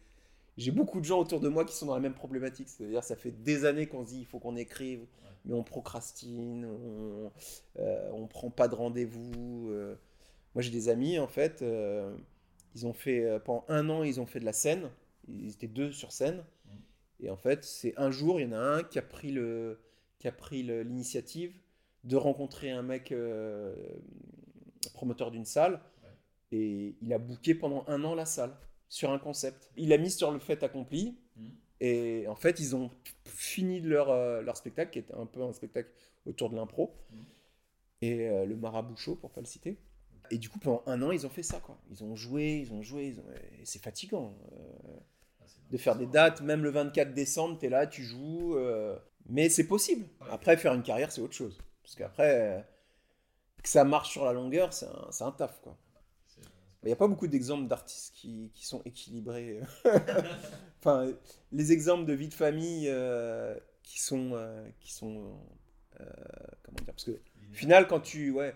j'ai 0.57 0.71
beaucoup 0.71 0.99
de 0.99 1.05
gens 1.05 1.19
autour 1.19 1.39
de 1.39 1.49
moi 1.49 1.65
qui 1.65 1.75
sont 1.75 1.85
dans 1.87 1.95
la 1.95 1.99
même 1.99 2.13
problématique. 2.13 2.69
C'est-à-dire, 2.69 3.03
ça 3.03 3.15
fait 3.15 3.31
des 3.31 3.65
années 3.65 3.87
qu'on 3.87 4.05
se 4.05 4.11
dit 4.11 4.19
il 4.19 4.25
faut 4.25 4.39
qu'on 4.39 4.55
écrive, 4.55 5.05
mais 5.45 5.53
on 5.53 5.63
procrastine, 5.63 6.65
on, 6.65 7.31
euh, 7.79 8.09
on 8.13 8.27
prend 8.27 8.49
pas 8.49 8.67
de 8.67 8.75
rendez-vous. 8.75 9.69
euh. 9.71 9.95
Moi, 10.55 10.61
j'ai 10.61 10.71
des 10.71 10.89
amis, 10.89 11.17
en 11.17 11.27
fait, 11.27 11.61
euh, 11.61 12.15
ils 12.75 12.85
ont 12.85 12.93
fait, 12.93 13.23
euh, 13.25 13.39
pendant 13.39 13.65
un 13.67 13.89
an, 13.89 14.03
ils 14.03 14.21
ont 14.21 14.25
fait 14.27 14.39
de 14.39 14.45
la 14.45 14.53
scène. 14.53 14.89
Ils 15.27 15.51
étaient 15.51 15.67
deux 15.67 15.91
sur 15.91 16.11
scène. 16.11 16.43
Et 17.19 17.29
en 17.29 17.37
fait, 17.37 17.63
c'est 17.63 17.93
un 17.97 18.11
jour, 18.11 18.39
il 18.39 18.43
y 18.43 18.49
en 18.49 18.51
a 18.53 18.59
un 18.59 18.83
qui 18.83 18.99
a 18.99 19.01
pris 19.01 19.31
le, 19.31 19.79
qui 20.19 20.27
a 20.27 20.31
pris 20.31 20.61
l'initiative 20.63 21.53
de 22.03 22.17
rencontrer 22.17 22.71
un 22.71 22.81
mec 22.81 23.13
promoteur 24.93 25.31
d'une 25.31 25.45
salle. 25.45 25.79
Et 26.51 26.95
il 27.01 27.13
a 27.13 27.17
booké 27.17 27.55
pendant 27.55 27.85
un 27.87 28.03
an 28.03 28.13
la 28.13 28.25
salle 28.25 28.53
sur 28.93 29.09
un 29.11 29.17
concept. 29.17 29.71
Il 29.75 29.91
a 29.91 29.97
mis 29.97 30.11
sur 30.11 30.31
le 30.31 30.37
fait 30.37 30.61
accompli. 30.61 31.17
Mhm. 31.35 31.49
Et 31.81 32.27
en 32.27 32.35
fait, 32.35 32.59
ils 32.59 32.75
ont 32.75 32.91
fini 33.25 33.81
leur, 33.81 34.11
euh, 34.11 34.41
leur 34.43 34.55
spectacle, 34.55 34.91
qui 34.91 34.99
était 34.99 35.15
un 35.15 35.25
peu 35.25 35.41
un 35.41 35.51
spectacle 35.51 35.89
autour 36.27 36.51
de 36.51 36.55
l'impro. 36.55 36.93
Mhm. 37.11 37.25
Et 38.03 38.29
euh, 38.29 38.45
le 38.45 38.55
marabout 38.55 38.95
chaud, 38.95 39.15
pour 39.15 39.31
pas 39.31 39.41
le 39.41 39.47
citer. 39.47 39.77
Et 40.29 40.37
du 40.37 40.47
coup, 40.47 40.59
pendant 40.59 40.83
un 40.85 41.01
an, 41.01 41.11
ils 41.11 41.25
ont 41.25 41.29
fait 41.31 41.41
ça, 41.41 41.59
quoi. 41.59 41.77
Ils 41.89 42.03
ont 42.03 42.15
joué, 42.15 42.59
ils 42.59 42.71
ont 42.71 42.83
joué, 42.83 43.07
ils 43.07 43.19
ont- 43.19 43.25
c'est 43.63 43.81
fatigant. 43.81 44.35
euh, 44.51 44.97
Ah, 45.41 45.45
de 45.71 45.77
faire 45.77 45.95
des 45.95 46.05
dates, 46.05 46.41
même 46.41 46.61
le 46.63 46.69
24 46.69 47.13
décembre, 47.15 47.57
tu 47.59 47.65
es 47.65 47.69
là, 47.69 47.87
tu 47.87 48.03
joues. 48.03 48.55
Mais 49.25 49.49
c'est 49.49 49.65
possible. 49.67 50.05
Après, 50.29 50.55
faire 50.55 50.73
une 50.75 50.83
carrière, 50.83 51.11
c'est 51.11 51.21
autre 51.21 51.33
chose. 51.33 51.57
Parce 51.81 51.95
qu'après, 51.95 52.63
que 53.63 53.67
ça 53.69 53.83
marche 53.83 54.11
sur 54.11 54.23
la 54.23 54.33
longueur, 54.33 54.71
c'est 54.71 54.85
un, 54.85 55.09
un 55.27 55.31
taf, 55.31 55.59
quoi. 55.61 55.75
Il 56.83 56.87
n'y 56.87 56.93
a 56.93 56.97
pas 56.97 57.07
beaucoup 57.07 57.27
d'exemples 57.27 57.67
d'artistes 57.67 58.13
qui, 58.15 58.51
qui 58.53 58.65
sont 58.65 58.81
équilibrés. 58.85 59.59
enfin, 60.79 61.11
les 61.51 61.71
exemples 61.71 62.05
de 62.05 62.13
vie 62.13 62.27
de 62.27 62.33
famille 62.33 62.87
euh, 62.89 63.55
qui 63.83 64.01
sont. 64.01 64.31
euh, 64.33 64.67
qui 64.79 64.91
sont 64.91 65.37
euh, 65.99 66.05
comment 66.63 66.77
dire 66.77 66.93
Parce 66.93 67.05
que 67.05 67.11
au 67.11 67.53
final, 67.53 67.87
quand 67.87 68.01
tu 68.01 68.31
ouais, 68.31 68.55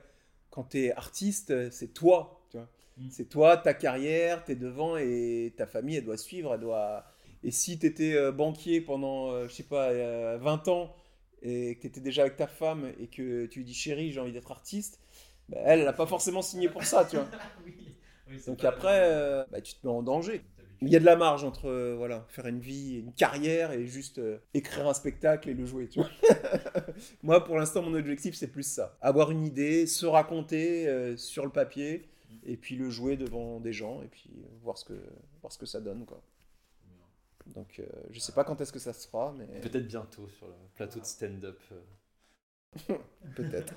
quand 0.49 0.75
es 0.75 0.91
artiste, 0.91 1.71
c'est 1.71 1.93
toi. 1.93 2.45
Tu 2.51 2.57
vois 2.57 2.67
Mm. 2.97 3.07
C'est 3.09 3.29
toi, 3.29 3.57
ta 3.57 3.73
carrière, 3.73 4.43
t'es 4.43 4.55
devant 4.55 4.97
et 4.97 5.53
ta 5.57 5.65
famille, 5.67 5.97
elle 5.97 6.05
doit 6.05 6.17
suivre, 6.17 6.53
elle 6.53 6.61
doit. 6.61 7.05
Et 7.43 7.51
si 7.51 7.77
t'étais 7.79 8.15
euh, 8.15 8.31
banquier 8.31 8.81
pendant, 8.81 9.47
je 9.47 9.53
sais 9.53 9.63
pas, 9.63 9.89
euh, 9.91 10.37
20 10.41 10.67
ans 10.67 10.95
et 11.43 11.75
que 11.75 11.83
t'étais 11.83 12.01
déjà 12.01 12.23
avec 12.23 12.35
ta 12.35 12.47
femme 12.47 12.91
et 12.99 13.07
que 13.07 13.45
tu 13.45 13.59
lui 13.59 13.65
dis 13.65 13.73
chérie, 13.73 14.11
j'ai 14.11 14.19
envie 14.19 14.31
d'être 14.33 14.51
artiste, 14.51 14.99
bah, 15.49 15.57
elle, 15.65 15.81
elle 15.81 15.87
a 15.87 15.93
pas 15.93 16.07
forcément 16.07 16.41
signé 16.41 16.67
pour 16.69 16.83
ça, 16.83 17.05
tu 17.05 17.15
vois. 17.17 17.27
Donc 18.45 18.63
après, 18.63 19.01
euh, 19.03 19.43
bah, 19.51 19.61
tu 19.61 19.73
te 19.75 19.85
mets 19.85 19.93
en 19.93 20.03
danger. 20.03 20.43
Il 20.81 20.89
y 20.89 20.95
a 20.95 20.99
de 20.99 21.05
la 21.05 21.15
marge 21.15 21.43
entre 21.43 21.69
euh, 21.69 21.95
voilà, 21.97 22.25
faire 22.29 22.45
une 22.45 22.59
vie, 22.59 22.99
une 22.99 23.13
carrière 23.13 23.71
et 23.71 23.87
juste 23.87 24.19
euh, 24.19 24.37
écrire 24.53 24.87
un 24.87 24.93
spectacle 24.93 25.49
et 25.49 25.55
le 25.55 25.65
jouer. 25.65 25.87
Tu 25.87 25.99
vois 25.99 26.09
Moi, 27.23 27.43
pour 27.43 27.57
l'instant, 27.57 27.81
mon 27.81 27.95
objectif, 27.95 28.35
c'est 28.35 28.47
plus 28.47 28.67
ça. 28.67 28.95
Avoir 29.01 29.31
une 29.31 29.43
idée, 29.43 29.87
se 29.87 30.05
raconter 30.05 30.87
euh, 30.87 31.17
sur 31.17 31.45
le 31.45 31.51
papier 31.51 32.07
et 32.43 32.57
puis 32.57 32.75
le 32.75 32.89
jouer 32.89 33.17
devant 33.17 33.59
des 33.59 33.73
gens 33.73 34.01
et 34.03 34.07
puis 34.07 34.29
euh, 34.37 34.47
voir 34.61 34.77
ce 34.77 34.85
que, 34.85 34.93
voir 35.41 35.51
ce 35.51 35.57
que 35.57 35.65
ça 35.65 35.81
donne. 35.81 36.05
Quoi. 36.05 36.21
Donc, 37.47 37.79
euh, 37.79 37.85
je 38.11 38.19
sais 38.19 38.33
pas 38.33 38.43
quand 38.43 38.59
est-ce 38.61 38.73
que 38.73 38.79
ça 38.79 38.93
se 38.93 39.07
fera, 39.07 39.33
mais 39.37 39.61
Peut-être 39.61 39.87
bientôt 39.87 40.27
sur 40.29 40.47
le 40.47 40.53
plateau 40.75 40.99
de 40.99 41.05
stand-up. 41.05 41.59
peut-être. 43.35 43.73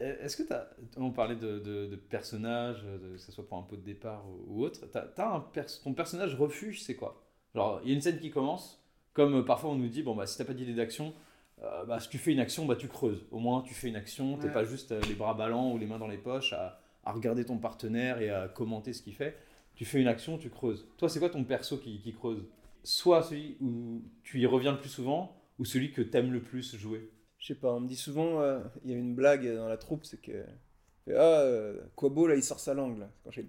Est-ce 0.00 0.36
que 0.36 0.42
t'as, 0.44 0.66
on 0.96 1.10
parlait 1.10 1.34
de, 1.36 1.58
de, 1.58 1.86
de 1.86 1.96
personnages, 1.96 2.82
de- 2.84 3.14
que 3.14 3.18
ce 3.18 3.32
soit 3.32 3.46
pour 3.46 3.58
un 3.58 3.62
pot 3.62 3.76
de 3.76 3.82
départ 3.82 4.24
ou, 4.28 4.58
ou 4.60 4.64
autre, 4.64 4.80
un 5.18 5.40
pers- 5.40 5.82
ton 5.82 5.92
personnage 5.92 6.34
refuge, 6.36 6.82
c'est 6.82 6.94
quoi? 6.94 7.22
Genre, 7.54 7.80
il 7.82 7.88
y 7.90 7.92
a 7.92 7.94
une 7.96 8.00
scène 8.00 8.18
qui 8.20 8.30
commence, 8.30 8.80
comme 9.12 9.34
euh, 9.36 9.42
parfois 9.42 9.70
on 9.70 9.74
nous 9.74 9.88
dit, 9.88 10.02
bon 10.02 10.14
bah 10.14 10.26
si 10.26 10.38
t'as 10.38 10.44
pas 10.44 10.54
d'idée 10.54 10.74
d'action, 10.74 11.14
euh, 11.62 11.84
bah 11.84 11.98
si 11.98 12.08
tu 12.08 12.18
fais 12.18 12.32
une 12.32 12.38
action, 12.40 12.66
bah 12.66 12.76
tu 12.76 12.86
creuses. 12.88 13.26
Au 13.32 13.38
moins 13.40 13.62
tu 13.62 13.74
fais 13.74 13.88
une 13.88 13.96
action, 13.96 14.36
t'es 14.38 14.46
Ouais. 14.46 14.52
pas 14.52 14.64
juste 14.64 14.92
euh, 14.92 15.00
les 15.08 15.14
bras 15.14 15.34
ballants 15.34 15.72
ou 15.72 15.78
les 15.78 15.86
mains 15.86 15.98
dans 15.98 16.06
les 16.06 16.18
poches 16.18 16.52
à, 16.52 16.80
à 17.04 17.12
regarder 17.12 17.44
ton 17.44 17.58
partenaire 17.58 18.20
et 18.20 18.30
à 18.30 18.46
commenter 18.48 18.92
ce 18.92 19.02
qu'il 19.02 19.14
fait. 19.14 19.36
Tu 19.74 19.84
fais 19.84 20.00
une 20.00 20.08
action, 20.08 20.38
tu 20.38 20.50
creuses. 20.50 20.86
Toi, 20.96 21.08
c'est 21.08 21.18
quoi 21.18 21.30
ton 21.30 21.42
perso 21.44 21.78
qui, 21.78 22.00
qui 22.00 22.12
creuse? 22.12 22.44
Soit 22.84 23.22
celui 23.22 23.56
où 23.60 24.02
tu 24.22 24.38
y 24.40 24.46
reviens 24.46 24.72
le 24.72 24.78
plus 24.78 24.88
souvent, 24.88 25.34
ou 25.58 25.64
celui 25.64 25.90
que 25.92 26.02
t'aimes 26.02 26.32
le 26.32 26.40
plus 26.42 26.76
jouer? 26.76 27.10
Je 27.38 27.46
sais 27.46 27.54
pas, 27.54 27.72
on 27.72 27.80
me 27.80 27.88
dit 27.88 27.96
souvent, 27.96 28.40
euh, 28.42 28.60
il 28.84 28.90
y 28.90 28.94
a 28.94 28.96
une 28.96 29.14
blague 29.14 29.46
dans 29.54 29.68
la 29.68 29.76
troupe, 29.76 30.04
c'est 30.04 30.20
que. 30.20 30.44
Ah, 31.08 31.40
euh, 31.42 31.80
Quabo, 31.96 32.26
là, 32.26 32.34
il 32.34 32.42
sort 32.42 32.60
sa 32.60 32.74
langue, 32.74 32.98
là. 32.98 33.08
Quand 33.24 33.30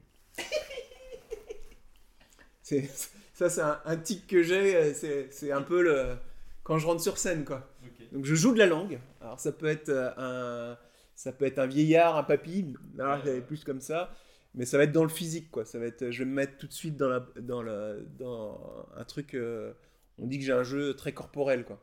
ça, 3.34 3.50
c'est 3.50 3.62
un, 3.62 3.80
un 3.86 3.98
tic 3.98 4.28
que 4.28 4.44
j'ai, 4.44 4.76
euh, 4.76 5.28
c'est, 5.32 5.52
un 5.52 5.62
peu 5.62 5.82
le. 5.82 6.16
Quand 6.64 6.78
je 6.78 6.86
rentre 6.86 7.02
sur 7.02 7.18
scène, 7.18 7.46
quoi. 7.46 7.68
Donc 8.12 8.26
je 8.26 8.36
joue 8.36 8.54
de 8.54 8.60
la 8.60 8.68
langue. 8.68 9.00
Alors 9.22 9.40
ça 9.40 9.52
peut 9.52 9.68
être 9.68 9.90
euh, 9.90 10.12
un, 10.18 10.78
ça 11.16 11.32
peut 11.32 11.46
être 11.46 11.60
un 11.60 11.68
vieillard, 11.68 12.18
un 12.18 12.24
papy. 12.24 12.74
Ouais, 12.98 13.42
plus 13.42 13.64
comme 13.64 13.82
ça. 13.82 14.14
Mais 14.56 14.66
ça 14.66 14.78
va 14.78 14.84
être 14.84 14.92
dans 14.92 15.04
le 15.04 15.10
physique, 15.10 15.52
quoi. 15.52 15.66
Ça 15.66 15.80
va 15.80 15.86
être, 15.86 16.10
je 16.12 16.20
vais 16.20 16.30
me 16.30 16.34
mettre 16.36 16.58
tout 16.58 16.68
de 16.68 16.74
suite 16.74 16.98
dans 16.98 17.10
la, 17.10 17.26
dans 17.40 17.62
la, 17.62 17.96
dans 18.18 18.88
un 18.96 19.04
truc. 19.04 19.34
euh, 19.34 19.74
on 20.18 20.28
dit 20.28 20.38
que 20.38 20.46
j'ai 20.46 20.52
un 20.54 20.64
jeu 20.64 20.96
très 20.96 21.14
corporel, 21.14 21.64
quoi. 21.66 21.82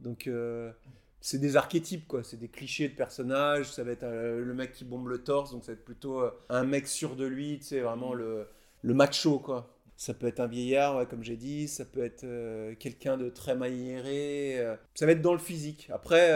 Donc 0.00 0.26
euh, 0.26 0.72
c'est 1.20 1.38
des 1.38 1.56
archétypes, 1.56 2.06
quoi. 2.06 2.24
C'est 2.24 2.38
des 2.38 2.48
clichés 2.48 2.88
de 2.88 2.94
personnages. 2.94 3.70
Ça 3.70 3.84
va 3.84 3.92
être 3.92 4.04
euh, 4.04 4.42
le 4.42 4.54
mec 4.54 4.72
qui 4.72 4.84
bombe 4.84 5.08
le 5.08 5.22
torse, 5.22 5.52
donc 5.52 5.64
ça 5.64 5.72
va 5.72 5.74
être 5.74 5.84
plutôt 5.84 6.20
euh, 6.20 6.30
un 6.48 6.64
mec 6.64 6.86
sûr 6.86 7.16
de 7.16 7.26
lui, 7.26 7.58
tu 7.58 7.66
sais, 7.66 7.80
vraiment 7.80 8.14
le, 8.14 8.48
macho, 8.82 9.38
quoi. 9.38 9.76
Ça 9.96 10.14
peut 10.14 10.26
être 10.26 10.40
un 10.40 10.46
vieillard, 10.46 11.06
comme 11.08 11.22
j'ai 11.22 11.36
dit. 11.36 11.68
Ça 11.68 11.84
peut 11.84 12.02
être 12.02 12.24
euh, 12.24 12.74
quelqu'un 12.78 13.18
de 13.18 13.28
très 13.28 13.54
maniéré. 13.54 14.58
ça 14.94 15.04
va 15.04 15.12
être 15.12 15.20
dans 15.20 15.34
le 15.34 15.38
physique. 15.38 15.90
Après, 15.92 16.30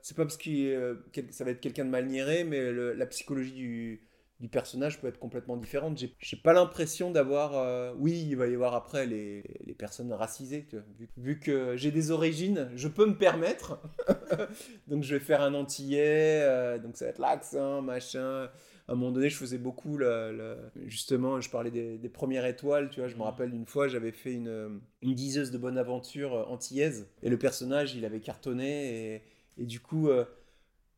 c'est 0.00 0.16
pas 0.16 0.24
parce 0.24 0.38
que 0.38 0.98
ça 1.30 1.44
va 1.44 1.50
être 1.50 1.60
quelqu'un 1.60 1.84
de 1.84 1.90
maniéré, 1.90 2.44
mais 2.44 2.72
la 2.72 3.06
psychologie 3.06 3.52
du, 3.52 4.00
du 4.40 4.48
personnage 4.48 5.00
peut 5.00 5.06
être 5.08 5.18
complètement 5.18 5.56
différente. 5.56 5.98
J'ai 5.98 6.14
j'ai 6.18 6.36
pas 6.36 6.52
l'impression 6.52 7.10
d'avoir. 7.10 7.54
euh, 7.56 7.92
oui, 7.98 8.26
il 8.30 8.36
va 8.36 8.46
y 8.48 8.54
avoir 8.54 8.74
après 8.74 9.06
les, 9.06 9.42
les 9.66 9.74
personnes 9.74 10.12
racisées. 10.12 10.66
tu 10.68 10.76
vois. 10.76 10.84
Vu, 10.98 11.08
vu 11.16 11.38
que 11.40 11.76
j'ai 11.76 11.90
des 11.90 12.10
origines, 12.10 12.70
je 12.74 12.88
peux 12.88 13.06
me 13.06 13.16
permettre. 13.16 13.78
donc 14.88 15.02
je 15.04 15.14
vais 15.14 15.20
faire 15.20 15.42
un 15.42 15.54
antillais. 15.54 16.40
euh, 16.42 16.78
donc 16.78 16.96
ça 16.96 17.04
va 17.06 17.10
être 17.10 17.18
l'accent, 17.18 17.82
machin. 17.82 18.48
À 18.88 18.92
un 18.92 18.96
moment 18.96 19.12
donné, 19.12 19.28
je 19.28 19.36
faisais 19.36 19.58
beaucoup, 19.58 19.96
le- 19.96 20.32
le- 20.36 20.56
justement, 20.88 21.40
je 21.40 21.48
parlais 21.48 21.70
des, 21.70 21.96
des 21.96 22.08
premières 22.08 22.44
étoiles, 22.44 22.90
tu 22.90 22.98
vois, 22.98 23.08
je 23.08 23.14
me 23.14 23.22
rappelle 23.22 23.54
une 23.54 23.66
fois, 23.66 23.86
j'avais 23.86 24.10
fait 24.10 24.32
une, 24.32 24.80
une 25.02 25.14
diseuse 25.14 25.52
de 25.52 25.58
bonne 25.58 25.78
aventure 25.78 26.34
euh, 26.34 26.42
antillaise, 26.46 27.06
et 27.22 27.28
le 27.30 27.38
personnage, 27.38 27.94
il 27.94 28.04
avait 28.04 28.18
cartonné, 28.18 29.14
et, 29.14 29.22
et 29.58 29.64
du 29.64 29.78
coup, 29.78 30.08
euh, 30.08 30.24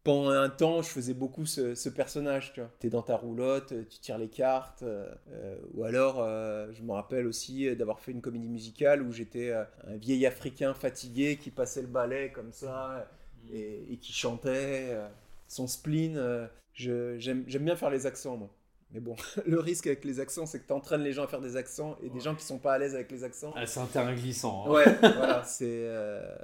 pendant 0.05 0.30
un 0.30 0.48
temps, 0.50 0.82
je 0.82 0.88
faisais 0.88 1.14
beaucoup 1.14 1.46
ce, 1.46 1.88
personnage, 1.88 2.53
tu 2.53 2.61
vois. 2.61 2.70
T'es 2.80 2.90
dans 2.90 3.03
ta 3.03 3.16
roulotte, 3.16 3.72
tu 3.88 3.98
tires 4.00 4.18
les 4.18 4.28
cartes, 4.28 4.82
euh, 4.82 5.09
euh, 5.32 5.57
ou 5.74 5.84
alors, 5.84 6.16
euh, 6.20 6.68
je 6.72 6.82
me 6.82 6.92
rappelle 6.92 7.26
aussi 7.26 7.68
euh, 7.68 7.74
d'avoir 7.76 8.00
fait 8.00 8.12
une 8.12 8.20
comédie 8.20 8.48
musicale 8.48 9.03
où 9.03 9.12
j'étais 9.12 9.50
euh, 9.50 9.64
un 9.86 9.96
vieil 9.96 10.26
Africain 10.26 10.74
fatigué 10.74 11.36
qui 11.36 11.50
passait 11.50 11.82
le 11.82 11.88
balai 11.88 12.32
comme 12.32 12.53
ça, 12.53 13.09
et, 13.53 13.84
et 13.92 13.96
qui 13.98 14.12
chantait 14.12 14.88
euh, 14.92 15.09
son 15.48 15.66
spleen. 15.66 16.16
euh, 16.16 16.46
j'aime 16.74 17.44
bien 17.44 17.76
faire 17.76 17.90
les 17.90 18.07
accents, 18.07 18.36
moi. 18.36 18.50
Mais 18.93 19.01
bon, 19.01 19.16
le 19.47 19.59
risque 19.59 19.86
avec 19.86 20.05
les 20.05 20.20
accents, 20.20 20.45
c'est 20.47 20.61
que 20.61 20.66
tu 20.66 20.72
entraînes 20.72 21.03
les 21.03 21.12
gens 21.12 21.24
à 21.24 21.26
faire 21.26 21.40
des 21.40 21.57
accents, 21.57 21.97
et 22.03 22.11
des 22.11 22.20
gens 22.20 22.34
qui 22.34 22.45
sont 22.45 22.59
pas 22.59 22.74
à 22.74 22.78
l'aise 22.78 22.95
avec 22.95 23.11
les 23.11 23.24
accents, 23.24 23.53
Ah, 23.57 23.66
C'est 23.66 23.80
un 23.80 23.86
terrain 23.86 24.14
glissant. 24.14 24.64
hein. 24.66 24.70
Ouais, 24.70 24.84
voilà, 25.01 25.43
c'est. 25.45 25.64
euh, 25.68 26.34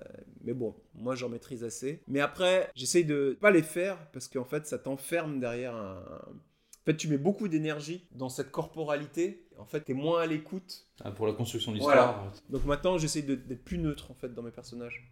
Mais 0.44 0.54
bon, 0.54 0.74
moi 0.94 1.14
j'en 1.14 1.28
maîtrise 1.28 1.62
assez. 1.64 2.00
Mais 2.08 2.20
après, 2.20 2.70
j'essaye 2.74 3.04
de 3.04 3.36
pas 3.40 3.50
les 3.50 3.62
faire 3.62 3.98
parce 4.12 4.28
qu'en 4.28 4.44
fait, 4.44 4.66
ça 4.66 4.78
t'enferme 4.78 5.40
derrière 5.40 5.74
un. 5.74 6.02
En 6.02 6.90
fait, 6.92 6.96
tu 6.96 7.08
mets 7.08 7.18
beaucoup 7.18 7.48
d'énergie 7.48 8.06
dans 8.12 8.30
cette 8.30 8.50
corporalité. 8.50 9.44
En 9.58 9.66
fait, 9.66 9.80
t'es 9.82 9.92
moins 9.92 10.22
à 10.22 10.26
l'écoute. 10.26 10.86
Ah, 11.04 11.10
pour 11.10 11.26
la 11.26 11.34
construction 11.34 11.72
de 11.72 11.76
l'histoire. 11.76 12.32
Donc 12.48 12.64
maintenant, 12.64 12.96
j'essaye 12.96 13.24
d'être 13.24 13.62
plus 13.64 13.76
neutre 13.76 14.10
en 14.10 14.14
fait 14.14 14.32
dans 14.32 14.42
mes 14.42 14.52
personnages. 14.52 15.06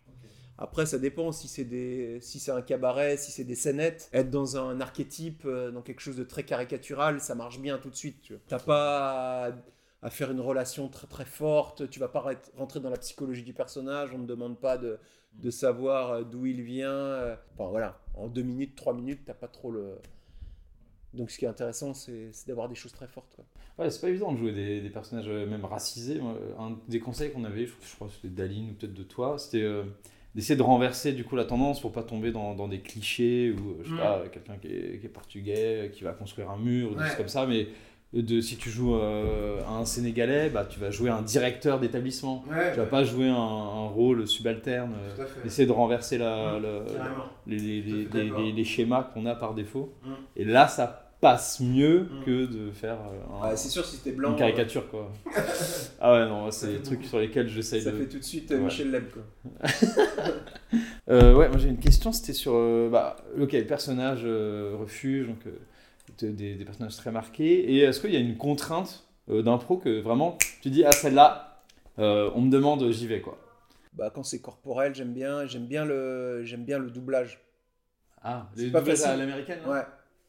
Après, 0.59 0.87
ça 0.87 0.99
dépend 0.99 1.33
si 1.33 1.49
c'est 1.49 1.65
des, 1.65 2.19
si 2.21 2.39
c'est 2.39 2.51
un 2.51 2.63
cabaret, 2.63 3.17
si 3.19 3.31
c'est 3.31 3.45
des 3.45 3.55
scénettes. 3.55 4.09
Être 4.13 4.31
dans 4.31 4.57
un 4.57 4.81
archétype, 4.81 5.43
euh, 5.45 5.71
dans 5.71 5.83
quelque 5.83 6.01
chose 6.01 6.17
de 6.17 6.25
très 6.25 6.45
caricatural, 6.45 7.21
ça 7.21 7.35
marche 7.35 7.61
bien 7.61 7.79
tout 7.79 7.91
de 7.91 7.95
suite. 7.95 8.23
Tu. 8.23 8.35
T'as 8.49 8.59
pas 8.59 9.53
à, 10.03 10.11
faire 10.11 10.31
une 10.31 10.41
relation 10.41 10.89
très 10.89 11.07
très 11.07 11.27
forte. 11.27 11.91
Tu 11.91 12.01
vas 12.01 12.09
pas 12.09 12.25
rentrer 12.57 12.81
dans 12.81 12.91
la 12.91 12.97
psychologie 12.97 13.43
du 13.43 13.53
personnage. 13.53 14.11
On 14.15 14.19
ne 14.19 14.27
demande 14.27 14.59
pas 14.59 14.79
de, 14.79 14.99
savoir 15.51 16.11
euh, 16.11 16.23
d'où 16.25 16.47
il 16.47 16.63
vient. 16.63 16.91
euh. 16.91 17.37
En 18.15 18.29
deux 18.29 18.43
minutes, 18.43 18.77
trois 18.77 18.95
minutes, 18.95 19.21
t'as 19.27 19.35
pas 19.35 19.49
trop 19.49 19.71
le. 19.71 19.99
Donc 21.13 21.31
ce 21.31 21.39
qui 21.39 21.45
est 21.45 21.49
intéressant, 21.49 21.93
c'est 21.95 22.31
d'avoir 22.47 22.69
des 22.69 22.75
choses 22.75 22.93
très 22.93 23.09
fortes. 23.09 23.35
quoi. 23.37 23.45
Ouais, 23.79 23.91
c'est 23.91 24.01
pas 24.01 24.09
évident 24.09 24.33
de 24.33 24.39
jouer 24.39 24.53
des, 24.53 24.91
personnages 24.91 25.29
même 25.29 25.65
racisés. 25.67 26.21
Un 26.59 26.79
des 26.89 27.01
conseils 27.01 27.31
qu'on 27.31 27.45
avait, 27.45 27.67
je, 27.67 27.95
crois 27.95 28.09
que 28.09 28.15
c'était 28.15 28.29
d'Aline 28.29 28.71
ou 28.71 28.73
peut-être 28.75 28.95
de 28.95 29.03
toi, 29.03 29.39
c'était 29.39 29.67
d'essayer 30.37 30.55
de 30.57 30.63
renverser 30.63 31.13
du 31.13 31.25
coup 31.25 31.35
la 31.35 31.45
tendance 31.45 31.81
pour 31.81 31.91
pas 31.91 32.03
tomber 32.05 32.31
dans, 32.31 32.55
dans 32.55 32.69
des 32.69 32.79
clichés 32.81 33.51
ou 33.59 33.71
euh, 33.71 33.75
je 33.83 33.89
sais 33.89 33.95
Mm. 33.95 33.99
pas, 33.99 34.23
quelqu'un 34.33 34.57
qui 34.61 34.69
est, 34.69 35.01
qui 35.01 35.07
est 35.07 35.09
portugais, 35.09 35.57
euh, 35.57 35.89
qui 35.89 36.05
va 36.05 36.13
construire 36.13 36.51
un 36.51 36.59
mur, 36.59 36.93
ou 36.93 36.95
des 36.95 37.01
Ouais. 37.01 37.07
choses 37.09 37.17
comme 37.17 37.29
ça, 37.29 37.47
mais 37.47 37.67
de, 38.13 38.41
si 38.41 38.57
tu 38.57 38.71
joues 38.71 38.95
euh, 38.95 39.61
un 39.69 39.85
Sénégalais, 39.85 40.49
bah, 40.49 40.65
tu 40.65 40.79
vas 40.79 40.91
jouer 40.91 41.11
un 41.11 41.23
directeur 41.23 41.81
d'établissement. 41.81 42.45
Tu 42.73 42.79
vas 42.79 42.87
pas 42.87 43.03
jouer 43.05 43.29
un, 43.29 43.35
un 43.35 43.89
rôle 43.89 44.27
subalterne. 44.29 44.93
Essayer 45.45 45.67
de 45.67 45.73
renverser 45.73 46.17
la, 46.17 46.59
la- 46.61 46.85
les, 47.47 47.59
les- 47.59 48.07
les- 48.13 48.53
les 48.53 48.65
schémas 48.65 49.03
qu'on 49.13 49.27
a 49.27 49.35
par 49.35 49.55
défaut. 49.55 49.93
Mm. 50.05 50.11
Et 50.37 50.45
là, 50.45 50.69
ça 50.69 51.06
passe 51.21 51.61
mieux 51.61 52.01
Mm. 52.03 52.25
que 52.25 52.47
de 52.47 52.71
faire 52.73 52.99
euh, 53.01 53.41
un- 53.45 53.49
Ouais, 53.51 53.57
c'est 53.57 53.69
sûr, 53.69 53.85
si 53.85 53.99
t'es 53.99 54.13
blanc, 54.13 54.31
une 54.33 54.37
caricature 54.37 54.89
quoi. 54.91 55.11
ah 56.01 56.13
ouais 56.13 56.29
non, 56.29 56.51
c'est 56.51 56.69
des 56.75 56.83
trucs 56.83 57.05
sur 57.05 57.19
lesquels 57.19 57.47
euh, 57.47 57.51
j'essaye 57.51 57.83
ça 57.83 57.91
de. 57.91 57.97
fait 57.99 58.07
tout 58.09 58.19
de 58.19 58.25
suite 58.25 58.51
euh, 58.53 58.59
Ouais. 58.59 58.65
Michel 58.65 58.91
Leb. 58.91 59.05
Quoi. 59.11 59.23
Euh, 61.09 61.35
ouais, 61.35 61.49
moi 61.49 61.59
j'ai 61.59 61.69
une 61.69 61.79
question, 61.79 62.13
c'était 62.13 62.33
sur 62.33 62.53
euh, 62.55 62.89
bah, 62.91 63.17
ok 63.41 63.65
personnage 63.67 64.23
euh, 64.25 64.75
refuge, 64.79 65.29
donc 65.29 65.39
euh, 65.47 65.53
de- 66.21 66.31
des, 66.33 66.55
des 66.57 66.65
personnages 66.65 66.97
très 66.97 67.13
marqués. 67.13 67.61
Et 67.73 67.79
est-ce 67.81 68.01
qu'il 68.01 68.13
y 68.13 68.17
a 68.17 68.21
une 68.21 68.37
contrainte 68.37 69.05
euh, 69.31 69.43
d'impro 69.43 69.77
que 69.79 70.01
vraiment 70.01 70.37
tu 70.63 70.71
dis 70.71 70.85
ah 70.85 70.93
celle-là, 70.93 71.63
euh, 71.99 72.31
on 72.35 72.41
me 72.43 72.51
demande, 72.51 72.91
j'y 72.91 73.07
vais 73.07 73.21
quoi. 73.21 73.39
Bah, 73.95 74.11
quand 74.15 74.25
c'est 74.25 74.41
corporel, 74.41 74.95
j'aime 74.95 75.13
bien, 75.15 75.47
j'aime 75.47 75.67
bien 75.67 75.85
le, 75.85 76.43
j'aime 76.45 76.65
bien 76.65 76.79
le 76.79 76.91
doublage. 76.91 77.41
Ah, 78.23 78.49
C'est 78.55 78.65
les 78.65 78.71
pas 78.71 78.81
doublages 78.81 79.01
à 79.01 79.05
facile. 79.05 79.19
l'américaine. 79.21 79.59
Ouais, 79.67 79.83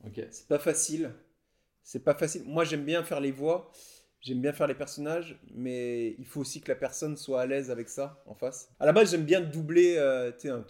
Ok. 0.06 0.22
c'est 0.30 0.48
pas 0.48 0.60
facile. 0.60 1.14
C'est 1.84 2.04
pas 2.04 2.14
facile. 2.14 2.44
Moi, 2.46 2.64
j'aime 2.66 2.84
bien 2.84 3.04
faire 3.04 3.20
les 3.22 3.32
voix, 3.32 3.72
j'aime 4.22 4.42
bien 4.42 4.52
faire 4.54 4.68
les 4.68 4.76
personnages, 4.76 5.40
mais 5.54 6.16
il 6.20 6.26
faut 6.26 6.42
aussi 6.42 6.60
que 6.62 6.70
la 6.70 6.76
personne 6.76 7.16
soit 7.16 7.42
à 7.42 7.46
l'aise 7.46 7.72
avec 7.72 7.90
ça 7.90 8.22
en 8.26 8.36
face. 8.36 8.70
À 8.80 8.86
la 8.86 8.92
base, 8.94 9.12
j'aime 9.12 9.24
bien 9.24 9.40
doubler, 9.42 9.96
euh, 9.98 10.32
un, 10.46 10.66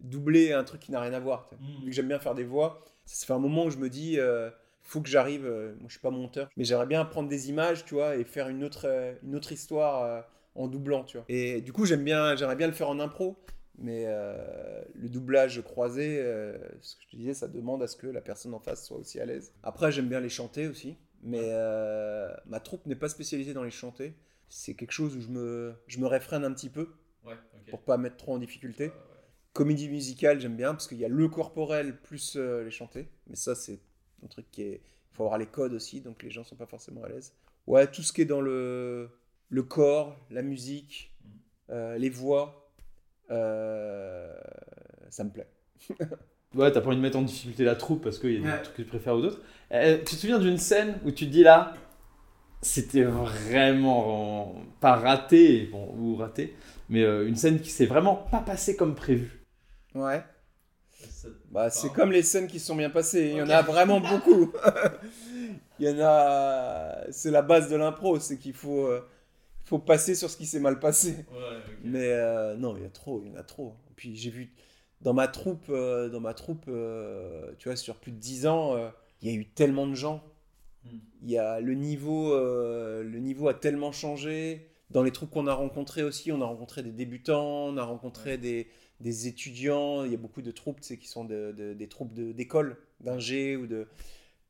doubler 0.00 0.52
un 0.52 0.64
truc 0.64 0.80
qui 0.80 0.92
n'a 0.92 1.00
rien 1.00 1.12
à 1.12 1.20
voir. 1.20 1.50
Mm. 1.60 1.84
Vu 1.84 1.90
que 1.90 1.92
j'aime 1.92 2.08
bien 2.08 2.18
faire 2.18 2.34
des 2.34 2.44
voix, 2.44 2.84
ça 3.04 3.26
fait 3.26 3.32
un 3.34 3.38
moment 3.38 3.64
où 3.66 3.70
je 3.70 3.76
me 3.78 3.90
dis, 3.90 4.18
euh, 4.18 4.50
faut 4.82 5.00
que 5.00 5.08
j'arrive. 5.08 5.44
euh, 5.46 5.74
moi, 5.76 5.86
je 5.88 5.92
suis 5.94 6.00
pas 6.00 6.10
monteur, 6.10 6.48
mais 6.56 6.64
j'aimerais 6.64 6.86
bien 6.86 7.04
prendre 7.04 7.28
des 7.28 7.48
images, 7.50 7.84
tu 7.84 7.94
vois, 7.94 8.16
et 8.16 8.24
faire 8.24 8.48
une 8.48 8.62
autre, 8.64 8.86
euh, 8.86 9.14
une 9.22 9.34
autre 9.34 9.52
histoire 9.52 10.02
euh, 10.04 10.20
en 10.54 10.68
doublant, 10.68 11.04
tu 11.04 11.16
vois. 11.16 11.26
Et 11.28 11.60
du 11.60 11.72
coup, 11.72 11.84
j'aime 11.86 12.04
bien, 12.04 12.36
j'aimerais 12.36 12.56
bien 12.56 12.66
le 12.68 12.72
faire 12.72 12.88
en 12.88 13.00
impro. 13.00 13.36
Mais 13.78 14.04
euh, 14.06 14.82
le 14.94 15.08
doublage 15.08 15.60
croisé, 15.62 16.18
euh, 16.20 16.56
ce 16.80 16.94
que 16.96 17.02
je 17.02 17.08
te 17.10 17.16
disais, 17.16 17.34
ça 17.34 17.48
demande 17.48 17.82
à 17.82 17.88
ce 17.88 17.96
que 17.96 18.06
la 18.06 18.20
personne 18.20 18.54
en 18.54 18.60
face 18.60 18.86
soit 18.86 18.96
aussi 18.98 19.18
à 19.20 19.26
l'aise. 19.26 19.52
Après, 19.62 19.90
j'aime 19.90 20.08
bien 20.08 20.20
les 20.20 20.28
chanter 20.28 20.68
aussi. 20.68 20.96
Mais 21.22 21.40
euh, 21.42 22.32
ma 22.46 22.60
troupe 22.60 22.86
n'est 22.86 22.94
pas 22.96 23.08
spécialisée 23.08 23.54
dans 23.54 23.62
les 23.64 23.70
chanter. 23.70 24.14
C'est 24.48 24.74
quelque 24.74 24.92
chose 24.92 25.16
où 25.16 25.20
je 25.20 25.28
me, 25.28 25.74
je 25.86 25.98
me 25.98 26.06
réfrène 26.06 26.44
un 26.44 26.52
petit 26.52 26.68
peu 26.68 26.88
Ouais, 27.24 27.32
ok. 27.54 27.70
pour 27.70 27.82
pas 27.82 27.96
mettre 27.96 28.16
trop 28.18 28.34
en 28.34 28.38
difficulté. 28.38 28.88
Ouais. 28.88 28.92
Comédie 29.54 29.88
musicale, 29.88 30.38
j'aime 30.40 30.56
bien 30.56 30.72
parce 30.72 30.86
qu'il 30.86 30.98
y 30.98 31.04
a 31.04 31.08
le 31.08 31.28
corporel 31.28 31.96
plus 32.00 32.36
les 32.36 32.70
chanter. 32.70 33.08
Mais 33.28 33.36
ça, 33.36 33.54
c'est 33.54 33.80
un 34.22 34.26
truc 34.28 34.50
qui 34.50 34.62
est. 34.62 34.82
Il 35.12 35.16
faut 35.16 35.22
avoir 35.24 35.38
les 35.38 35.46
codes 35.46 35.72
aussi, 35.74 36.00
donc 36.00 36.22
les 36.24 36.30
gens 36.30 36.42
sont 36.44 36.56
pas 36.56 36.66
forcément 36.66 37.02
à 37.04 37.08
l'aise. 37.08 37.32
Ouais, 37.68 37.86
tout 37.90 38.02
ce 38.02 38.12
qui 38.12 38.20
est 38.22 38.26
dans 38.26 38.40
le, 38.40 39.08
le 39.48 39.62
corps, 39.62 40.16
la 40.30 40.42
musique, 40.42 41.14
euh, 41.70 41.96
les 41.96 42.10
voix, 42.10 42.63
euh, 43.30 44.32
ça 45.10 45.24
me 45.24 45.30
plaît. 45.30 45.48
Ouais, 46.54 46.70
t'as 46.70 46.80
pas 46.80 46.86
envie 46.86 46.96
de 46.98 47.02
mettre 47.02 47.18
en 47.18 47.22
difficulté 47.22 47.64
la 47.64 47.74
troupe 47.74 48.04
parce 48.04 48.20
qu'il 48.20 48.32
y 48.34 48.36
a 48.36 48.40
des 48.40 48.46
Ouais. 48.46 48.62
trucs 48.62 48.76
que 48.76 48.82
tu 48.82 48.88
préfères 48.88 49.16
ou 49.16 49.22
d'autres. 49.22 49.40
Euh, 49.72 49.98
tu 49.98 50.04
te 50.14 50.20
souviens 50.20 50.38
d'une 50.38 50.56
scène 50.56 51.00
où 51.04 51.10
tu 51.10 51.26
te 51.26 51.30
dis 51.32 51.42
là, 51.42 51.74
c'était 52.62 53.02
vraiment 53.02 54.54
pas 54.80 54.94
raté, 54.94 55.66
bon, 55.72 55.92
ou 55.98 56.14
raté, 56.14 56.54
mais 56.88 57.02
euh, 57.02 57.26
une 57.26 57.34
scène 57.34 57.60
qui 57.60 57.70
s'est 57.70 57.86
vraiment 57.86 58.14
pas 58.14 58.38
passée 58.38 58.76
comme 58.76 58.94
prévu. 58.94 59.44
Ouais. 59.96 60.22
Bah, 61.50 61.70
c'est 61.70 61.92
comme 61.92 62.12
les 62.12 62.22
scènes 62.22 62.46
qui 62.46 62.60
sont 62.60 62.76
bien 62.76 62.90
passées. 62.90 63.30
Il 63.32 63.38
y 63.38 63.42
en 63.42 63.50
a 63.50 63.62
vraiment 63.62 63.98
beaucoup. 64.08 64.52
Il 65.80 65.88
y 65.88 65.90
en 65.90 65.98
a. 66.04 66.98
C'est 67.10 67.32
la 67.32 67.42
base 67.42 67.68
de 67.68 67.74
l'impro, 67.74 68.20
c'est 68.20 68.38
qu'il 68.38 68.54
faut, 68.54 68.86
euh, 68.86 69.04
faut 69.64 69.78
passer 69.78 70.14
sur 70.14 70.30
ce 70.30 70.36
qui 70.36 70.46
s'est 70.46 70.60
mal 70.60 70.78
passé. 70.78 71.24
Ouais. 71.32 71.58
Mais 71.82 72.08
euh, 72.12 72.56
non, 72.56 72.76
il 72.76 72.82
y 72.82 72.86
a 72.86 72.90
trop, 72.90 73.22
il 73.24 73.28
y 73.30 73.32
en 73.32 73.36
a 73.36 73.42
trop. 73.42 73.74
Puis 73.96 74.16
j'ai 74.16 74.30
vu 74.30 74.52
dans 75.00 75.14
ma 75.14 75.28
troupe, 75.28 75.66
euh, 75.70 76.08
dans 76.08 76.20
ma 76.20 76.34
troupe, 76.34 76.64
euh, 76.68 77.52
tu 77.58 77.68
vois, 77.68 77.76
sur 77.76 77.96
plus 77.96 78.12
de 78.12 78.18
10 78.18 78.46
ans, 78.46 78.76
il 79.22 79.30
y 79.30 79.34
a 79.34 79.38
eu 79.38 79.46
tellement 79.46 79.86
de 79.86 79.94
gens. 79.94 80.22
Hmm. 80.84 80.98
Il 81.22 81.30
y 81.30 81.38
a 81.38 81.60
le 81.60 81.74
niveau, 81.74 82.34
le 82.36 83.18
niveau 83.18 83.48
a 83.48 83.54
tellement 83.54 83.92
changé. 83.92 84.68
Dans 84.90 85.02
les 85.02 85.10
troupes 85.12 85.30
qu'on 85.30 85.46
a 85.46 85.54
rencontrés 85.54 86.02
aussi, 86.02 86.30
on 86.30 86.40
a 86.42 86.44
rencontré 86.44 86.82
des 86.82 86.92
débutants, 86.92 87.66
on 87.66 87.76
a 87.78 87.82
rencontré 87.84 88.32
Ouais. 88.32 88.38
des, 88.38 88.68
des 89.00 89.26
étudiants. 89.26 90.04
Il 90.04 90.12
y 90.12 90.14
a 90.14 90.18
beaucoup 90.18 90.42
de 90.42 90.50
troupes, 90.50 90.80
tu 90.82 90.88
sais, 90.88 90.98
qui 90.98 91.08
sont 91.08 91.24
de- 91.24 91.52
de- 91.56 91.72
des 91.72 91.88
troupes 91.88 92.12
de- 92.12 92.32
d'école, 92.32 92.76
d'ingé 93.00 93.56
ou 93.56 93.66
de. 93.66 93.88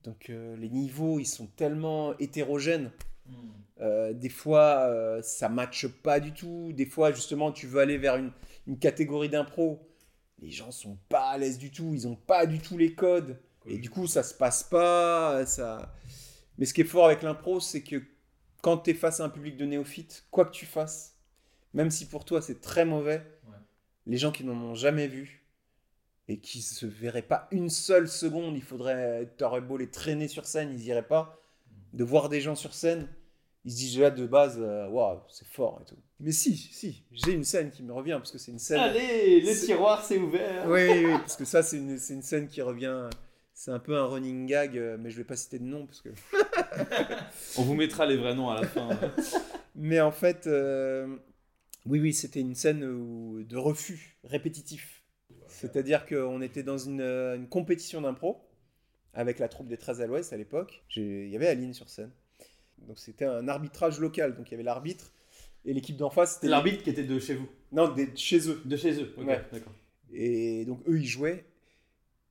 Donc 0.03 0.29
les 0.29 0.69
niveaux, 0.69 1.19
ils 1.21 1.25
sont 1.25 1.47
tellement 1.47 2.19
hétérogènes. 2.19 2.91
Hmm. 3.27 3.51
Euh, 3.81 4.13
des 4.13 4.29
fois, 4.29 4.87
euh, 4.89 5.21
ça 5.23 5.49
matche 5.49 5.87
pas 5.89 6.21
du 6.21 6.33
tout. 6.33 6.73
Des 6.73 6.87
fois, 6.87 7.13
justement, 7.13 7.53
tu 7.53 7.67
veux 7.67 7.81
aller 7.81 7.99
vers 7.99 8.17
une, 8.17 8.33
une 8.67 8.79
catégorie 8.79 9.29
d'impro. 9.29 9.87
Les 10.41 10.51
gens 10.51 10.71
sont 10.71 10.99
pas 11.09 11.29
à 11.31 11.39
l'aise 11.39 11.59
du 11.59 11.71
tout. 11.71 11.91
Ils 11.95 12.07
ont 12.07 12.17
pas 12.17 12.47
du 12.47 12.59
tout 12.59 12.77
les 12.79 12.95
codes. 12.95 13.39
Et 13.67 13.79
du 13.79 13.91
coup, 13.91 14.07
ça 14.07 14.23
se 14.23 14.35
passe 14.35 14.63
pas. 14.63 15.45
Ça... 15.47 15.93
Mais 16.59 16.67
ce 16.67 16.75
qui 16.75 16.83
est 16.83 16.85
fort 16.85 17.07
avec 17.07 17.23
l'impro, 17.23 17.61
c'est 17.61 17.83
que 17.83 18.03
quand 18.63 18.79
tu 18.79 18.91
es 18.91 18.95
face 18.95 19.21
à 19.21 19.25
un 19.25 19.29
public 19.29 19.57
de 19.57 19.65
néophytes, 19.65 20.25
quoi 20.31 20.45
que 20.45 20.53
tu 20.53 20.67
fasses, 20.67 21.17
même 21.73 21.91
si 21.91 22.07
pour 22.07 22.25
toi 22.25 22.41
c'est 22.41 22.61
très 22.61 22.85
mauvais, 22.85 23.23
Ouais. 23.47 23.57
les 24.07 24.17
gens 24.17 24.31
qui 24.33 24.45
n'en 24.45 24.53
ont 24.55 24.75
jamais 24.75 25.09
vu 25.09 25.45
et 26.29 26.39
qui 26.39 26.63
se 26.63 26.87
verraient 26.87 27.23
pas 27.23 27.49
une 27.51 27.69
seule 27.69 28.09
seconde, 28.09 28.57
il 28.57 28.63
faudrait, 28.63 29.27
t'aurais 29.37 29.61
beau 29.61 29.77
les 29.77 29.91
traîner 29.91 30.29
sur 30.29 30.47
scène, 30.47 30.71
ils 30.73 30.83
iraient 30.87 31.07
pas. 31.07 31.39
De 31.93 32.05
voir 32.05 32.29
des 32.29 32.41
gens 32.41 32.55
sur 32.57 32.75
scène, 32.75 33.09
ils 33.65 33.73
se 33.73 33.77
disent 33.77 33.95
déjà 33.95 34.11
de 34.11 34.27
base, 34.27 34.59
euh, 34.61 34.89
waouh, 34.89 35.21
c'est 35.29 35.47
fort 35.47 35.81
et 35.83 35.89
tout. 35.89 35.97
Mais 36.21 36.33
si, 36.33 36.57
si, 36.57 37.05
j'ai 37.13 37.33
une 37.33 37.45
scène 37.45 37.71
qui 37.71 37.83
me 37.83 37.93
revient 37.93 38.17
parce 38.19 38.31
que 38.31 38.39
c'est 38.39 38.53
une 38.53 38.59
scène. 38.59 38.81
Allez, 38.81 39.41
le 39.41 39.55
tiroir 39.55 40.05
s'est 40.05 40.19
ouvert. 40.19 40.67
Oui, 40.69 40.81
oui, 40.89 41.07
oui, 41.07 41.13
parce 41.19 41.37
que 41.37 41.45
ça, 41.45 41.63
c'est 41.63 41.79
une, 41.79 41.99
scène 41.99 42.49
qui 42.49 42.61
revient. 42.63 43.09
C'est 43.55 43.71
un 43.71 43.79
peu 43.79 43.97
un 43.97 44.05
running 44.07 44.47
gag, 44.47 44.77
euh, 44.77 44.97
mais 44.99 45.11
je 45.11 45.17
vais 45.17 45.25
pas 45.25 45.37
citer 45.37 45.59
de 45.59 45.65
nom 45.65 45.87
parce 45.87 46.03
que. 46.03 46.11
On 47.59 47.63
vous 47.63 47.75
mettra 47.75 48.05
les 48.05 48.17
vrais 48.17 48.35
noms 48.35 48.51
à 48.51 48.61
la 48.61 48.67
fin. 48.67 48.89
Mais 49.77 50.01
en 50.01 50.13
fait, 50.13 50.47
euh, 50.47 51.17
oui, 51.87 52.01
oui, 52.01 52.13
c'était 52.13 52.41
une 52.41 52.55
scène 52.55 52.85
où- 52.85 53.43
de 53.43 53.57
refus 53.57 54.19
répétitif. 54.25 55.03
C'est-à-dire 55.49 56.07
qu'on 56.07 56.41
était 56.43 56.63
dans 56.63 56.79
une, 56.79 57.01
une 57.01 57.49
compétition 57.49 58.01
d'impro 58.01 58.41
avec 59.15 59.39
la 59.39 59.49
troupe 59.49 59.69
des 59.69 59.77
13 59.77 60.01
à 60.01 60.07
l'Ouest 60.07 60.33
à 60.33 60.37
l'époque. 60.37 60.83
Il 60.97 61.29
y 61.29 61.37
avait 61.37 61.49
Aline 61.49 61.75
sur 61.75 61.89
scène. 61.89 62.11
Donc 62.87 62.99
c'était 62.99 63.25
un 63.25 63.49
arbitrage 63.49 63.99
local. 64.01 64.37
Donc 64.37 64.49
il 64.49 64.53
y 64.53 64.55
avait 64.55 64.63
l'arbitre 64.65 65.13
et 65.65 65.73
l'équipe 65.73 65.97
d'en 65.97 66.11
face. 66.11 66.35
C'était 66.35 66.49
l'arbitre 66.49 66.83
qui 66.83 66.91
était 66.91 67.05
de 67.05 67.19
chez 67.19 67.35
vous. 67.35 67.49
Non, 67.73 67.89
des- 67.93 68.15
chez 68.17 68.49
eux. 68.49 68.61
De 68.65 68.77
chez 68.77 69.01
eux. 69.03 69.15
Ok, 69.17 69.27
Ouais. 69.27 69.43
d'accord. 69.53 69.73
Et 70.13 70.65
donc 70.65 70.81
eux, 70.89 70.99
ils 70.99 71.07
jouaient. 71.07 71.45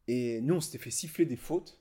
Et 0.08 0.42
nous, 0.42 0.56
on 0.56 0.62
s'était 0.62 0.78
fait 0.78 0.92
siffler 0.92 1.26
des 1.26 1.36
fautes. 1.38 1.80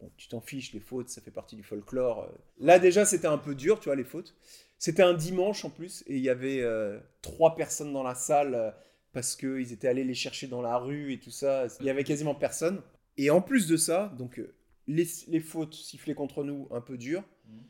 Bon, 0.00 0.10
tu 0.16 0.28
t'en 0.28 0.40
fiches, 0.40 0.72
les 0.72 0.80
fautes, 0.80 1.08
ça 1.08 1.20
fait 1.22 1.30
partie 1.30 1.56
du 1.56 1.62
folklore. 1.62 2.28
Là, 2.58 2.78
déjà, 2.78 3.04
c'était 3.06 3.26
un 3.28 3.38
peu 3.38 3.54
dur, 3.54 3.78
tu 3.80 3.84
vois, 3.86 3.96
les 3.96 4.04
fautes. 4.04 4.34
C'était 4.78 5.02
un 5.02 5.14
dimanche 5.14 5.64
en 5.64 5.70
plus, 5.70 6.02
et 6.08 6.16
il 6.16 6.22
y 6.22 6.28
avait 6.28 6.60
euh, 6.60 6.98
trois 7.22 7.54
personnes 7.54 7.92
dans 7.92 8.02
la 8.02 8.14
salle 8.16 8.54
euh, 8.54 8.70
parce 9.12 9.36
qu'ils 9.36 9.72
étaient 9.72 9.86
allés 9.88 10.02
les 10.04 10.14
chercher 10.14 10.48
dans 10.48 10.60
la 10.60 10.76
rue 10.76 11.12
et 11.12 11.20
tout 11.20 11.30
ça. 11.30 11.66
Il 11.80 11.86
y 11.86 11.90
avait 11.90 12.02
quasiment 12.04 12.34
personne. 12.34 12.82
Et 13.18 13.30
en 13.30 13.40
plus 13.40 13.66
de 13.66 13.76
ça, 13.76 14.12
donc 14.18 14.38
euh, 14.38 14.54
les, 14.86 15.06
les 15.28 15.40
fautes 15.40 15.74
sifflées 15.74 16.14
contre 16.14 16.44
nous, 16.44 16.68
un 16.70 16.80
peu 16.80 16.96
dur. 16.96 17.22
Mhm. 17.48 17.62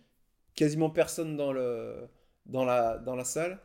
Quasiment 0.55 0.90
personne 0.90 1.36
dans, 1.36 1.53
le, 1.53 1.95
dans, 2.47 2.64
la, 2.64 2.99
dans 2.99 3.16
la 3.16 3.24
salle. 3.24 3.59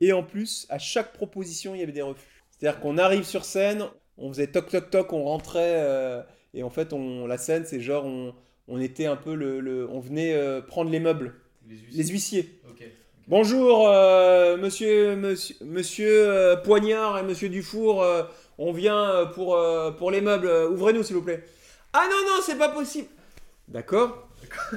Et 0.00 0.12
en 0.12 0.22
plus, 0.24 0.66
à 0.70 0.78
chaque 0.78 1.12
proposition, 1.12 1.74
il 1.74 1.80
y 1.80 1.82
avait 1.82 1.92
des 1.92 2.02
refus. 2.02 2.44
C'est-à-dire 2.50 2.80
qu'on 2.80 2.98
arrive 2.98 3.22
sur 3.24 3.44
scène, 3.44 3.84
on 4.18 4.28
faisait 4.32 4.48
toc 4.48 4.68
toc 4.68 4.90
toc, 4.90 5.12
on 5.12 5.24
rentrait, 5.24 5.74
euh, 5.76 6.22
et 6.54 6.62
en 6.62 6.70
fait, 6.70 6.92
on, 6.92 7.26
la 7.26 7.38
scène, 7.38 7.64
c'est 7.64 7.80
genre, 7.80 8.04
on, 8.04 8.34
on 8.68 8.80
était 8.80 9.06
un 9.06 9.16
peu 9.16 9.34
le. 9.34 9.60
le- 9.60 9.88
on 9.88 10.00
venait 10.00 10.34
euh, 10.34 10.60
prendre 10.60 10.90
les 10.90 11.00
meubles, 11.00 11.34
Les 11.68 11.76
huissiers. 11.76 12.02
les 12.02 12.08
huissiers. 12.10 12.60
Ok. 12.68 12.84
Bonjour, 13.28 13.88
euh, 13.88 14.56
monsieur, 14.56 15.14
monsieur, 15.16 15.54
monsieur 15.64 16.56
Poignard 16.64 17.18
et 17.18 17.22
monsieur 17.22 17.48
Dufour, 17.48 18.02
on 18.58 18.72
vient 18.72 18.98
euh, 18.98 19.26
pour, 19.26 19.56
euh, 19.56 19.90
pour 19.90 20.10
les 20.10 20.20
meubles, 20.20 20.46
euh, 20.46 20.68
ouvrez-nous 20.68 21.02
s'il 21.02 21.16
vous 21.16 21.22
plaît. 21.22 21.44
Ah 21.92 22.04
non, 22.10 22.28
non, 22.28 22.42
c'est 22.44 22.58
pas 22.58 22.68
possible. 22.68 23.08
D'accord 23.68 24.28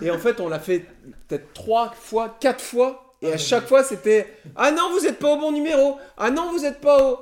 Et 0.01 0.11
en 0.11 0.17
fait, 0.17 0.39
on 0.39 0.49
l'a 0.49 0.59
fait 0.59 0.86
peut-être 1.28 1.53
trois 1.53 1.91
fois, 1.91 2.36
quatre 2.39 2.61
fois, 2.61 3.13
et 3.21 3.34
à 3.34 3.38
chaque 3.38 3.67
fois, 3.67 3.84
c'était 3.84 4.28
Ah 4.55 4.71
non, 4.71 4.91
vous 4.91 5.05
êtes 5.05 5.19
pas 5.19 5.34
au 5.34 5.38
bon 5.38 5.51
numéro 5.51 5.97
Ah 6.17 6.30
non, 6.30 6.51
vous 6.51 6.65
êtes 6.65 6.82
pas 6.82 7.03
au. 7.03 7.19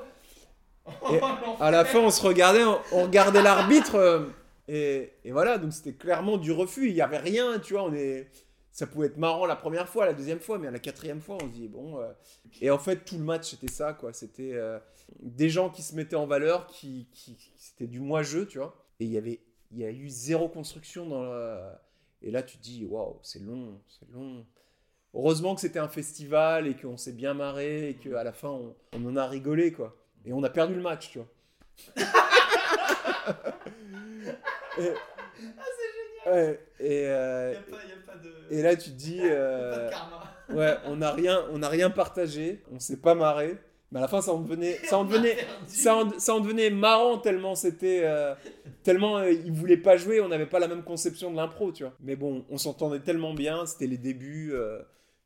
Et 1.14 1.22
à 1.62 1.72
la 1.72 1.86
fin, 1.86 2.00
on 2.00 2.10
se 2.10 2.22
regardait, 2.22 2.66
on, 2.92 3.04
regardait 3.04 3.42
l'arbitre, 3.42 4.28
et, 4.68 5.14
et 5.24 5.32
voilà, 5.32 5.58
donc 5.58 5.72
c'était 5.72 5.94
clairement 5.94 6.36
du 6.36 6.52
refus, 6.52 6.90
il 6.90 6.96
y 6.96 7.02
avait 7.02 7.20
rien, 7.20 7.58
tu 7.60 7.74
vois, 7.74 7.84
on 7.84 7.94
est. 7.94 8.28
Ça 8.74 8.88
pouvait 8.88 9.06
être 9.06 9.18
marrant 9.18 9.46
la 9.46 9.56
première 9.56 9.88
fois, 9.88 10.08
la 10.08 10.14
deuxième 10.14 10.40
fois, 10.40 10.58
mais 10.58 10.68
à 10.68 10.72
la 10.72 10.80
quatrième 10.80 11.22
fois, 11.22 11.38
on 11.42 11.46
se 11.48 11.54
dit 11.54 11.68
bon. 11.68 12.00
euh, 12.02 12.12
Et 12.60 12.72
en 12.72 12.80
fait, 12.80 13.06
tout 13.06 13.18
le 13.20 13.24
match, 13.24 13.52
c'était 13.52 13.72
ça, 13.72 13.94
quoi. 13.94 14.14
C'était 14.14 14.54
euh, 14.54 14.80
des 15.20 15.48
gens 15.48 15.70
qui 15.70 15.84
se 15.84 15.96
mettaient 15.96 16.16
en 16.16 16.26
valeur, 16.26 16.66
qui, 16.66 17.08
qui, 17.14 17.38
c'était 17.56 17.86
du 17.86 18.00
moi-jeu, 18.00 18.48
tu 18.48 18.58
vois. 18.58 18.76
Et 19.00 19.06
il 19.06 19.12
y 19.12 19.18
avait, 19.20 19.42
il 19.72 19.78
y 19.78 19.86
a 19.86 19.92
eu 19.92 20.10
zéro 20.10 20.50
construction 20.50 21.06
dans 21.08 21.22
la... 21.24 21.82
Et 22.24 22.32
là, 22.32 22.42
tu 22.42 22.58
te 22.58 22.64
dis 22.64 22.84
waouh, 22.84 23.20
c'est 23.22 23.44
long, 23.44 23.80
c'est 23.88 24.10
long. 24.12 24.44
Heureusement 25.14 25.54
que 25.54 25.62
c'était 25.62 25.78
un 25.80 25.88
festival 25.88 26.66
et 26.66 26.76
qu'on 26.76 26.98
s'est 26.98 27.12
bien 27.14 27.36
marré 27.36 27.90
et 27.92 27.96
qu'à 27.96 28.24
la 28.24 28.34
fin, 28.34 28.50
on, 28.50 28.76
on 28.94 29.06
en 29.06 29.16
a 29.18 29.28
rigolé, 29.28 29.72
quoi. 29.72 29.96
Et 30.26 30.34
on 30.34 30.42
a 30.42 30.50
perdu 30.50 30.74
le 30.74 30.82
match, 30.82 31.12
tu 31.12 31.20
vois. 31.20 31.28
et, 34.80 34.94
Ouais, 36.26 36.60
et, 36.80 37.04
euh, 37.08 37.54
et 38.50 38.62
là, 38.62 38.76
tu 38.76 38.92
te 38.92 38.96
dis, 38.96 39.20
euh, 39.24 39.90
ouais, 40.50 40.76
on 40.86 40.98
n'a 40.98 41.12
rien, 41.12 41.44
on 41.52 41.60
n'a 41.60 41.70
rien 41.70 41.90
partagé, 41.90 42.64
on 42.72 42.80
s'est 42.80 43.02
pas 43.02 43.16
marré, 43.16 43.58
mais 43.94 44.00
à 44.00 44.02
la 44.02 44.08
fin, 44.08 44.22
ça 44.22 44.34
en 44.34 44.40
devenait, 44.42 44.80
ça 44.86 44.98
en 44.98 45.06
devenait, 45.06 45.38
ça 45.68 45.96
en, 45.96 46.20
ça 46.20 46.34
en 46.34 46.40
devenait 46.40 46.72
marrant 46.72 47.20
tellement 47.20 47.54
c'était, 47.54 48.02
euh, 48.04 48.34
tellement 48.82 49.18
euh, 49.18 49.32
ils 49.32 49.52
voulaient 49.52 49.78
pas 49.78 49.98
jouer, 49.98 50.20
on 50.20 50.30
n'avait 50.30 50.48
pas 50.48 50.60
la 50.60 50.68
même 50.68 50.84
conception 50.84 51.30
de 51.32 51.36
l'impro, 51.36 51.72
tu 51.72 51.84
vois. 51.84 51.94
Mais 52.00 52.16
bon, 52.16 52.44
on 52.50 52.58
s'entendait 52.58 53.02
tellement 53.02 53.36
bien, 53.36 53.68
c'était 53.68 53.86
les 53.88 54.00
débuts 54.00 54.52
euh, 54.54 54.82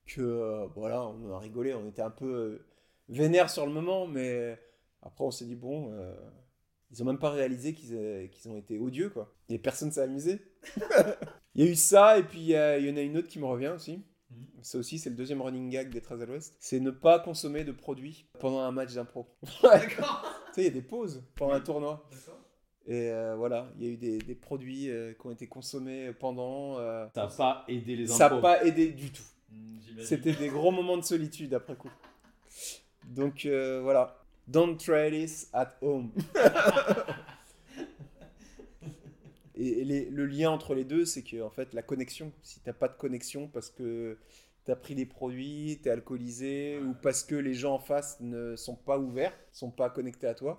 que 0.06 0.68
voilà, 0.76 1.02
on 1.08 1.32
a 1.34 1.40
rigolé, 1.40 1.74
on 1.74 1.88
était 1.88 2.02
un 2.02 2.10
peu 2.10 2.60
vénère 3.08 3.50
sur 3.50 3.66
le 3.66 3.72
moment, 3.72 4.06
mais 4.06 4.60
après 5.02 5.24
on 5.24 5.32
s'est 5.32 5.46
dit 5.46 5.56
bon. 5.56 5.94
ils 6.92 7.02
ont 7.02 7.06
même 7.06 7.20
pas 7.20 7.30
réalisé 7.32 7.74
qu'ils 7.74 8.30
qu'ils 8.32 8.52
ont 8.52 8.58
été 8.58 8.78
odieux, 8.80 9.10
quoi. 9.10 9.34
Et 9.50 9.60
personne 9.60 9.92
s'est 9.92 10.02
amusé. 10.02 10.42
Il 11.56 11.66
y 11.66 11.68
a 11.68 11.72
eu 11.72 11.76
ça, 11.76 12.20
et 12.20 12.24
puis 12.24 12.40
il 12.40 12.46
y, 12.48 12.56
a- 12.56 12.78
il 12.78 12.86
y 12.86 12.92
en 12.92 12.98
a 12.98 13.02
une 13.02 13.18
autre 13.18 13.28
qui 13.28 13.40
me 13.40 13.46
revient 13.46 13.70
aussi. 13.76 13.98
Mhm. 14.30 14.46
Ça 14.62 14.78
aussi, 14.78 15.00
c'est 15.00 15.10
le 15.10 15.16
deuxième 15.16 15.42
running 15.42 15.70
gag 15.72 15.90
des 15.90 16.02
13 16.02 16.22
à 16.22 16.26
l'Ouest. 16.28 16.56
C'est 16.60 16.80
ne 16.80 16.92
pas 16.92 17.18
consommer 17.20 17.64
de 17.64 17.72
produits 17.72 18.28
pendant 18.40 18.60
un 18.60 18.72
match 18.72 18.94
d'impro. 18.94 19.28
D'accord. 19.64 20.24
Tu 20.50 20.54
sais, 20.54 20.62
il 20.62 20.64
y 20.66 20.68
a 20.68 20.72
des 20.72 20.82
pauses 20.84 21.24
pendant 21.36 21.54
un 21.54 21.60
tournoi. 21.62 22.08
D'accord. 22.12 22.40
Et 22.86 23.10
euh, 23.12 23.36
voilà, 23.36 23.72
il 23.80 23.86
y 23.86 23.90
a 23.90 23.94
eu 23.94 23.98
des, 23.98 24.18
des 24.20 24.36
produits 24.36 24.90
euh, 24.92 25.14
qui 25.14 25.26
ont 25.26 25.32
été 25.32 25.48
consommés 25.48 26.14
pendant. 26.14 26.78
euh, 26.78 27.08
Ça 27.16 27.24
n'a 27.24 27.28
pas 27.30 27.66
aidé 27.68 27.96
les 27.96 28.06
ça 28.08 28.26
impros. 28.28 28.36
n'a 28.38 28.42
pas 28.42 28.64
aidé 28.64 28.90
du 28.90 29.12
tout. 29.12 29.24
Hmm. 29.52 29.80
C'était 30.04 30.34
des 30.34 30.50
gros 30.50 30.72
moments 30.72 30.98
de 30.98 31.04
solitude 31.04 31.54
après 31.56 31.76
coup. 31.76 31.90
Donc 33.06 33.46
voilà. 33.82 34.16
Don't 34.48 34.78
try 34.78 35.10
this 35.10 35.50
at 35.54 35.74
home. 35.82 36.12
Et 39.60 39.84
les- 39.84 40.10
le 40.10 40.26
lien 40.26 40.52
entre 40.52 40.76
les 40.76 40.84
deux, 40.86 41.06
c'est 41.06 41.24
que 41.24 41.42
en 41.42 41.50
fait, 41.50 41.74
la 41.74 41.82
connexion, 41.82 42.32
si 42.44 42.60
t'as 42.62 42.74
pas 42.74 42.88
de 42.88 42.96
connexion 42.96 43.48
parce 43.48 43.70
que 43.70 44.18
t'as 44.66 44.76
pris 44.76 44.96
des 44.96 45.06
produits, 45.06 45.80
t'es 45.82 45.90
alcoolisé, 45.90 46.80
ou 46.80 46.94
parce 47.02 47.24
que 47.24 47.36
les 47.36 47.54
gens 47.54 47.76
en 47.76 47.80
face 47.80 48.20
ne 48.20 48.56
sont 48.56 48.76
pas 48.76 49.00
ouverts, 49.00 49.34
sont 49.52 49.72
pas 49.72 49.90
connectés 49.90 50.28
à 50.28 50.34
toi, 50.36 50.58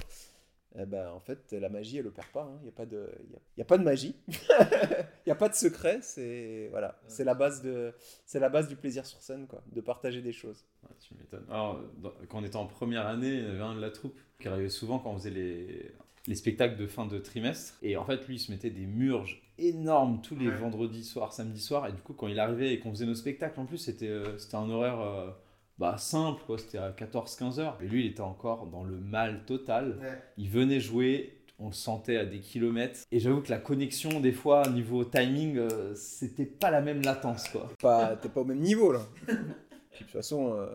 eh 0.79 0.85
ben, 0.87 1.09
en 1.11 1.21
fait, 1.21 1.53
la 1.53 1.69
magie, 1.69 1.99
elle 1.99 2.07
opère 2.07 2.29
pas. 2.31 2.51
Il 2.61 2.65
n'y 2.65 2.69
a, 2.69 2.73
pas 2.73 2.87
de- 2.87 3.11
y 3.31 3.35
a, 3.37 3.39
y 3.59 3.63
a 3.63 3.65
pas 3.65 3.79
de 3.79 3.85
magie. 3.85 4.17
Il 4.29 5.29
n'y 5.29 5.33
a 5.33 5.35
pas 5.35 5.49
de 5.49 5.55
secret. 5.55 5.99
C'est 6.03 6.69
voilà, 6.71 6.99
c'est 7.07 7.25
la, 7.25 7.35
base 7.35 7.63
de- 7.63 7.93
la 8.35 8.49
base 8.49 8.69
du 8.69 8.77
plaisir 8.77 9.05
sur 9.07 9.21
scène, 9.23 9.47
quoi, 9.47 9.63
de 9.73 9.81
partager 9.81 10.23
des 10.23 10.33
choses. 10.33 10.65
Tu 11.01 11.15
m'étonnes. 11.15 11.45
Alors, 11.51 11.81
dans- 11.99 12.13
quand 12.29 12.41
on 12.41 12.45
était 12.45 12.57
en 12.57 12.67
première 12.67 13.07
année, 13.07 13.29
il 13.35 13.45
y 13.45 13.47
avait 13.49 13.61
un 13.61 13.75
de 13.75 13.81
la 13.81 13.91
troupe 13.91 14.19
qui 14.41 14.49
arrivait 14.49 14.69
souvent 14.71 14.99
quand 14.99 15.11
on 15.13 15.19
faisait 15.19 15.31
les, 15.31 15.93
les 16.29 16.35
spectacles 16.37 16.77
de 16.77 16.87
fin 16.87 17.07
de 17.07 17.19
trimestre. 17.19 17.75
Et 17.83 17.97
en 17.97 18.05
fait, 18.05 18.25
lui, 18.29 18.37
il 18.37 18.39
se 18.39 18.53
mettait 18.53 18.71
des 18.71 18.87
murges 18.87 19.43
énormes 19.59 20.21
tous 20.23 20.37
les 20.37 20.49
Ouais. 20.49 20.55
vendredis 20.57 21.03
soirs, 21.03 21.33
samedi 21.33 21.61
soir. 21.61 21.89
Et 21.89 21.93
du 21.93 22.01
coup, 22.03 22.13
quand 22.13 22.29
il 22.29 22.39
arrivait 22.39 22.73
et 22.75 22.79
qu'on 22.79 22.91
faisait 22.91 23.07
nos 23.07 23.15
spectacles, 23.15 23.59
en 23.59 23.65
plus, 23.65 23.79
c'était 23.79 24.09
euh, 24.09 24.39
c'était 24.39 24.55
un 24.57 24.69
horaire 24.71 25.01
euh, 25.01 25.31
bah, 25.79 25.97
simple, 25.99 26.43
quoi. 26.47 26.59
C'était 26.59 26.79
à 26.79 26.91
14-15 26.93 27.59
heures. 27.61 27.79
Et 27.83 27.89
lui, 27.89 28.05
il 28.05 28.11
était 28.11 28.21
encore 28.21 28.67
dans 28.67 28.85
le 28.85 28.97
mal 28.99 29.45
total. 29.47 29.99
Il 30.37 30.49
venait 30.51 30.81
jouer. 30.81 31.35
On 31.61 31.69
le 31.69 31.73
sentait 31.73 32.17
à 32.19 32.25
des 32.25 32.39
kilomètres. 32.39 33.01
Et 33.11 33.19
j'avoue 33.19 33.41
que 33.41 33.51
la 33.51 33.59
connexion, 33.59 34.21
des 34.21 34.31
fois, 34.31 34.69
niveau 34.69 35.05
timing, 35.05 35.57
euh, 35.57 35.93
c'était 35.97 36.45
pas 36.47 36.71
la 36.71 36.81
même 36.81 37.03
latence, 37.03 37.49
quoi. 37.49 37.69
Pas, 37.81 38.15
t'es 38.17 38.29
pas 38.29 38.43
au 38.43 38.45
même 38.45 38.61
niveau 38.61 38.93
là. 38.93 39.01
Puis, 39.27 39.35
de 39.35 40.05
toute 40.05 40.11
façon, 40.11 40.53
euh, 40.55 40.69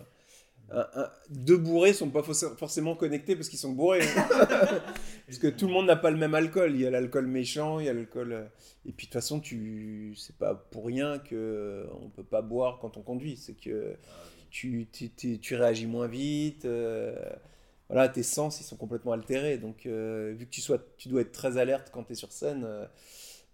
un- 0.71 0.87
un- 0.95 1.09
deux 1.29 1.57
bourrés 1.57 1.93
sont 1.93 2.09
pas 2.09 2.21
forc- 2.21 2.57
forcément 2.57 2.95
connectés 2.95 3.35
parce 3.35 3.49
qu'ils 3.49 3.59
sont 3.59 3.73
bourrés. 3.73 4.01
hein. 4.01 4.27
parce 5.27 5.37
que 5.39 5.47
tout 5.47 5.67
le 5.67 5.73
monde 5.73 5.85
n'a 5.87 5.95
pas 5.95 6.09
le 6.11 6.17
même 6.17 6.33
alcool. 6.35 6.71
Il 6.73 6.81
y 6.81 6.87
a 6.87 6.89
l'alcool 6.91 7.27
méchant, 7.27 7.79
il 7.79 7.85
y 7.85 7.89
a 7.89 7.93
l'alcool. 7.93 8.33
euh, 8.33 8.43
Et 8.85 8.91
puis 8.91 9.05
de 9.07 9.11
toute 9.11 9.13
façon, 9.13 9.39
tu, 9.39 10.13
c'est 10.17 10.35
pas 10.37 10.55
pour 10.55 10.85
rien 10.85 11.19
que 11.19 11.35
euh, 11.35 11.85
on 12.01 12.09
peut 12.09 12.23
pas 12.23 12.41
boire 12.41 12.79
quand 12.79 12.97
on 12.97 13.01
conduit. 13.01 13.37
C'est 13.37 13.53
que 13.53 13.95
tu, 14.49 14.87
tu, 14.91 15.09
tu- 15.11 15.39
tu 15.39 15.55
réagis 15.55 15.87
moins 15.87 16.07
vite. 16.07 16.65
euh, 16.65 17.15
voilà, 17.89 18.09
tes 18.09 18.23
sens 18.23 18.59
ils 18.59 18.63
sont 18.63 18.77
complètement 18.77 19.11
altérés. 19.11 19.57
Donc 19.57 19.85
euh, 19.85 20.33
vu 20.35 20.45
que 20.45 20.51
tu 20.51 20.61
sois, 20.61 20.79
tu 20.97 21.09
dois 21.09 21.21
être 21.21 21.31
très 21.33 21.57
alerte 21.57 21.89
quand 21.91 22.03
tu 22.03 22.13
es 22.13 22.15
sur 22.15 22.31
scène. 22.31 22.63
euh, 22.65 22.85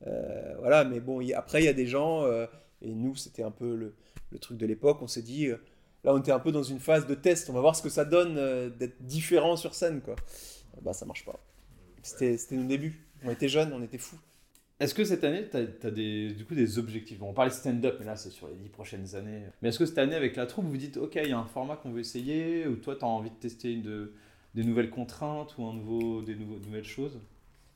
euh, 0.07 0.55
voilà, 0.59 0.85
mais 0.85 0.99
bon, 1.01 1.19
y 1.21 1.33
après 1.33 1.61
il 1.61 1.65
y 1.65 1.69
a 1.69 1.73
des 1.73 1.87
gens. 1.87 2.23
euh, 2.25 2.45
et 2.81 2.93
nous, 2.93 3.15
c'était 3.15 3.43
un 3.43 3.51
peu 3.51 3.75
le, 3.75 3.93
le 4.31 4.39
truc 4.39 4.57
de 4.57 4.65
l'époque. 4.65 4.99
On 5.01 5.07
s'est 5.07 5.21
dit, 5.21 5.47
euh, 5.47 5.57
là, 6.03 6.13
on 6.13 6.19
était 6.19 6.31
un 6.31 6.39
peu 6.39 6.51
dans 6.51 6.63
une 6.63 6.79
phase 6.79 7.07
de 7.07 7.15
test. 7.15 7.49
On 7.49 7.53
va 7.53 7.61
voir 7.61 7.75
ce 7.75 7.81
que 7.81 7.89
ça 7.89 8.05
donne 8.05 8.37
euh, 8.37 8.69
d'être 8.69 9.01
différent 9.01 9.55
sur 9.57 9.73
scène, 9.73 10.01
quoi. 10.01 10.15
Bah, 10.81 10.93
ça 10.93 11.05
marche 11.05 11.25
pas. 11.25 11.39
C'était 12.03 12.37
c'était 12.37 12.55
nos 12.55 12.67
débuts. 12.67 13.05
On 13.23 13.29
était 13.31 13.49
jeunes, 13.49 13.73
on 13.73 13.81
était 13.83 13.97
fous. 13.97 14.17
Est-ce 14.79 14.93
que 14.95 15.03
cette 15.03 15.25
année, 15.25 15.45
tu 15.51 15.57
as, 15.57 15.91
des, 15.91 16.31
du 16.31 16.45
coup, 16.45 16.55
des 16.55 16.79
objectifs? 16.79 17.19
Bon, 17.19 17.31
On 17.31 17.33
parlait 17.33 17.51
stand-up, 17.51 17.97
mais 17.99 18.05
là, 18.05 18.15
c'est 18.15 18.29
sur 18.29 18.47
les 18.47 18.55
10 18.55 18.69
prochaines 18.69 19.13
années. 19.15 19.41
Mais 19.61 19.69
est-ce 19.69 19.79
que 19.79 19.85
cette 19.85 19.97
année, 19.97 20.15
avec 20.15 20.37
la 20.37 20.45
troupe, 20.45 20.63
vous 20.67 20.77
dites, 20.77 20.95
OK, 20.95 21.19
il 21.21 21.27
y 21.29 21.33
a 21.33 21.37
un 21.37 21.45
format 21.47 21.75
qu'on 21.75 21.91
veut 21.91 21.99
essayer 21.99 22.65
Ou 22.65 22.77
toi, 22.77 22.95
tu 22.95 23.03
as 23.03 23.07
envie 23.09 23.29
de 23.29 23.35
tester 23.35 23.73
une 23.73 23.81
de- 23.81 24.13
des 24.55 24.63
nouvelles 24.63 24.89
contraintes 24.89 25.57
ou 25.57 25.65
un 25.65 25.73
nouveau, 25.73 26.21
des 26.21 26.35
nouveaux- 26.35 26.59
nouvelles 26.59 26.85
choses? 26.85 27.19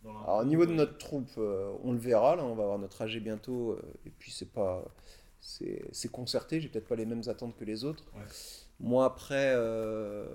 Alors, 0.05 0.39
au 0.39 0.45
niveau 0.45 0.65
de 0.65 0.71
notre 0.71 0.97
troupe, 0.97 1.29
euh, 1.37 1.73
on 1.83 1.91
le 1.91 1.97
verra. 1.99 2.37
Là, 2.37 2.45
on 2.45 2.55
va 2.55 2.63
avoir 2.63 2.79
notre 2.79 3.01
AG 3.01 3.19
bientôt. 3.19 3.71
euh, 3.71 3.81
et 4.05 4.09
puis, 4.17 4.31
c'est 4.31 4.51
pas. 4.53 4.81
C'est 5.43 6.09
concerté. 6.11 6.61
J'ai 6.61 6.69
peut-être 6.69 6.87
pas 6.87 6.95
les 6.95 7.05
mêmes 7.05 7.23
attentes 7.27 7.55
que 7.57 7.65
les 7.65 7.83
autres. 7.83 8.05
Ouais. 8.15 8.21
Moi, 8.79 9.05
après. 9.05 9.53
euh, 9.55 10.25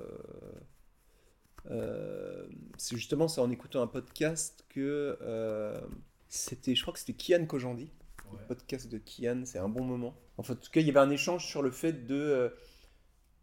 euh, 1.70 2.46
c'est 2.76 2.96
justement, 2.96 3.28
c'est 3.28 3.40
en 3.40 3.50
écoutant 3.50 3.82
un 3.82 3.86
podcast 3.86 4.64
que. 4.68 5.18
euh, 5.22 5.80
c'était, 6.28 6.74
je 6.74 6.82
crois 6.82 6.92
que 6.92 7.00
c'était 7.00 7.14
Kian 7.14 7.46
Kojandi. 7.46 7.90
Ouais. 8.30 8.38
le 8.40 8.46
podcast 8.46 8.88
de 8.88 8.98
Kian, 8.98 9.42
c'est 9.46 9.58
un 9.58 9.70
bon 9.70 9.82
moment. 9.82 10.14
Enfin, 10.36 10.52
en 10.52 10.56
tout 10.56 10.70
cas, 10.70 10.80
il 10.80 10.86
y 10.86 10.90
avait 10.90 11.00
un 11.00 11.08
échange 11.10 11.46
sur 11.46 11.62
le 11.62 11.70
fait 11.70 12.06
de 12.06 12.54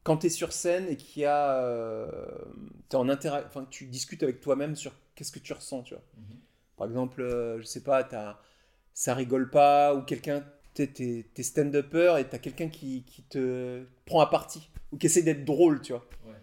quand 0.03 0.17
tu 0.17 0.27
es 0.27 0.29
sur 0.29 0.53
scène 0.53 0.87
et 0.87 0.97
qu'il 0.97 1.23
y 1.23 1.25
a 1.25 2.07
t'es 2.89 2.95
en 2.95 3.09
enfin, 3.09 3.65
tu 3.71 3.87
discutes 3.87 4.21
avec 4.21 4.39
toi-même 4.41 4.75
sur 4.75 4.93
qu'est-ce 5.15 5.31
que 5.31 5.39
tu 5.39 5.53
ressens, 5.53 5.81
tu 5.81 5.95
vois. 5.95 6.03
Mhm. 6.17 6.37
Par 6.77 6.87
exemple, 6.87 7.57
je 7.59 7.63
sais 7.63 7.81
pas, 7.81 8.03
t'as 8.03 8.37
ça 8.93 9.15
rigole 9.15 9.49
pas 9.49 9.95
ou 9.95 10.03
quelqu'un 10.03 10.45
t'es, 10.75 10.87
t'es, 10.87 11.25
t'es 11.33 11.43
stand-upper 11.43 12.17
et 12.19 12.25
t'as 12.25 12.37
quelqu'un 12.37 12.69
qui, 12.69 13.03
qui 13.03 13.23
te 13.23 13.83
prend 14.05 14.21
à 14.21 14.27
partie 14.27 14.69
ou 14.91 14.97
qui 14.97 15.07
essaie 15.07 15.23
d'être 15.23 15.43
drôle, 15.43 15.81
tu 15.81 15.93
vois. 15.93 16.07
Ouais. 16.27 16.35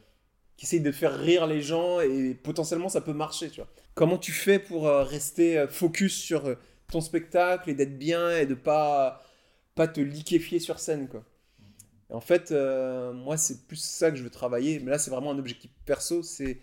Qui 0.57 0.67
essaie 0.67 0.81
de 0.81 0.91
faire 0.91 1.17
rire 1.17 1.47
les 1.47 1.63
gens 1.63 2.01
et 2.01 2.35
potentiellement 2.35 2.89
ça 2.89 3.01
peut 3.01 3.13
marcher, 3.13 3.49
tu 3.51 3.61
vois. 3.61 3.71
Comment 3.95 4.19
tu 4.19 4.33
fais 4.33 4.59
pour 4.59 4.89
euh, 4.89 5.05
rester 5.05 5.59
euh, 5.59 5.69
focus 5.69 6.17
sur 6.17 6.47
euh, 6.47 6.57
ton 6.91 7.01
spectacle 7.01 7.71
et 7.71 7.75
d'être 7.75 7.99
bien 7.99 8.37
et 8.37 8.47
de 8.47 8.55
pas 8.55 9.23
pas 9.75 9.89
te 9.89 10.01
liquéfier 10.01 10.59
sur 10.59 10.79
scène 10.79 11.09
quoi. 11.09 11.25
Et 12.11 12.15
en 12.15 12.21
fait, 12.21 12.53
euh, 12.53 13.13
moi 13.13 13.37
c'est 13.37 13.67
plus 13.67 13.81
ça 13.83 14.11
que 14.11 14.17
je 14.17 14.23
veux 14.23 14.31
travailler, 14.31 14.81
mais 14.81 14.91
là 14.91 14.99
c'est 14.99 15.11
vraiment 15.11 15.31
un 15.31 15.39
objectif 15.39 15.71
perso, 15.87 16.23
c'est 16.23 16.59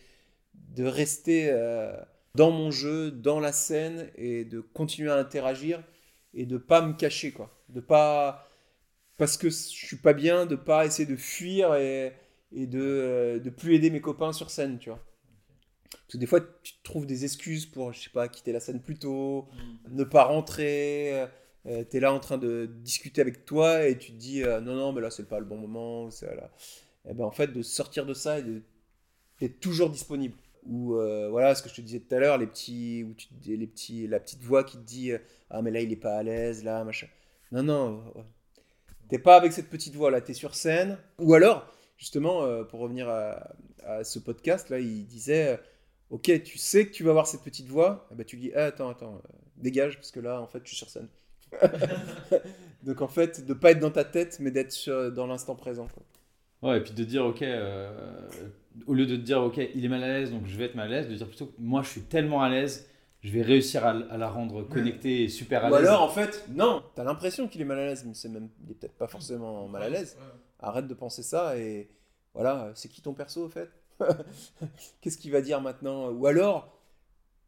de 0.54 0.86
rester 0.86 1.50
euh, 1.52 1.96
dans 2.36 2.52
mon 2.52 2.72
jeu, 2.72 3.12
dans 3.12 3.40
la 3.40 3.52
scène 3.52 4.10
et 4.16 4.46
de 4.46 4.62
continuer 4.62 5.12
à 5.12 5.16
interagir 5.16 5.84
et 6.34 6.46
de 6.46 6.58
pas 6.58 6.82
me 6.82 6.94
cacher 6.94 7.32
quoi, 7.32 7.59
de 7.70 7.80
pas 7.80 8.48
parce 9.18 9.38
que 9.38 9.50
je 9.50 9.56
suis 9.56 9.98
pas 9.98 10.14
bien, 10.14 10.46
de 10.46 10.56
pas 10.56 10.86
essayer 10.86 11.06
de 11.08 11.16
fuir 11.18 11.76
et, 11.76 12.14
et 12.54 12.68
de 12.68 12.80
euh, 12.82 13.40
de 13.40 13.50
plus 13.50 13.76
aider 13.76 13.90
mes 13.90 14.02
copains 14.02 14.34
sur 14.34 14.50
scène, 14.50 14.80
tu 14.80 14.90
vois. 14.90 15.00
Parce 15.92 16.14
que 16.14 16.18
des 16.18 16.26
fois, 16.26 16.42
tu 16.64 16.74
trouves 16.84 17.06
des 17.06 17.24
excuses 17.26 17.66
pour, 17.66 17.94
je 17.94 18.02
sais 18.02 18.10
pas, 18.10 18.28
quitter 18.28 18.52
la 18.52 18.60
scène 18.60 18.82
plus 18.82 18.98
tôt, 18.98 19.48
ne 19.90 20.04
pas 20.04 20.24
rentrer. 20.24 21.26
tu 21.66 21.98
es 21.98 22.00
là 22.00 22.14
en 22.14 22.20
train 22.20 22.38
de 22.38 22.66
discuter 22.82 23.22
avec 23.22 23.46
toi 23.46 23.86
et 23.88 23.98
tu 23.98 24.12
te 24.12 24.18
dis 24.18 24.44
euh, 24.44 24.60
non, 24.62 24.76
non, 24.76 24.94
mais 24.94 25.02
là, 25.02 25.12
c'est 25.12 25.28
pas 25.28 25.40
le 25.40 25.46
bon 25.46 25.58
moment. 25.58 26.10
là. 26.22 26.52
Et 27.08 27.14
ben, 27.14 27.26
en 27.26 27.32
fait, 27.32 27.48
de 27.48 27.62
sortir 27.62 28.06
de 28.06 28.14
ça 28.14 28.40
et 28.40 28.44
d'être 29.40 29.60
toujours 29.60 29.90
disponible. 29.90 30.36
Ou 30.66 30.96
euh, 30.96 31.30
voilà, 31.30 31.56
ce 31.56 31.64
que 31.64 31.70
je 31.70 31.76
te 31.76 31.82
disais 31.82 32.00
tout 32.00 32.14
à 32.16 32.20
l'heure, 32.20 32.38
les 32.38 32.48
petits, 32.48 33.04
où 33.04 33.14
tu, 33.14 33.28
les 33.46 33.68
petits, 33.68 34.08
la 34.08 34.20
petite 34.20 34.44
voix 34.44 34.64
qui 34.64 34.78
te 34.78 34.84
dit 34.84 35.12
euh, 35.12 35.20
ah, 35.50 35.62
mais 35.62 35.72
là, 35.72 35.82
il 35.82 35.92
est 35.92 35.96
pas 35.96 36.18
à 36.18 36.24
l'aise, 36.24 36.64
là, 36.64 36.84
machin. 36.84 37.08
Non, 37.52 37.64
non, 37.64 38.04
ouais. 38.16 38.24
t'es 39.10 39.20
pas 39.20 39.36
avec 39.36 39.54
cette 39.54 39.70
petite 39.70 39.95
voix 39.95 40.12
là, 40.12 40.22
t'es 40.22 40.34
sur 40.34 40.56
scène. 40.56 40.97
Ou 41.20 41.34
alors, 41.34 41.68
justement, 41.97 42.43
euh, 42.43 42.64
pour 42.64 42.80
revenir 42.80 43.10
à, 43.10 43.52
à 43.84 44.04
ce 44.04 44.20
podcast, 44.20 44.70
là, 44.70 44.80
il 44.80 45.06
disait. 45.08 45.56
euh, 45.56 45.58
Ok, 46.12 46.32
tu 46.43 46.58
sais 46.58 46.88
que 46.88 46.91
tu 46.91 47.04
vas 47.04 47.12
avoir 47.12 47.28
cette 47.28 47.43
petite 47.43 47.68
voix, 47.68 48.08
eh 48.12 48.16
ben, 48.16 48.26
tu 48.26 48.36
dis 48.38 48.52
Ah, 48.56 48.66
attends, 48.66 48.89
attends, 48.89 49.16
euh, 49.16 49.30
dégage, 49.58 49.95
parce 49.97 50.10
que 50.12 50.20
là, 50.20 50.41
en 50.41 50.47
fait, 50.47 50.60
je 50.64 50.70
suis 50.70 50.78
sur 50.78 50.89
scène. 50.89 51.08
Donc, 52.84 53.02
en 53.02 53.08
fait, 53.08 53.45
de 53.45 53.54
pas 53.54 53.72
être 53.72 53.80
dans 53.80 53.91
ta 53.91 54.04
tête, 54.06 54.39
mais 54.39 54.52
d'être 54.52 55.10
dans 55.12 55.28
l'instant 55.28 55.56
présent. 55.56 55.88
Quoi. 55.88 56.04
Ouais, 56.62 56.78
et 56.80 56.82
puis 56.82 56.93
de 56.93 57.04
dire, 57.04 57.26
ok, 57.26 57.41
euh, 57.43 57.91
au 58.88 58.93
lieu 58.93 59.06
de 59.06 59.16
te 59.16 59.22
dire, 59.22 59.41
ok, 59.41 59.58
il 59.76 59.86
est 59.86 59.88
mal 59.88 60.04
à 60.04 60.08
l'aise, 60.20 60.32
donc 60.32 60.45
je 60.45 60.58
vais 60.58 60.66
être 60.66 60.76
mal 60.76 60.88
à 60.91 60.97
l'aise, 60.97 61.10
de 61.10 61.16
dire 61.16 61.28
plutôt, 61.28 61.52
moi 61.60 61.82
je 61.84 61.89
suis 61.89 62.02
tellement 62.02 62.41
à 62.41 62.50
l'aise, 62.50 62.89
je 63.22 63.32
vais 63.32 63.42
réussir 63.42 63.86
à, 63.86 63.90
à 63.92 64.18
la 64.18 64.30
rendre 64.30 64.64
connectée 64.64 65.24
et 65.24 65.30
super 65.30 65.66
à 65.66 65.70
Ou 65.70 65.76
l'aise. 65.76 65.88
alors, 65.88 66.02
en 66.04 66.10
fait, 66.10 66.46
non, 66.50 66.84
t'as 66.96 67.04
l'impression 67.04 67.48
qu'il 67.48 67.62
est 67.62 67.66
mal 67.66 67.80
à 67.80 67.86
l'aise, 67.88 68.06
mais 68.06 68.14
c'est 68.14 68.30
même, 68.30 68.50
il 68.64 68.72
est 68.72 68.76
peut-être 68.76 68.98
pas 68.98 69.08
forcément 69.08 69.68
mal 69.68 69.84
à 69.84 69.90
l'aise. 69.90 70.18
Arrête 70.60 70.88
de 70.88 70.94
penser 70.94 71.24
ça 71.24 71.58
et 71.58 71.90
voilà, 72.34 72.72
c'est 72.76 72.90
qui 72.90 73.02
ton 73.02 73.14
perso 73.14 73.46
au 73.46 73.50
fait? 73.50 73.70
Qu'est-ce 75.02 75.18
qu'il 75.18 75.32
va 75.32 75.42
dire 75.42 75.62
maintenant? 75.62 76.10
Ou 76.12 76.26
alors, 76.28 76.80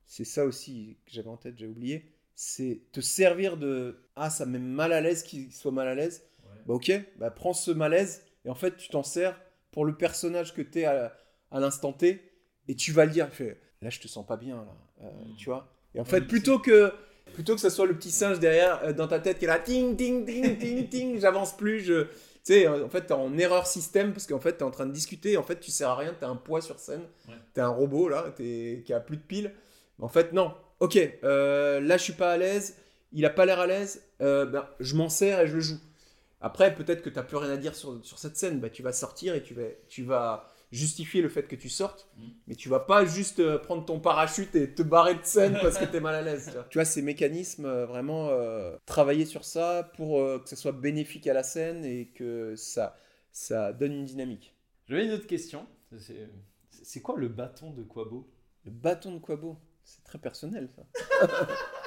c'est 0.06 0.26
ça 0.26 0.46
aussi 0.46 0.98
que 1.06 1.12
j'avais 1.14 1.30
en 1.30 1.38
tête, 1.38 1.58
j'ai 1.58 1.68
oublié, 1.68 2.12
c'est 2.36 2.82
te 2.92 3.00
servir 3.02 3.58
de 3.58 3.98
ah 4.16 4.30
ça 4.30 4.46
me 4.46 4.54
met 4.54 4.60
mal 4.60 4.94
à 4.94 5.00
l'aise 5.02 5.24
qu'il 5.24 5.52
soit 5.54 5.72
mal 5.72 5.88
à 5.88 5.96
l'aise. 5.96 6.24
Ouais. 6.44 6.60
Bah 6.66 6.74
ok, 6.74 6.92
bah 7.18 7.32
prends 7.32 7.54
ce 7.54 7.72
malaise 7.72 8.26
et 8.46 8.50
en 8.50 8.56
fait 8.56 8.76
tu 8.78 8.90
t'en 8.90 9.04
sers 9.04 9.40
pour 9.72 9.86
le 9.86 9.96
personnage 9.96 10.54
que 10.54 10.62
t'es 10.62 10.84
à, 10.86 11.14
à 11.52 11.60
l'instant 11.60 11.94
T 11.94 12.30
et 12.68 12.76
tu 12.76 12.92
vas 12.92 13.06
le 13.06 13.12
dire. 13.12 13.30
Fais, 13.32 13.62
là 13.82 13.90
je 13.90 14.00
te 14.00 14.08
sens 14.08 14.26
pas 14.26 14.38
bien 14.38 14.56
là, 14.58 14.68
Euh, 15.04 15.10
Mm. 15.10 15.36
tu 15.38 15.46
vois. 15.50 15.68
Et 15.96 16.00
en 16.00 16.04
Ouais, 16.04 16.10
fait 16.10 16.22
plutôt 16.22 16.60
que 16.60 16.92
plutôt 17.34 17.56
que 17.56 17.62
ça 17.62 17.70
soit 17.70 17.86
le 17.88 17.96
petit 17.96 18.12
singe 18.12 18.40
derrière 18.40 18.82
euh, 18.84 18.94
dans 18.94 19.08
ta 19.08 19.20
tête 19.20 19.40
qui 19.40 19.46
est 19.46 19.48
là 19.48 19.60
ting 19.60 19.96
ting 19.96 20.26
ting 20.26 20.58
ting 20.58 20.90
ting, 20.90 21.20
j'avance 21.20 21.56
plus, 21.56 21.80
je 21.82 22.04
tu 22.44 22.54
sais, 22.54 22.68
en 22.68 22.90
fait, 22.90 23.02
t'es 23.06 23.14
en 23.14 23.38
erreur 23.38 23.68
système 23.68 24.14
parce 24.14 24.26
qu'en 24.26 24.40
fait, 24.40 24.54
t'es 24.54 24.64
en 24.64 24.72
train 24.72 24.88
de 24.88 24.92
discuter. 24.92 25.38
En 25.38 25.44
fait, 25.44 25.60
tu 25.60 25.70
sers 25.70 25.88
à 25.88 25.96
rien. 25.96 26.16
T'as 26.20 26.28
un 26.28 26.36
poids 26.36 26.60
sur 26.60 26.80
scène. 26.80 27.04
Ouais. 27.28 27.36
T'es 27.54 27.62
un 27.62 27.68
robot 27.70 28.10
là, 28.10 28.34
t'es, 28.36 28.82
qui 28.84 28.94
a 28.94 29.00
plus 29.00 29.18
de 29.18 29.22
piles. 29.22 29.54
En 30.00 30.08
fait, 30.08 30.34
non. 30.34 30.52
Ok, 30.80 30.98
euh, 31.24 31.80
là, 31.82 31.98
je 31.98 32.04
suis 32.04 32.14
pas 32.14 32.32
à 32.32 32.38
l'aise. 32.38 32.78
Il 33.14 33.28
a 33.28 33.30
pas 33.30 33.46
l'air 33.46 33.60
à 33.60 33.68
l'aise. 33.68 34.02
Euh, 34.24 34.48
ben, 34.48 34.68
je 34.80 34.96
m'en 34.96 35.08
sers 35.08 35.40
et 35.42 35.46
je 35.46 35.54
le 35.54 35.60
joue. 35.62 35.78
Après, 36.42 36.74
peut-être 36.74 37.04
que 37.04 37.12
t'as 37.12 37.22
plus 37.22 37.38
rien 37.38 37.52
à 37.52 37.58
dire 37.58 37.76
sur, 37.76 38.04
sur 38.04 38.18
cette 38.18 38.36
scène. 38.38 38.60
Bah, 38.60 38.72
tu 38.72 38.82
vas 38.82 38.92
sortir 38.92 39.36
et 39.36 39.44
tu 39.44 39.54
vas, 39.54 39.68
tu 39.88 40.02
vas 40.02 40.51
justifier 40.72 41.22
le 41.22 41.30
fait 41.30 41.44
que 41.44 41.56
tu 41.56 41.70
sortes. 41.70 42.08
Mm. 42.18 42.28
Mais 42.48 42.56
tu 42.56 42.70
vas 42.70 42.80
pas 42.80 43.06
juste 43.06 43.40
euh, 43.40 43.58
prendre 43.58 43.86
ton 43.86 44.00
parachute 44.00 44.56
et 44.56 44.74
te 44.74 44.82
barrer 44.82 45.16
de 45.16 45.24
scène 45.24 45.58
parce 45.62 45.78
que 45.78 45.86
t'es 45.86 46.00
mal 46.00 46.16
à 46.16 46.22
l'aise. 46.22 46.46
Tu 46.46 46.54
vois, 46.54 46.64
Tu 46.70 46.78
vois, 46.78 46.86
ces 46.86 47.02
mécanismes, 47.02 47.66
euh, 47.66 47.86
vraiment 47.86 48.30
euh, 48.30 48.76
travailler 48.86 49.26
sur 49.26 49.44
ça 49.44 49.92
pour 49.96 50.20
euh, 50.20 50.40
que 50.40 50.50
ça 50.50 50.56
soit 50.56 50.72
bénéfique 50.72 51.28
à 51.28 51.34
la 51.34 51.44
scène 51.44 51.84
et 51.86 52.08
que 52.08 52.56
ça, 52.56 52.98
ça 53.32 53.74
donne 53.74 53.94
une 53.94 54.06
dynamique. 54.06 54.56
J'avais 54.88 55.06
une 55.06 55.12
autre 55.12 55.28
question. 55.28 55.68
C'est 56.00 56.30
c'est 56.84 57.02
quoi 57.02 57.16
le 57.18 57.28
bâton 57.28 57.72
de 57.72 57.84
Quabo? 57.84 58.28
Le 58.66 58.72
bâton 58.72 59.14
de 59.14 59.20
Quabo, 59.20 59.58
c'est 59.84 60.04
très 60.04 60.18
personnel 60.18 60.70
ça. 60.76 61.28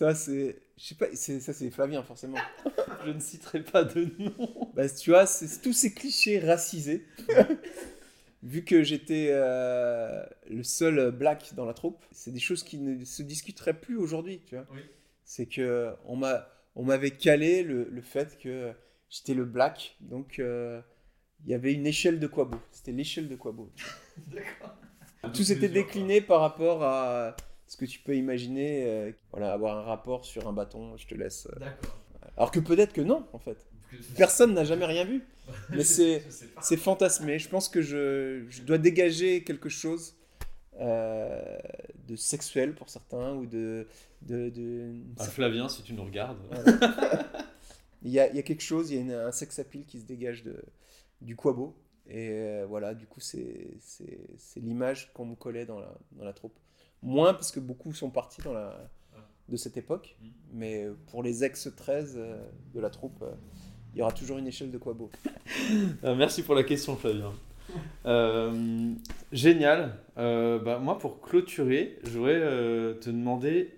Ça, 0.00 0.14
c'est. 0.14 0.62
Je 0.78 0.82
sais 0.82 0.94
pas, 0.94 1.14
ça, 1.14 1.52
c'est 1.52 1.70
Flavien, 1.70 2.02
forcément. 2.02 2.38
Je 3.04 3.10
ne 3.10 3.20
citerai 3.20 3.62
pas 3.62 3.84
de 3.84 4.06
nom. 4.18 4.72
Bah, 4.74 4.88
tu 4.88 5.10
vois, 5.10 5.26
c'est 5.26 5.60
tous 5.60 5.74
ces 5.74 5.92
clichés 5.92 6.38
racisés. 6.38 7.06
Vu 8.42 8.64
que 8.64 8.82
j'étais 8.82 9.28
euh, 9.28 10.24
le 10.48 10.62
seul 10.62 11.10
black 11.10 11.52
dans 11.54 11.66
la 11.66 11.74
troupe, 11.74 12.02
c'est 12.12 12.30
des 12.30 12.40
choses 12.40 12.62
qui 12.62 12.78
ne 12.78 13.04
se 13.04 13.22
discuteraient 13.22 13.78
plus 13.78 13.98
aujourd'hui, 13.98 14.40
tu 14.46 14.54
vois. 14.54 14.64
Oui. 14.72 14.80
C'est 15.22 15.44
que 15.44 15.92
on 16.06 16.16
m'a, 16.16 16.48
on 16.76 16.82
m'avait 16.82 17.10
calé 17.10 17.62
le, 17.62 17.84
le 17.84 18.00
fait 18.00 18.38
que 18.38 18.72
j'étais 19.10 19.34
le 19.34 19.44
black, 19.44 19.98
donc 20.00 20.38
euh, 20.38 20.80
il 21.44 21.50
y 21.50 21.54
avait 21.54 21.74
une 21.74 21.86
échelle 21.86 22.18
de 22.18 22.26
Quabo. 22.26 22.56
C'était 22.72 22.92
l'échelle 22.92 23.28
de 23.28 23.36
Quabo. 23.36 23.70
Tout 25.34 25.44
s'était 25.44 25.68
décliné 25.68 26.22
par 26.22 26.40
rapport 26.40 26.84
à 26.84 27.36
ce 27.70 27.76
que 27.76 27.84
tu 27.84 28.00
peux 28.00 28.16
imaginer, 28.16 28.84
euh, 28.84 29.12
voilà, 29.30 29.52
avoir 29.52 29.78
un 29.78 29.82
rapport 29.82 30.24
sur 30.24 30.48
un 30.48 30.52
bâton. 30.52 30.96
Je 30.96 31.06
te 31.06 31.14
laisse. 31.14 31.46
euh. 31.46 31.60
D'accord. 31.60 31.96
Alors 32.36 32.50
que 32.50 32.58
peut-être 32.58 32.92
que 32.92 33.00
non, 33.00 33.24
en 33.32 33.38
fait. 33.38 33.56
Personne 34.16 34.54
n'a 34.54 34.64
jamais 34.64 34.86
rien 34.86 35.04
vu. 35.04 35.22
Mais 35.70 35.84
c'est, 35.84 36.24
c'est 36.60 36.76
fantasmé. 36.76 37.38
Je 37.38 37.48
pense 37.48 37.68
que 37.68 37.80
je, 37.80 38.44
je 38.48 38.62
dois 38.62 38.78
dégager 38.78 39.44
quelque 39.44 39.68
chose 39.68 40.16
euh, 40.80 41.58
de 42.08 42.16
sexuel 42.16 42.74
pour 42.74 42.88
certains 42.90 43.34
ou 43.34 43.46
de. 43.46 43.86
de, 44.22 44.48
de- 44.48 44.92
Ah, 45.18 45.24
Flavien, 45.26 45.68
si 45.68 45.84
tu 45.84 45.92
nous 45.92 46.04
regardes. 46.04 46.38
il, 48.02 48.10
y 48.10 48.18
a, 48.18 48.28
il 48.30 48.34
y 48.36 48.38
a 48.40 48.42
quelque 48.42 48.62
chose, 48.62 48.90
il 48.90 48.96
y 48.96 48.98
a 48.98 49.02
une- 49.02 49.12
un 49.12 49.32
sex 49.32 49.58
appeal 49.60 49.84
qui 49.84 50.00
se 50.00 50.04
dégage 50.06 50.42
de, 50.42 50.56
du 51.20 51.36
Quabo. 51.36 51.76
Et 52.08 52.30
euh, 52.30 52.66
voilà, 52.68 52.94
du 52.94 53.06
coup, 53.06 53.20
c'est, 53.20 53.70
c'est, 53.80 54.18
c'est 54.38 54.58
l'image 54.60 55.12
qu'on 55.14 55.24
me 55.26 55.36
collait 55.36 55.66
dans 55.66 55.78
la, 55.78 55.94
dans 56.12 56.24
la 56.24 56.32
troupe. 56.32 56.58
Moins 57.02 57.32
parce 57.32 57.50
que 57.50 57.60
beaucoup 57.60 57.92
sont 57.92 58.10
partis 58.10 58.42
dans 58.42 58.52
la, 58.52 58.76
de 59.50 59.56
cette 59.56 59.76
époque. 59.76 60.16
Mhm. 60.20 60.30
Mais 60.52 60.86
pour 61.10 61.22
les 61.22 61.44
ex-13 61.44 62.14
euh, 62.16 62.42
de 62.74 62.80
la 62.80 62.90
troupe, 62.90 63.22
euh, 63.22 63.32
il 63.94 63.98
y 63.98 64.02
aura 64.02 64.12
toujours 64.12 64.38
une 64.38 64.46
échelle 64.46 64.70
de 64.70 64.78
Quabo. 64.78 65.10
Euh, 66.04 66.14
merci 66.16 66.42
pour 66.42 66.54
la 66.54 66.62
question, 66.62 66.96
Flavien. 66.96 67.32
Euh, 68.06 68.92
génial. 69.32 69.96
Euh, 70.18 70.58
bah, 70.58 70.78
moi, 70.78 70.98
pour 70.98 71.20
clôturer, 71.20 71.98
je 72.04 72.10
voudrais 72.18 72.40
euh, 72.40 72.94
te 72.94 73.10
demander. 73.10 73.70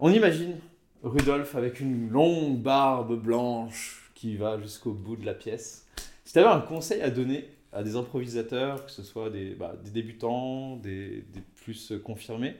On 0.00 0.10
imagine 0.10 0.56
Rudolf 1.02 1.54
avec 1.54 1.80
une 1.80 2.10
longue 2.10 2.58
barbe 2.58 3.20
blanche 3.20 4.12
qui 4.14 4.36
va 4.36 4.60
jusqu'au 4.60 4.92
bout 4.92 5.16
de 5.16 5.26
la 5.26 5.34
pièce. 5.34 5.86
Si 6.24 6.32
tu 6.32 6.38
avais 6.38 6.48
un 6.48 6.60
conseil 6.60 7.00
à 7.02 7.10
donner 7.10 7.48
à 7.72 7.82
des 7.82 7.96
improvisateurs, 7.96 8.84
que 8.86 8.90
ce 8.90 9.02
soit 9.02 9.30
des, 9.30 9.54
bah, 9.54 9.74
des 9.82 9.90
débutants, 9.90 10.76
des, 10.76 11.24
des 11.32 11.42
plus 11.68 11.92
confirmés, 12.02 12.56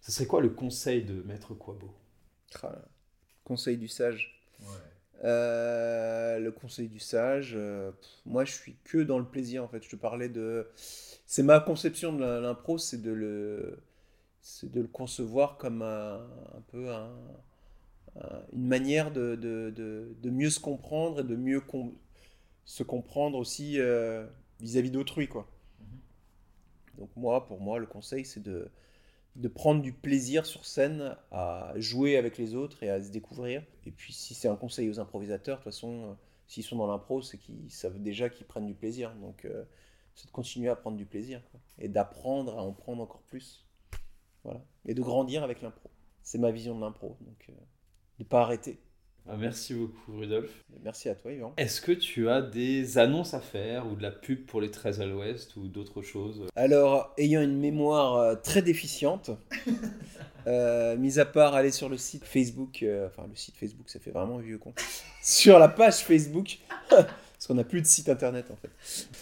ce 0.00 0.12
serait 0.12 0.26
quoi 0.26 0.40
le 0.40 0.50
conseil 0.50 1.02
de 1.02 1.22
Maître 1.22 1.54
Quabo 1.54 1.92
Ah, 2.62 2.76
Conseil 3.44 3.76
du 3.76 3.88
sage. 3.88 4.40
Ouais. 4.60 4.66
Euh, 5.24 6.38
le 6.38 6.52
conseil 6.52 6.88
du 6.88 7.00
sage, 7.00 7.54
euh, 7.56 7.90
pff, 7.92 8.10
moi 8.26 8.44
je 8.44 8.52
suis 8.52 8.76
que 8.84 8.98
dans 8.98 9.18
le 9.18 9.24
plaisir 9.24 9.64
en 9.64 9.68
fait. 9.68 9.82
Je 9.82 9.88
te 9.90 9.96
parlais 9.96 10.28
de. 10.28 10.68
C'est 11.26 11.42
ma 11.42 11.58
conception 11.60 12.12
de 12.12 12.24
l'impro, 12.24 12.78
c'est 12.78 13.02
de 13.02 13.10
le. 13.12 13.78
C'est 14.40 14.70
de 14.70 14.80
le 14.80 14.88
concevoir 14.88 15.58
comme 15.58 15.82
un, 15.82 16.16
un 16.56 16.60
peu 16.68 16.90
un- 16.92 17.10
un- 18.20 18.42
une 18.52 18.66
manière 18.66 19.10
de, 19.12 19.36
de, 19.36 19.70
de- 19.74 20.14
de 20.22 20.30
mieux 20.30 20.50
se 20.50 20.60
comprendre 20.60 21.20
et 21.20 21.24
de 21.24 21.36
mieux 21.36 21.60
com- 21.60 21.94
se 22.64 22.82
comprendre 22.84 23.38
aussi 23.38 23.80
euh, 23.80 24.26
vis-à-vis 24.60 24.90
d'autrui 24.92 25.28
quoi. 25.28 25.48
Donc 26.98 27.10
moi, 27.16 27.46
pour 27.46 27.60
moi, 27.60 27.78
le 27.78 27.86
conseil 27.86 28.24
c'est 28.24 28.42
de, 28.42 28.70
prendre 29.54 29.82
du 29.82 29.92
plaisir 29.92 30.46
sur 30.46 30.64
scène 30.64 31.16
à 31.30 31.72
jouer 31.76 32.16
avec 32.16 32.38
les 32.38 32.54
autres 32.54 32.82
et 32.82 32.90
à 32.90 33.02
se 33.02 33.10
découvrir. 33.10 33.62
Et 33.86 33.90
puis 33.90 34.12
si 34.12 34.34
c'est 34.34 34.48
un 34.48 34.56
conseil 34.56 34.88
aux 34.90 35.00
improvisateurs, 35.00 35.58
de 35.58 35.62
toute 35.62 35.72
façon, 35.72 36.10
euh, 36.10 36.14
s'ils 36.46 36.64
sont 36.64 36.76
dans 36.76 36.86
l'impro, 36.86 37.22
c'est 37.22 37.38
qu'ils 37.38 37.70
savent 37.70 38.00
déjà 38.00 38.28
qu'ils 38.28 38.46
prennent 38.46 38.66
du 38.66 38.74
plaisir. 38.74 39.14
Donc 39.16 39.44
euh, 39.44 39.64
c'est 40.14 40.26
de 40.26 40.32
continuer 40.32 40.68
à 40.68 40.76
prendre 40.76 40.96
du 40.96 41.06
plaisir 41.06 41.40
et 41.78 41.88
d'apprendre 41.88 42.58
à 42.58 42.62
en 42.62 42.72
prendre 42.72 43.02
encore 43.02 43.22
plus. 43.22 43.66
Voilà. 44.44 44.62
Et 44.84 44.94
de 44.94 45.02
grandir 45.02 45.42
avec 45.42 45.62
l'impro. 45.62 45.90
C'est 46.22 46.38
ma 46.38 46.50
vision 46.50 46.76
de 46.76 46.80
l'impro. 46.80 47.16
Donc 47.20 47.46
euh, 47.48 47.52
ne 48.18 48.24
pas 48.24 48.42
arrêter. 48.42 48.78
Ah, 49.28 49.36
Merci 49.38 49.74
beaucoup, 49.74 50.18
Rudolf. 50.18 50.50
Merci 50.82 51.08
à 51.08 51.14
toi, 51.14 51.32
Yvan. 51.32 51.54
Est-ce 51.56 51.80
que 51.80 51.92
tu 51.92 52.28
as 52.28 52.42
des 52.42 52.98
annonces 52.98 53.34
à 53.34 53.40
faire 53.40 53.86
ou 53.86 53.94
de 53.94 54.02
la 54.02 54.10
pub 54.10 54.44
pour 54.46 54.60
les 54.60 54.70
13 54.70 55.00
à 55.00 55.06
l'ouest 55.06 55.54
ou 55.56 55.68
d'autres 55.68 56.02
choses? 56.02 56.46
Alors, 56.56 57.12
ayant 57.18 57.40
une 57.40 57.58
mémoire 57.58 58.16
euh, 58.16 58.34
très 58.34 58.62
déficiente, 58.62 59.30
euh, 60.48 60.96
mis 60.96 61.20
à 61.20 61.24
part 61.24 61.54
aller 61.54 61.70
sur 61.70 61.88
le 61.88 61.98
site 61.98 62.24
Facebook, 62.24 62.82
euh, 62.82 63.06
enfin 63.06 63.28
le 63.28 63.36
site 63.36 63.56
Facebook, 63.56 63.88
ça 63.88 64.00
fait 64.00 64.10
vraiment 64.10 64.38
vieux 64.38 64.58
con, 64.58 64.74
sur 65.22 65.60
la 65.60 65.68
page 65.68 65.98
Facebook, 65.98 66.58
parce 66.88 67.46
qu'on 67.46 67.54
n'a 67.54 67.64
plus 67.64 67.80
de 67.80 67.86
site 67.86 68.08
internet 68.08 68.50
en 68.50 68.56
fait. 68.56 68.70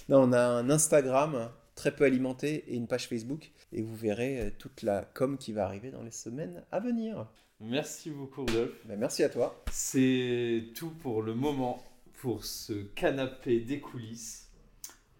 Non, 0.08 0.22
on 0.22 0.32
a 0.32 0.40
un 0.40 0.70
Instagram 0.70 1.50
très 1.74 1.94
peu 1.94 2.04
alimenté 2.04 2.64
et 2.68 2.74
une 2.74 2.86
page 2.86 3.06
Facebook, 3.06 3.50
et 3.72 3.82
vous 3.82 3.96
verrez 3.96 4.54
toute 4.58 4.82
la 4.82 5.04
com 5.12 5.36
qui 5.36 5.52
va 5.52 5.66
arriver 5.66 5.90
dans 5.90 6.02
les 6.02 6.10
semaines 6.10 6.62
à 6.72 6.80
venir. 6.80 7.26
Merci 7.60 8.10
beaucoup, 8.10 8.44
Rudolf. 8.46 8.70
Ben, 8.86 8.98
merci 8.98 9.22
à 9.22 9.28
toi. 9.28 9.62
C'est 9.70 10.64
tout 10.74 10.90
pour 10.90 11.22
le 11.22 11.34
moment 11.34 11.84
pour 12.20 12.44
ce 12.44 12.72
canapé 12.94 13.60
des 13.60 13.80
coulisses. 13.80 14.48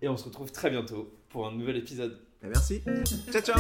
Et 0.03 0.09
on 0.09 0.16
se 0.16 0.24
retrouve 0.24 0.51
très 0.51 0.70
bientôt 0.70 1.12
pour 1.28 1.47
un 1.47 1.53
nouvel 1.53 1.76
épisode. 1.76 2.18
Ben, 2.43 2.51
merci. 2.51 2.82
Ciao 3.30 3.43
ciao 3.43 3.57